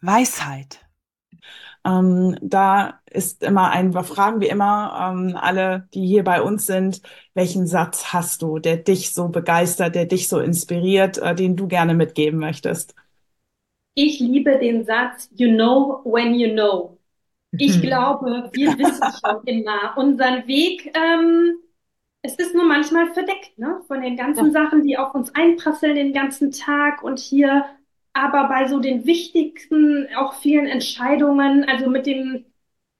Weisheit. 0.00 0.84
Ähm, 1.84 2.36
da 2.42 2.99
ist 3.10 3.42
immer 3.42 3.70
ein, 3.70 3.92
fragen 3.92 4.40
wir 4.40 4.50
immer 4.50 5.12
ähm, 5.12 5.36
alle, 5.36 5.88
die 5.94 6.06
hier 6.06 6.24
bei 6.24 6.40
uns 6.40 6.66
sind, 6.66 7.02
welchen 7.34 7.66
Satz 7.66 8.12
hast 8.12 8.42
du, 8.42 8.58
der 8.58 8.76
dich 8.76 9.12
so 9.12 9.28
begeistert, 9.28 9.94
der 9.94 10.06
dich 10.06 10.28
so 10.28 10.38
inspiriert, 10.38 11.18
äh, 11.18 11.34
den 11.34 11.56
du 11.56 11.66
gerne 11.66 11.94
mitgeben 11.94 12.38
möchtest? 12.38 12.94
Ich 13.94 14.20
liebe 14.20 14.58
den 14.58 14.84
Satz, 14.84 15.28
you 15.34 15.48
know 15.48 16.00
when 16.04 16.34
you 16.34 16.52
know. 16.52 16.98
Ich 17.52 17.82
glaube, 17.82 18.50
wir 18.52 18.68
wissen 18.78 19.12
schon 19.20 19.42
immer 19.44 19.96
unseren 19.96 20.46
Weg. 20.46 20.92
Ähm, 20.96 21.56
es 22.22 22.34
ist 22.36 22.54
nur 22.54 22.64
manchmal 22.64 23.12
verdeckt, 23.12 23.58
ne? 23.58 23.80
Von 23.88 24.02
den 24.02 24.16
ganzen 24.16 24.46
ja. 24.46 24.52
Sachen, 24.52 24.86
die 24.86 24.98
auf 24.98 25.14
uns 25.14 25.34
einprasseln 25.34 25.96
den 25.96 26.12
ganzen 26.12 26.52
Tag 26.52 27.02
und 27.02 27.18
hier, 27.18 27.64
aber 28.12 28.48
bei 28.48 28.68
so 28.68 28.78
den 28.78 29.06
wichtigsten, 29.06 30.06
auch 30.16 30.34
vielen 30.34 30.66
Entscheidungen, 30.66 31.64
also 31.64 31.88
mit 31.88 32.06
dem 32.06 32.44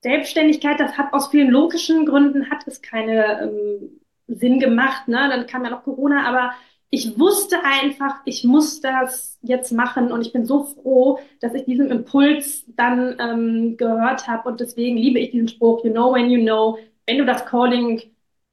Selbstständigkeit, 0.03 0.81
das 0.81 0.97
hat 0.97 1.13
aus 1.13 1.29
vielen 1.29 1.51
logischen 1.51 2.07
Gründen 2.07 2.51
hat 2.51 2.67
es 2.67 2.81
keine 2.83 3.43
ähm, 3.43 4.01
Sinn 4.27 4.59
gemacht, 4.59 5.09
ne? 5.09 5.29
Dann 5.29 5.47
kam 5.47 5.65
ja 5.65 5.71
noch 5.71 5.85
Corona, 5.85 6.27
aber 6.27 6.53
ich 6.91 7.19
wusste 7.19 7.57
einfach, 7.63 8.17
ich 8.25 8.43
muss 8.45 8.81
das 8.81 9.39
jetzt 9.43 9.73
machen 9.73 10.11
und 10.11 10.23
ich 10.27 10.33
bin 10.33 10.45
so 10.45 10.65
froh, 10.65 11.21
dass 11.41 11.55
ich 11.55 11.65
diesen 11.65 11.91
Impuls 11.91 12.65
dann 12.77 13.17
ähm, 13.21 13.77
gehört 13.77 14.27
habe 14.27 14.49
und 14.49 14.61
deswegen 14.61 14.97
liebe 14.97 15.21
ich 15.21 15.31
diesen 15.31 15.49
Spruch, 15.49 15.85
you 15.85 15.93
know 15.93 16.13
when 16.13 16.31
you 16.31 16.41
know, 16.43 16.79
wenn 17.07 17.19
du 17.19 17.25
das 17.25 17.47
Calling 17.47 18.03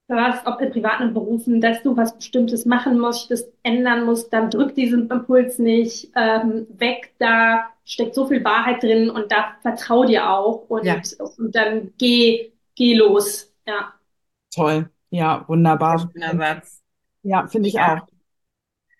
hörst, 0.07 0.47
ob 0.47 0.61
in 0.61 0.71
privaten 0.71 1.13
Berufen, 1.13 1.59
dass 1.59 1.83
du 1.83 1.95
was 1.97 2.15
Bestimmtes 2.15 2.65
machen 2.65 2.97
möchtest, 2.97 3.51
ändern 3.63 4.05
musst, 4.05 4.31
dann 4.31 4.49
drück 4.49 4.73
diesen 4.75 5.09
Impuls 5.09 5.59
nicht 5.59 6.11
ähm, 6.15 6.67
weg. 6.77 7.13
Da 7.19 7.67
steckt 7.83 8.15
so 8.15 8.25
viel 8.27 8.43
Wahrheit 8.43 8.83
drin 8.83 9.09
und 9.09 9.31
da 9.31 9.55
vertrau 9.61 10.05
dir 10.05 10.29
auch 10.29 10.65
und, 10.69 10.85
ja. 10.85 11.01
und 11.37 11.55
dann 11.55 11.93
geh, 11.97 12.51
geh 12.75 12.95
los. 12.95 13.53
Ja. 13.65 13.93
Toll. 14.53 14.89
Ja, 15.09 15.45
wunderbar. 15.47 15.99
Schöner 15.99 16.37
Satz. 16.37 16.81
Ja, 17.23 17.47
finde 17.47 17.67
ich 17.69 17.75
ja. 17.75 17.97
auch. 17.97 18.07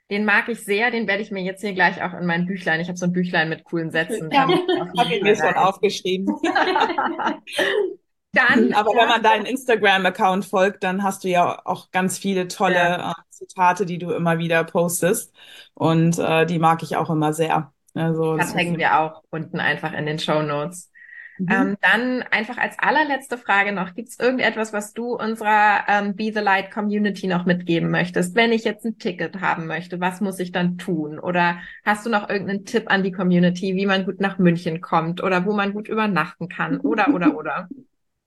Den 0.10 0.24
mag 0.24 0.48
ich 0.48 0.64
sehr, 0.64 0.90
den 0.90 1.06
werde 1.06 1.22
ich 1.22 1.32
mir 1.32 1.44
jetzt 1.44 1.60
hier 1.60 1.74
gleich 1.74 2.02
auch 2.02 2.14
in 2.14 2.26
mein 2.26 2.46
Büchlein. 2.46 2.80
Ich 2.80 2.88
habe 2.88 2.98
so 2.98 3.06
ein 3.06 3.12
Büchlein 3.12 3.50
mit 3.50 3.66
coolen 3.66 3.92
Sätzen. 3.92 4.32
Ja, 4.32 4.48
habe 4.98 5.14
ich 5.14 5.22
mir 5.22 5.36
schon 5.36 5.54
aufgeschrieben. 5.54 6.28
dann, 8.38 8.74
Aber 8.74 8.92
wenn 8.92 9.08
man 9.08 9.24
deinen 9.24 9.46
Instagram-Account 9.46 10.46
folgt, 10.46 10.84
dann 10.84 11.04
hast 11.04 11.24
du 11.24 11.30
ja 11.30 11.62
auch 11.66 11.92
ganz 11.92 12.18
viele 12.18 12.48
tolle 12.48 12.76
ja. 12.76 13.12
äh, 13.12 13.14
Zitate, 13.30 13.86
die 13.86 13.98
du 13.98 14.12
immer 14.12 14.38
wieder 14.38 14.64
postest. 14.64 15.34
Und 15.74 16.18
äh, 16.20 16.46
die 16.46 16.60
mag 16.60 16.84
ich 16.84 16.96
auch 16.96 17.10
immer 17.10 17.34
sehr. 17.34 17.72
Also, 17.94 18.38
das 18.38 18.56
hängen 18.56 18.78
wir 18.78 19.00
auch 19.00 19.24
unten 19.30 19.60
einfach 19.60 19.94
in 19.94 20.06
den 20.06 20.20
Show 20.20 20.42
Notes. 20.42 20.92
Mhm. 21.40 21.48
Ähm, 21.52 21.78
dann 21.82 22.24
einfach 22.32 22.58
als 22.58 22.78
allerletzte 22.80 23.38
Frage 23.38 23.72
noch, 23.72 23.94
gibt 23.94 24.10
es 24.10 24.20
irgendetwas, 24.20 24.74
was 24.74 24.94
du 24.94 25.16
unserer 25.16 25.84
ähm, 25.88 26.16
Be 26.16 26.32
the 26.34 26.40
Light 26.40 26.72
Community 26.72 27.28
noch 27.28 27.46
mitgeben 27.46 27.92
möchtest? 27.92 28.36
Wenn 28.36 28.52
ich 28.52 28.64
jetzt 28.64 28.86
ein 28.86 28.98
Ticket 28.98 29.40
haben 29.40 29.68
möchte, 29.68 30.00
was 30.00 30.20
muss 30.20 30.40
ich 30.40 30.52
dann 30.52 30.78
tun? 30.78 31.20
Oder 31.20 31.60
hast 31.86 32.06
du 32.06 32.10
noch 32.10 32.30
irgendeinen 32.30 32.66
Tipp 32.66 32.86
an 32.88 33.04
die 33.04 33.12
Community, 33.12 33.76
wie 33.76 33.86
man 33.86 34.06
gut 34.06 34.20
nach 34.20 34.40
München 34.40 34.82
kommt 34.82 35.22
oder 35.22 35.46
wo 35.46 35.54
man 35.54 35.74
gut 35.74 35.88
übernachten 35.88 36.50
kann? 36.50 36.80
Oder, 36.80 37.14
oder, 37.14 37.36
oder? 37.38 37.70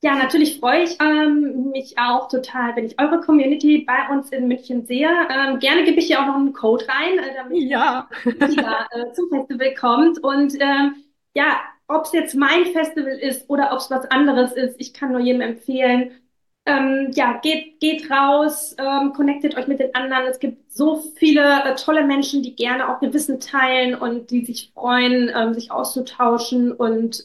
Ja, 0.02 0.16
natürlich 0.16 0.58
freue 0.58 0.84
ich 0.84 0.96
ähm, 0.98 1.70
mich 1.72 1.98
auch 1.98 2.28
total, 2.28 2.74
wenn 2.74 2.86
ich 2.86 2.98
eure 2.98 3.20
Community 3.20 3.84
bei 3.86 4.14
uns 4.14 4.30
in 4.30 4.48
München 4.48 4.86
sehe. 4.86 5.10
Ähm, 5.28 5.58
gerne 5.58 5.84
gebe 5.84 5.98
ich 5.98 6.06
hier 6.06 6.22
auch 6.22 6.26
noch 6.26 6.36
einen 6.36 6.54
Code 6.54 6.86
rein, 6.88 7.18
äh, 7.18 7.34
damit 7.36 7.58
ja. 7.64 8.08
ihr 8.24 8.32
äh, 8.38 9.12
zum 9.12 9.28
Festival 9.28 9.74
kommt. 9.74 10.18
Und 10.24 10.54
ähm, 10.58 10.94
ja, 11.34 11.60
ob 11.86 12.06
es 12.06 12.12
jetzt 12.12 12.34
mein 12.34 12.64
Festival 12.66 13.12
ist 13.12 13.50
oder 13.50 13.72
ob 13.72 13.80
es 13.80 13.90
was 13.90 14.10
anderes 14.10 14.52
ist, 14.52 14.76
ich 14.78 14.94
kann 14.94 15.12
nur 15.12 15.20
jedem 15.20 15.42
empfehlen, 15.42 16.12
ähm, 16.64 17.10
ja, 17.14 17.38
geht, 17.42 17.80
geht 17.80 18.10
raus, 18.10 18.74
ähm, 18.78 19.12
connectet 19.12 19.56
euch 19.56 19.66
mit 19.66 19.80
den 19.80 19.94
anderen. 19.94 20.26
Es 20.26 20.38
gibt 20.38 20.72
so 20.72 20.96
viele 21.16 21.64
äh, 21.64 21.74
tolle 21.74 22.06
Menschen, 22.06 22.42
die 22.42 22.54
gerne 22.54 22.88
auch 22.88 23.02
ihr 23.02 23.12
Wissen 23.12 23.38
teilen 23.38 23.94
und 23.94 24.30
die 24.30 24.46
sich 24.46 24.70
freuen, 24.72 25.30
ähm, 25.34 25.52
sich 25.52 25.70
auszutauschen 25.70 26.72
und 26.72 27.24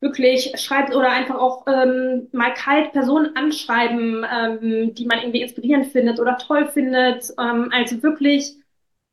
wirklich 0.00 0.52
schreibt 0.60 0.94
oder 0.94 1.10
einfach 1.10 1.36
auch 1.36 1.66
ähm, 1.66 2.28
mal 2.32 2.54
kalt 2.54 2.92
Personen 2.92 3.36
anschreiben, 3.36 4.24
ähm, 4.30 4.94
die 4.94 5.06
man 5.06 5.20
irgendwie 5.20 5.42
inspirierend 5.42 5.86
findet 5.88 6.20
oder 6.20 6.38
toll 6.38 6.68
findet. 6.68 7.30
Ähm, 7.38 7.70
also 7.72 8.02
wirklich 8.02 8.56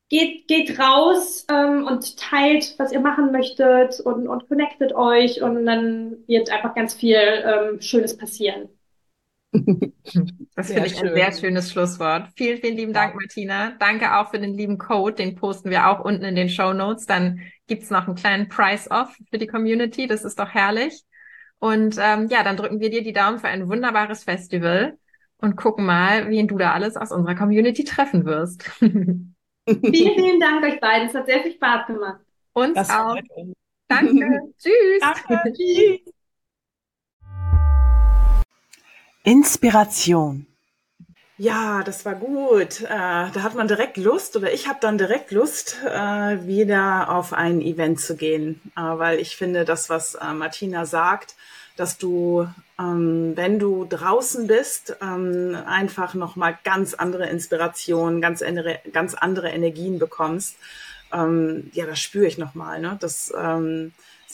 geht, 0.09 0.47
geht 0.47 0.79
raus 0.79 1.45
ähm, 1.49 1.85
und 1.85 2.17
teilt, 2.17 2.75
was 2.77 2.91
ihr 2.91 2.99
machen 3.01 3.31
möchtet 3.31 3.99
und, 3.99 4.27
und 4.27 4.47
connectet 4.47 4.93
euch 4.95 5.41
und 5.41 5.65
dann 5.65 6.23
wird 6.27 6.49
einfach 6.51 6.73
ganz 6.75 6.93
viel 6.95 7.17
ähm, 7.17 7.81
Schönes 7.81 8.17
passieren. 8.17 8.69
Das 10.55 10.67
finde 10.71 10.87
ich 10.87 10.97
schön. 10.97 11.09
ein 11.09 11.15
sehr 11.15 11.31
schönes 11.33 11.71
Schlusswort. 11.71 12.29
Vielen, 12.35 12.59
vielen 12.59 12.75
lieben 12.75 12.93
Dank, 12.93 13.15
Martina. 13.15 13.73
Danke 13.79 14.17
auch 14.17 14.31
für 14.31 14.39
den 14.39 14.53
lieben 14.53 14.77
Code. 14.77 15.15
Den 15.15 15.35
posten 15.35 15.69
wir 15.69 15.87
auch 15.87 15.99
unten 16.03 16.23
in 16.23 16.35
den 16.35 16.49
Show 16.49 16.73
Notes. 16.73 17.05
Dann 17.05 17.41
gibt's 17.67 17.89
noch 17.89 18.07
einen 18.07 18.15
kleinen 18.15 18.49
Price-Off 18.49 19.15
für 19.29 19.37
die 19.37 19.47
Community. 19.47 20.07
Das 20.07 20.23
ist 20.23 20.39
doch 20.39 20.49
herrlich. 20.49 21.03
Und 21.59 21.97
ähm, 21.99 22.27
ja, 22.29 22.43
dann 22.43 22.57
drücken 22.57 22.79
wir 22.79 22.89
dir 22.89 23.03
die 23.03 23.13
Daumen 23.13 23.39
für 23.39 23.47
ein 23.47 23.67
wunderbares 23.67 24.23
Festival 24.23 24.97
und 25.37 25.55
gucken 25.55 25.85
mal, 25.85 26.29
wen 26.29 26.47
du 26.47 26.57
da 26.57 26.71
alles 26.71 26.95
aus 26.97 27.11
unserer 27.11 27.35
Community 27.35 27.83
treffen 27.83 28.25
wirst. 28.25 28.63
Vielen, 29.67 30.15
vielen 30.15 30.39
Dank 30.39 30.63
euch 30.63 30.79
beiden. 30.79 31.09
Es 31.09 31.13
hat 31.13 31.25
sehr 31.25 31.41
viel 31.41 31.51
Spaß 31.51 31.87
gemacht. 31.87 32.21
Uns 32.53 32.73
das 32.73 32.89
auch. 32.89 33.17
Danke. 33.89 34.39
Tschüss. 34.57 35.01
Danke. 35.01 35.53
Tschüss. 35.57 36.13
Inspiration. 39.27 40.47
Ja, 41.37 41.83
das 41.83 42.05
war 42.05 42.15
gut. 42.15 42.79
Äh, 42.79 42.87
da 42.87 43.43
hat 43.43 43.55
man 43.55 43.67
direkt 43.67 43.97
Lust 43.97 44.37
oder 44.37 44.53
ich 44.53 44.69
habe 44.69 44.77
dann 44.79 44.97
direkt 44.97 45.31
Lust, 45.31 45.75
äh, 45.85 46.47
wieder 46.47 47.09
auf 47.09 47.33
ein 47.33 47.59
Event 47.59 47.99
zu 47.99 48.15
gehen, 48.15 48.61
äh, 48.77 48.79
weil 48.79 49.19
ich 49.19 49.35
finde, 49.35 49.65
das, 49.65 49.89
was 49.89 50.17
Martina 50.33 50.85
sagt, 50.85 51.35
dass 51.75 51.97
du, 51.97 52.47
ähm, 52.79 53.33
wenn 53.35 53.59
du 53.59 53.83
draußen 53.83 54.47
bist, 54.47 54.95
ähm, 55.01 55.57
einfach 55.67 56.13
nochmal 56.13 56.57
ganz 56.63 56.93
andere 56.93 57.27
Inspirationen, 57.27 58.21
ganz 58.21 58.41
andere, 58.41 58.79
ganz 58.93 59.13
andere 59.13 59.49
Energien 59.49 59.99
bekommst. 59.99 60.55
Ähm, 61.11 61.69
ja, 61.73 61.85
das 61.85 61.99
spüre 61.99 62.27
ich 62.27 62.37
nochmal. 62.37 62.79
Ne? 62.79 62.95
Das 63.01 63.33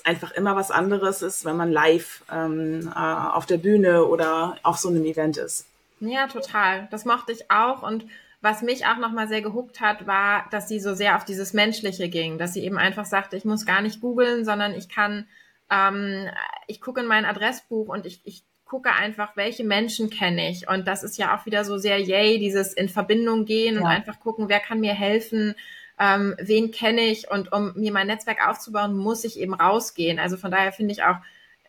einfach 0.04 0.32
immer 0.32 0.56
was 0.56 0.72
anderes 0.72 1.22
ist, 1.22 1.46
wenn 1.46 1.56
man 1.56 1.72
live 1.72 2.24
ähm, 2.32 2.92
äh, 2.94 3.00
auf 3.00 3.46
der 3.46 3.58
Bühne 3.58 4.06
oder 4.06 4.58
auf 4.64 4.78
so 4.78 4.90
einem 4.90 5.06
Event 5.06 5.38
ist. 5.38 5.66
Ja, 6.00 6.28
total. 6.28 6.88
Das 6.92 7.06
mochte 7.06 7.32
ich 7.32 7.50
auch 7.50 7.84
und 7.84 8.06
was 8.42 8.62
mich 8.62 8.86
auch 8.86 8.98
nochmal 8.98 9.30
sehr 9.30 9.42
gehuckt 9.42 9.80
hat, 9.80 10.06
war, 10.06 10.46
dass 10.52 10.68
sie 10.68 10.82
so 10.82 10.94
sehr 10.94 11.16
auf 11.16 11.24
dieses 11.24 11.54
Menschliche 11.54 12.10
ging, 12.10 12.38
dass 12.38 12.54
sie 12.54 12.66
eben 12.66 12.78
einfach 12.78 13.06
sagte, 13.06 13.38
ich 13.38 13.46
muss 13.46 13.66
gar 13.66 13.82
nicht 13.82 14.02
googeln, 14.02 14.44
sondern 14.44 14.74
ich 14.74 14.90
kann 14.90 15.26
ähm, 15.74 16.30
ich 16.68 16.82
gucke 16.82 17.02
in 17.02 17.08
mein 17.08 17.26
Adressbuch 17.26 17.88
und 17.88 18.06
ich, 18.06 18.22
ich 18.24 18.44
gucke 18.66 18.92
einfach, 18.92 19.36
welche 19.36 19.64
Menschen 19.64 20.10
kenne 20.10 20.50
ich. 20.50 20.68
Und 20.68 20.88
das 20.88 21.04
ist 21.04 21.18
ja 21.18 21.36
auch 21.36 21.46
wieder 21.46 21.66
so 21.66 21.78
sehr 21.78 22.00
yay, 22.00 22.40
dieses 22.40 22.74
in 22.74 22.90
Verbindung 22.90 23.46
gehen 23.46 23.76
ja. 23.76 23.82
und 23.82 23.88
einfach 23.88 24.20
gucken, 24.20 24.50
wer 24.50 24.60
kann 24.60 24.80
mir 24.80 24.94
helfen, 24.94 25.56
ähm, 26.04 26.36
wen 26.38 26.72
kenne 26.72 27.02
ich. 27.02 27.32
Und 27.32 27.54
um 27.54 27.74
mir 27.76 27.94
mein 27.94 28.08
Netzwerk 28.08 28.46
aufzubauen, 28.46 28.98
muss 28.98 29.24
ich 29.24 29.40
eben 29.40 29.54
rausgehen. 29.54 30.20
Also 30.20 30.36
von 30.36 30.52
daher 30.52 30.74
finde 30.74 30.92
ich 30.92 31.04
auch 31.04 31.18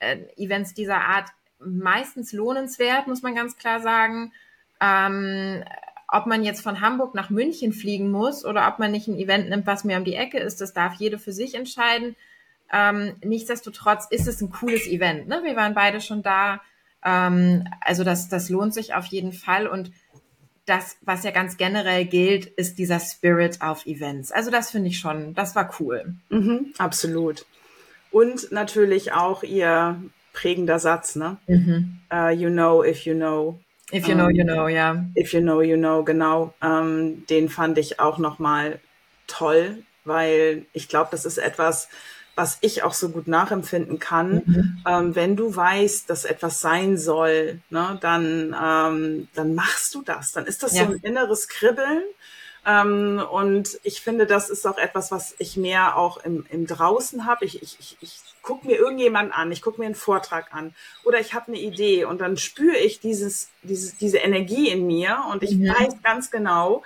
äh, 0.00 0.16
Events 0.36 0.74
dieser 0.74 1.02
Art 1.02 1.28
meistens 1.60 2.32
lohnenswert, 2.32 3.06
muss 3.06 3.22
man 3.22 3.36
ganz 3.36 3.56
klar 3.56 3.80
sagen. 3.80 4.32
Ähm, 4.80 5.62
ob 6.08 6.26
man 6.26 6.42
jetzt 6.42 6.62
von 6.62 6.80
Hamburg 6.80 7.14
nach 7.14 7.30
München 7.30 7.72
fliegen 7.72 8.10
muss 8.10 8.44
oder 8.44 8.66
ob 8.68 8.80
man 8.80 8.90
nicht 8.90 9.06
ein 9.06 9.16
Event 9.16 9.48
nimmt, 9.50 9.66
was 9.66 9.84
mir 9.84 9.96
um 9.98 10.04
die 10.04 10.16
Ecke 10.16 10.38
ist, 10.38 10.60
das 10.60 10.72
darf 10.72 10.94
jede 10.94 11.18
für 11.18 11.32
sich 11.32 11.54
entscheiden. 11.54 12.16
Ähm, 12.72 13.14
nichtsdestotrotz 13.22 14.06
ist 14.10 14.26
es 14.26 14.40
ein 14.40 14.50
cooles 14.50 14.88
Event. 14.88 15.28
Ne? 15.28 15.42
Wir 15.44 15.54
waren 15.54 15.74
beide 15.74 16.00
schon 16.00 16.22
da. 16.22 16.60
Ähm, 17.04 17.68
also 17.80 18.02
das, 18.02 18.28
das 18.28 18.48
lohnt 18.48 18.74
sich 18.74 18.94
auf 18.94 19.06
jeden 19.06 19.32
Fall. 19.32 19.68
Und 19.68 19.92
das, 20.66 20.96
was 21.02 21.24
ja 21.24 21.30
ganz 21.30 21.56
generell 21.56 22.04
gilt, 22.06 22.46
ist 22.46 22.78
dieser 22.78 23.00
Spirit 23.00 23.60
auf 23.60 23.86
Events. 23.86 24.32
Also 24.32 24.50
das 24.50 24.70
finde 24.70 24.88
ich 24.88 24.98
schon, 24.98 25.34
das 25.34 25.54
war 25.54 25.70
cool. 25.78 26.14
Mhm, 26.30 26.72
absolut. 26.78 27.44
Und 28.10 28.52
natürlich 28.52 29.12
auch 29.12 29.42
ihr 29.42 30.00
prägender 30.32 30.78
Satz, 30.78 31.16
ne? 31.16 31.38
Mhm. 31.46 32.00
Uh, 32.12 32.28
you 32.28 32.48
know 32.48 32.84
if 32.84 33.04
you 33.04 33.14
know. 33.14 33.58
If 33.92 34.08
you 34.08 34.14
know, 34.14 34.28
you 34.28 34.44
know, 34.44 34.66
ja. 34.66 34.94
Yeah. 34.94 35.04
If 35.14 35.32
you 35.32 35.40
know, 35.40 35.60
you 35.60 35.76
know, 35.76 36.02
genau. 36.02 36.54
Ähm, 36.62 37.26
den 37.26 37.48
fand 37.48 37.78
ich 37.78 38.00
auch 38.00 38.18
nochmal 38.18 38.80
toll, 39.26 39.82
weil 40.04 40.66
ich 40.72 40.88
glaube, 40.88 41.08
das 41.10 41.24
ist 41.24 41.38
etwas, 41.38 41.88
was 42.34 42.58
ich 42.60 42.82
auch 42.82 42.94
so 42.94 43.10
gut 43.10 43.28
nachempfinden 43.28 43.98
kann. 43.98 44.42
Mhm. 44.44 44.78
Ähm, 44.86 45.14
wenn 45.14 45.36
du 45.36 45.54
weißt, 45.54 46.08
dass 46.10 46.24
etwas 46.24 46.60
sein 46.60 46.98
soll, 46.98 47.60
ne, 47.70 47.98
dann, 48.00 48.56
ähm, 48.60 49.28
dann 49.34 49.54
machst 49.54 49.94
du 49.94 50.02
das. 50.02 50.32
Dann 50.32 50.46
ist 50.46 50.62
das 50.62 50.74
ja. 50.74 50.86
so 50.86 50.92
ein 50.92 50.98
inneres 51.02 51.48
Kribbeln. 51.48 52.02
Ähm, 52.66 53.22
und 53.30 53.78
ich 53.82 54.00
finde, 54.00 54.26
das 54.26 54.48
ist 54.48 54.66
auch 54.66 54.78
etwas, 54.78 55.10
was 55.10 55.34
ich 55.38 55.56
mehr 55.56 55.96
auch 55.96 56.16
im, 56.24 56.46
im 56.50 56.66
Draußen 56.66 57.26
habe. 57.26 57.44
Ich, 57.44 57.62
ich, 57.62 57.76
ich, 57.78 57.96
ich 58.00 58.20
gucke 58.42 58.66
mir 58.66 58.76
irgendjemand 58.76 59.36
an, 59.36 59.52
ich 59.52 59.62
gucke 59.62 59.80
mir 59.80 59.86
einen 59.86 59.94
Vortrag 59.94 60.54
an 60.54 60.74
oder 61.04 61.20
ich 61.20 61.34
habe 61.34 61.48
eine 61.48 61.58
Idee 61.58 62.04
und 62.04 62.20
dann 62.20 62.36
spüre 62.36 62.76
ich 62.76 63.00
dieses, 63.00 63.48
dieses, 63.62 63.96
diese 63.96 64.18
Energie 64.18 64.70
in 64.70 64.86
mir 64.86 65.24
und 65.30 65.42
ich 65.42 65.56
mhm. 65.56 65.68
weiß 65.68 66.02
ganz 66.02 66.30
genau, 66.30 66.82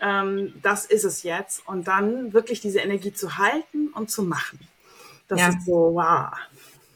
ähm, 0.00 0.54
das 0.62 0.84
ist 0.84 1.04
es 1.04 1.22
jetzt. 1.22 1.66
Und 1.66 1.86
dann 1.86 2.32
wirklich 2.32 2.60
diese 2.60 2.80
Energie 2.80 3.12
zu 3.12 3.38
halten 3.38 3.88
und 3.88 4.10
zu 4.10 4.22
machen. 4.22 4.58
Das 5.30 5.40
ja. 5.40 5.48
ist 5.48 5.64
so, 5.64 5.94
wow. 5.94 6.32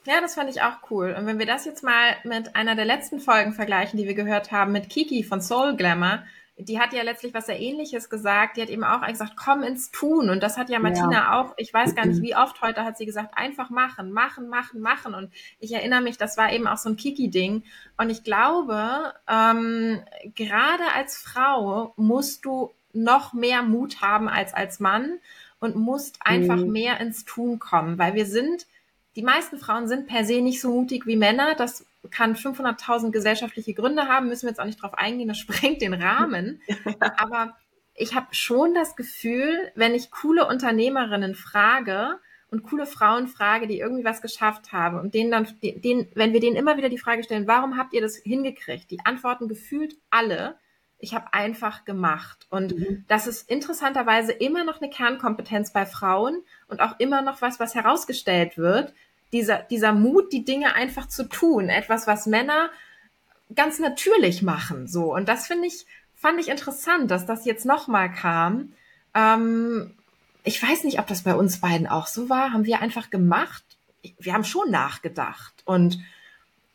Ja, 0.07 0.21
das 0.21 0.35
fand 0.35 0.51
ich 0.51 0.61
auch 0.61 0.91
cool. 0.91 1.15
Und 1.19 1.27
wenn 1.27 1.39
wir 1.39 1.47
das 1.47 1.65
jetzt 1.65 1.83
mal 1.83 2.17
mit 2.25 2.57
einer 2.57 2.75
der 2.75 2.85
letzten 2.85 3.21
Folgen 3.21 3.53
vergleichen, 3.53 3.99
die 3.99 4.07
wir 4.07 4.15
gehört 4.15 4.53
haben, 4.53 4.73
mit 4.73 4.91
Kiki 4.91 5.23
von 5.23 5.41
Soul 5.41 5.77
Glamour, 5.77 6.25
die 6.57 6.79
hat 6.79 6.93
ja 6.93 7.03
letztlich 7.03 7.33
was 7.33 7.47
sehr 7.47 7.59
ähnliches 7.59 8.11
gesagt. 8.11 8.57
Die 8.57 8.63
hat 8.63 8.69
eben 8.69 8.85
auch 8.85 9.05
gesagt, 9.07 9.33
komm 9.37 9.63
ins 9.63 9.91
Tun. 9.91 10.31
Und 10.31 10.43
das 10.43 10.57
hat 10.57 10.69
ja 10.69 10.79
Martina 10.79 11.13
ja. 11.13 11.41
auch, 11.41 11.55
ich 11.57 11.73
weiß 11.73 11.95
gar 11.95 12.07
nicht, 12.07 12.23
wie 12.23 12.37
oft 12.37 12.61
heute 12.61 12.85
hat 12.85 12.99
sie 12.99 13.07
gesagt, 13.07 13.37
einfach 13.37 13.71
machen, 13.71 14.13
machen, 14.13 14.49
machen, 14.49 14.81
machen. 14.81 15.15
Und 15.15 15.33
ich 15.59 15.73
erinnere 15.73 16.03
mich, 16.03 16.19
das 16.19 16.37
war 16.37 16.53
eben 16.53 16.67
auch 16.67 16.77
so 16.77 16.91
ein 16.91 16.97
Kiki-Ding. 16.97 17.65
Und 17.97 18.11
ich 18.11 18.25
glaube, 18.25 19.15
ähm, 19.29 20.03
gerade 20.35 20.85
als 20.95 21.17
Frau 21.17 21.95
musst 21.97 22.45
du 22.45 22.73
noch 22.93 23.33
mehr 23.33 23.63
Mut 23.63 24.01
haben 24.03 24.29
als 24.29 24.55
als 24.55 24.81
Mann 24.81 25.19
und 25.65 25.77
musst 25.77 26.19
einfach 26.21 26.57
mhm. 26.57 26.73
mehr 26.73 27.01
ins 27.01 27.25
Tun 27.25 27.59
kommen, 27.59 27.99
weil 27.99 28.15
wir 28.15 28.27
sind, 28.27 28.67
die 29.17 29.23
meisten 29.23 29.59
Frauen 29.59 29.89
sind 29.89 30.07
per 30.07 30.25
se 30.25 30.41
nicht 30.41 30.61
so 30.61 30.71
mutig 30.71 31.07
wie 31.07 31.17
Männer. 31.17 31.55
Das 31.55 31.87
kann 32.11 32.35
500.000 32.35 33.11
gesellschaftliche 33.11 33.75
Gründe 33.75 34.09
haben, 34.09 34.29
müssen 34.29 34.43
wir 34.43 34.51
jetzt 34.51 34.61
auch 34.61 34.67
nicht 34.67 34.83
drauf 34.83 34.95
eingehen, 34.95 35.29
das 35.29 35.39
sprengt 35.39 35.83
den 35.83 35.95
Rahmen. 35.95 36.61
Aber 37.01 37.57
ich 37.95 38.15
habe 38.15 38.27
schon 38.33 38.75
das 38.75 38.97
Gefühl, 38.97 39.71
wenn 39.75 39.95
ich 39.95 40.11
coole 40.11 40.47
Unternehmerinnen 40.47 41.35
frage, 41.35 42.19
und 42.55 42.63
coole 42.63 42.87
Frauen 42.87 43.27
frage, 43.27 43.67
die 43.67 43.81
irgendwie 43.81 44.05
was 44.05 44.23
geschafft 44.23 44.73
haben 44.73 45.01
und 45.01 45.13
denen 45.13 45.33
dann, 45.33 45.49
denen, 45.61 46.07
wenn 46.15 46.33
wir 46.33 46.39
denen 46.39 46.55
immer 46.55 46.77
wieder 46.77 46.89
die 46.89 46.99
Frage 46.99 47.25
stellen, 47.25 47.49
warum 47.49 47.77
habt 47.77 47.93
ihr 47.95 48.01
das 48.01 48.15
hingekriegt? 48.17 48.93
Die 48.93 49.01
antworten 49.05 49.49
gefühlt 49.49 49.97
alle, 50.09 50.57
ich 51.05 51.15
habe 51.15 51.33
einfach 51.33 51.85
gemacht. 51.85 52.47
Und 52.49 52.77
mhm. 52.77 53.05
das 53.09 53.27
ist 53.27 53.49
interessanterweise 53.49 54.33
immer 54.33 54.65
noch 54.65 54.81
eine 54.81 54.91
Kernkompetenz 54.91 55.71
bei 55.71 55.85
Frauen 55.85 56.43
und 56.67 56.81
auch 56.81 56.99
immer 56.99 57.21
noch 57.21 57.43
was, 57.43 57.61
was 57.61 57.75
herausgestellt 57.75 58.57
wird. 58.57 58.95
Dieser, 59.33 59.59
dieser 59.59 59.93
Mut, 59.93 60.33
die 60.33 60.45
Dinge 60.45 60.75
einfach 60.75 61.07
zu 61.07 61.29
tun. 61.29 61.69
Etwas, 61.69 62.07
was 62.07 62.27
Männer 62.27 62.71
ganz 63.55 63.79
natürlich 63.79 64.43
machen, 64.43 64.89
so. 64.89 65.15
Und 65.15 65.29
das 65.29 65.47
finde 65.47 65.67
ich, 65.67 65.85
fand 66.17 66.41
ich 66.41 66.49
interessant, 66.49 67.11
dass 67.11 67.27
das 67.27 67.45
jetzt 67.45 67.67
nochmal 67.67 68.11
kam. 68.11 68.73
Ähm, 69.15 69.95
ich 70.43 70.63
weiß 70.63 70.85
nicht, 70.85 70.99
ob 70.99 71.07
das 71.07 71.23
bei 71.23 71.35
uns 71.35 71.61
beiden 71.61 71.87
auch 71.87 72.07
so 72.07 72.31
war. 72.31 72.53
Haben 72.53 72.65
wir 72.65 72.81
einfach 72.81 73.11
gemacht? 73.11 73.63
Wir 74.19 74.33
haben 74.33 74.45
schon 74.45 74.71
nachgedacht. 74.71 75.53
Und 75.67 75.99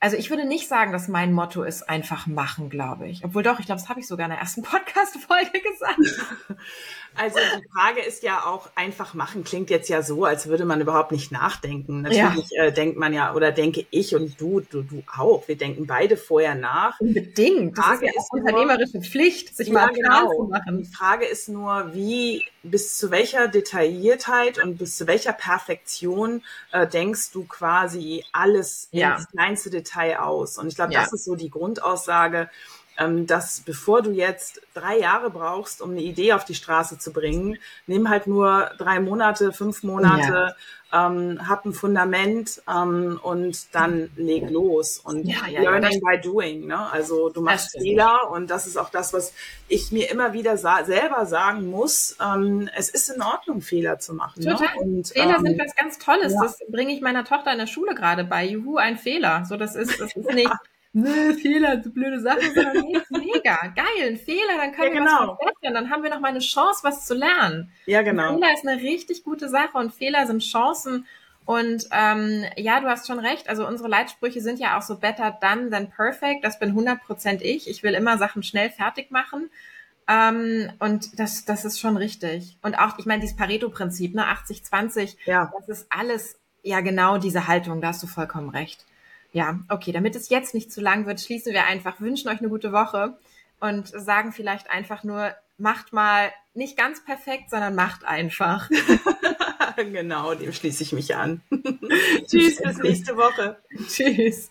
also 0.02 0.16
ich 0.16 0.30
würde 0.30 0.46
nicht 0.46 0.68
sagen, 0.68 0.94
dass 0.94 1.10
mein 1.10 1.34
Motto 1.34 1.64
ist 1.64 1.90
einfach 1.90 2.26
machen, 2.26 2.70
glaube 2.70 3.08
ich. 3.08 3.26
Obwohl 3.26 3.44
doch, 3.44 3.60
ich 3.60 3.66
glaube, 3.66 3.82
das 3.82 3.90
habe 3.90 4.00
ich 4.00 4.08
sogar 4.08 4.26
in 4.28 4.32
der 4.32 4.40
ersten 4.40 4.62
Podcast-Folge 4.64 5.60
gesagt. 5.62 6.60
Also 7.16 7.40
die 7.40 7.68
Frage 7.70 8.02
ist 8.02 8.24
ja 8.24 8.46
auch 8.46 8.70
einfach 8.76 9.14
machen 9.14 9.44
klingt 9.44 9.70
jetzt 9.70 9.90
ja 9.90 10.02
so, 10.02 10.26
als 10.26 10.48
würde 10.48 10.66
man 10.66 10.80
überhaupt 10.80 11.12
nicht 11.12 11.32
nachdenken. 11.32 12.02
Natürlich 12.02 12.50
ja. 12.52 12.66
äh, 12.66 12.74
denkt 12.74 12.98
man 12.98 13.14
ja 13.14 13.34
oder 13.34 13.52
denke 13.52 13.86
ich 13.90 14.16
und 14.16 14.40
du, 14.40 14.62
du, 14.62 14.84
du 14.84 15.04
auch. 15.18 15.48
Wir 15.48 15.58
denken 15.58 15.86
beide 15.86 16.18
vorher 16.18 16.56
nach. 16.56 17.00
Unbedingt. 17.00 17.78
Die 17.78 17.82
Frage 17.82 18.06
das 18.06 18.16
ist, 18.16 18.16
ja 18.16 18.22
ist 18.22 18.34
unternehmerische 18.34 18.98
nur, 18.98 19.04
Pflicht, 19.04 19.56
sich 19.56 19.68
ja, 19.68 19.74
mal 19.74 19.94
genau. 19.94 20.34
zu 20.34 20.44
machen. 20.44 20.78
Die 20.80 20.86
Frage 20.86 21.26
ist 21.26 21.50
nur, 21.50 21.94
wie 21.94 22.46
bis 22.64 22.98
zu 22.98 23.12
welcher 23.12 23.48
Detailliertheit 23.48 24.62
und 24.64 24.78
bis 24.78 24.98
zu 24.98 25.08
welcher 25.08 25.34
Perfektion 25.34 26.44
äh, 26.72 26.88
denkst 26.88 27.32
du 27.32 27.46
quasi 27.46 28.24
alles 28.32 28.90
ja. 28.92 29.16
ins 29.16 29.28
kleinste 29.30 29.70
Detail 29.70 30.20
aus? 30.20 30.58
Und 30.58 30.68
ich 30.68 30.76
glaube, 30.76 30.94
das 30.94 31.14
ist 31.14 31.26
so 31.26 31.36
die 31.36 31.50
Grundaussage 31.50 32.50
dass 33.26 33.62
bevor 33.62 34.02
du 34.02 34.12
jetzt 34.12 34.62
drei 34.74 35.00
Jahre 35.00 35.30
brauchst, 35.30 35.82
um 35.82 35.92
eine 35.92 36.02
Idee 36.02 36.34
auf 36.34 36.44
die 36.44 36.56
Straße 36.56 36.98
zu 36.98 37.14
bringen, 37.14 37.58
nimm 37.88 38.10
halt 38.10 38.28
nur 38.28 38.72
drei 38.78 39.00
Monate, 39.00 39.54
fünf 39.54 39.84
Monate, 39.84 40.56
ja. 40.92 41.08
ähm, 41.08 41.48
hab 41.48 41.66
ein 41.66 41.72
Fundament 41.72 42.62
ähm, 42.70 43.18
und 43.24 43.74
dann 43.74 44.10
leg 44.18 44.50
los. 44.50 44.98
Und 44.98 45.26
ja, 45.26 45.48
ja, 45.48 45.62
learning 45.62 46.02
by 46.02 46.20
doing. 46.22 46.68
Ne? 46.68 46.92
Also 46.92 47.30
du 47.30 47.42
machst 47.42 47.72
Fehler 47.72 48.30
und 48.32 48.50
das 48.50 48.68
ist 48.68 48.76
auch 48.76 48.90
das, 48.90 49.14
was 49.14 49.34
ich 49.70 49.94
mir 49.94 50.12
immer 50.12 50.34
wieder 50.34 50.58
sa 50.58 50.84
selber 50.84 51.26
sagen 51.26 51.70
muss. 51.70 52.18
Ähm, 52.22 52.70
es 52.76 52.90
ist 52.90 53.10
in 53.10 53.22
Ordnung, 53.22 53.62
Fehler 53.62 54.00
zu 54.00 54.14
machen. 54.14 54.44
Ne? 54.44 54.52
Total. 54.52 54.76
Ne? 54.76 54.82
Und, 54.82 55.08
Fehler 55.08 55.38
ähm, 55.38 55.46
sind 55.46 55.60
was 55.60 55.76
ganz 55.76 56.00
Tolles. 56.00 56.34
Das 56.42 56.60
bringe 56.68 56.94
ich 56.94 57.00
meiner 57.00 57.24
Tochter 57.24 57.54
in 57.54 57.60
der 57.60 57.68
Schule 57.68 57.96
gerade 57.96 58.26
bei. 58.26 58.46
Juhu, 58.46 58.76
ein 58.76 58.98
Fehler. 58.98 59.46
So, 59.48 59.56
das 59.56 59.76
ist, 59.76 60.02
das 60.02 60.14
ist 60.16 60.30
nicht 60.34 60.52
nö, 61.02 61.34
Fehler, 61.34 61.82
so 61.84 61.90
blöde 61.90 62.20
Sachen, 62.20 62.54
sondern 62.54 62.86
nee, 62.86 63.00
mega, 63.10 63.58
geil, 63.76 64.08
ein 64.08 64.18
Fehler, 64.18 64.58
dann 64.58 64.72
können 64.72 64.88
ja, 64.88 64.94
wir 64.94 65.00
genau. 65.00 65.20
was 65.20 65.38
verbessern, 65.38 65.74
dann 65.74 65.90
haben 65.90 66.04
wir 66.04 66.10
noch 66.10 66.20
mal 66.20 66.30
eine 66.30 66.40
Chance, 66.40 66.82
was 66.84 67.06
zu 67.06 67.14
lernen. 67.14 67.72
Ja, 67.86 68.02
genau. 68.02 68.34
Ein 68.34 68.40
Fehler 68.40 68.54
ist 68.54 68.68
eine 68.68 68.82
richtig 68.82 69.24
gute 69.24 69.50
Sache 69.50 69.78
und 69.78 69.94
Fehler 69.94 70.28
sind 70.28 70.42
Chancen. 70.42 71.06
Und 71.46 71.86
ähm, 71.92 72.46
ja, 72.58 72.80
du 72.80 72.88
hast 72.88 73.08
schon 73.08 73.18
recht. 73.18 73.50
Also 73.50 73.68
unsere 73.68 73.90
Leitsprüche 73.90 74.40
sind 74.40 74.60
ja 74.60 74.78
auch 74.78 74.84
so 74.84 74.98
better 74.98 75.36
done 75.42 75.72
than 75.72 75.90
perfect. 75.90 76.44
Das 76.44 76.60
bin 76.60 76.78
100% 76.78 77.42
ich. 77.42 77.68
Ich 77.68 77.82
will 77.82 77.96
immer 77.96 78.20
Sachen 78.20 78.44
schnell 78.44 78.70
fertig 78.70 79.10
machen. 79.10 79.50
Ähm, 80.08 80.72
und 80.80 81.20
das, 81.20 81.46
das 81.46 81.66
ist 81.66 81.80
schon 81.80 81.98
richtig. 81.98 82.58
Und 82.62 82.78
auch, 82.78 83.00
ich 83.00 83.08
meine, 83.08 83.22
dieses 83.22 83.36
Pareto-Prinzip, 83.36 84.14
ne, 84.14 84.26
80-20, 84.26 85.18
ja. 85.26 85.52
das 85.58 85.70
ist 85.70 85.88
alles, 85.90 86.40
ja 86.64 86.82
genau 86.82 87.18
diese 87.18 87.48
Haltung, 87.48 87.82
da 87.82 87.90
hast 87.90 88.04
du 88.04 88.08
vollkommen 88.08 88.50
recht. 88.50 88.86
Ja, 89.32 89.60
okay, 89.70 89.92
damit 89.92 90.16
es 90.16 90.30
jetzt 90.30 90.54
nicht 90.54 90.72
zu 90.72 90.82
lang 90.82 91.06
wird, 91.06 91.22
schließen 91.22 91.54
wir 91.54 91.66
einfach, 91.66 92.02
wünschen 92.02 92.30
euch 92.30 92.40
eine 92.40 92.50
gute 92.50 92.72
Woche 92.72 93.18
und 93.60 93.88
sagen 93.88 94.32
vielleicht 94.32 94.70
einfach 94.70 95.04
nur, 95.04 95.34
macht 95.58 95.94
mal 95.94 96.32
nicht 96.54 96.78
ganz 96.78 97.04
perfekt, 97.04 97.50
sondern 97.50 97.76
macht 97.76 98.06
einfach. 98.06 98.70
genau, 99.76 100.34
dem 100.34 100.54
schließe 100.54 100.84
ich 100.84 100.94
mich 100.94 101.16
an. 101.16 101.42
Tschüss, 102.28 102.62
bis 102.62 102.78
nächste 102.80 103.18
Woche. 103.18 103.58
Tschüss. 103.88 104.50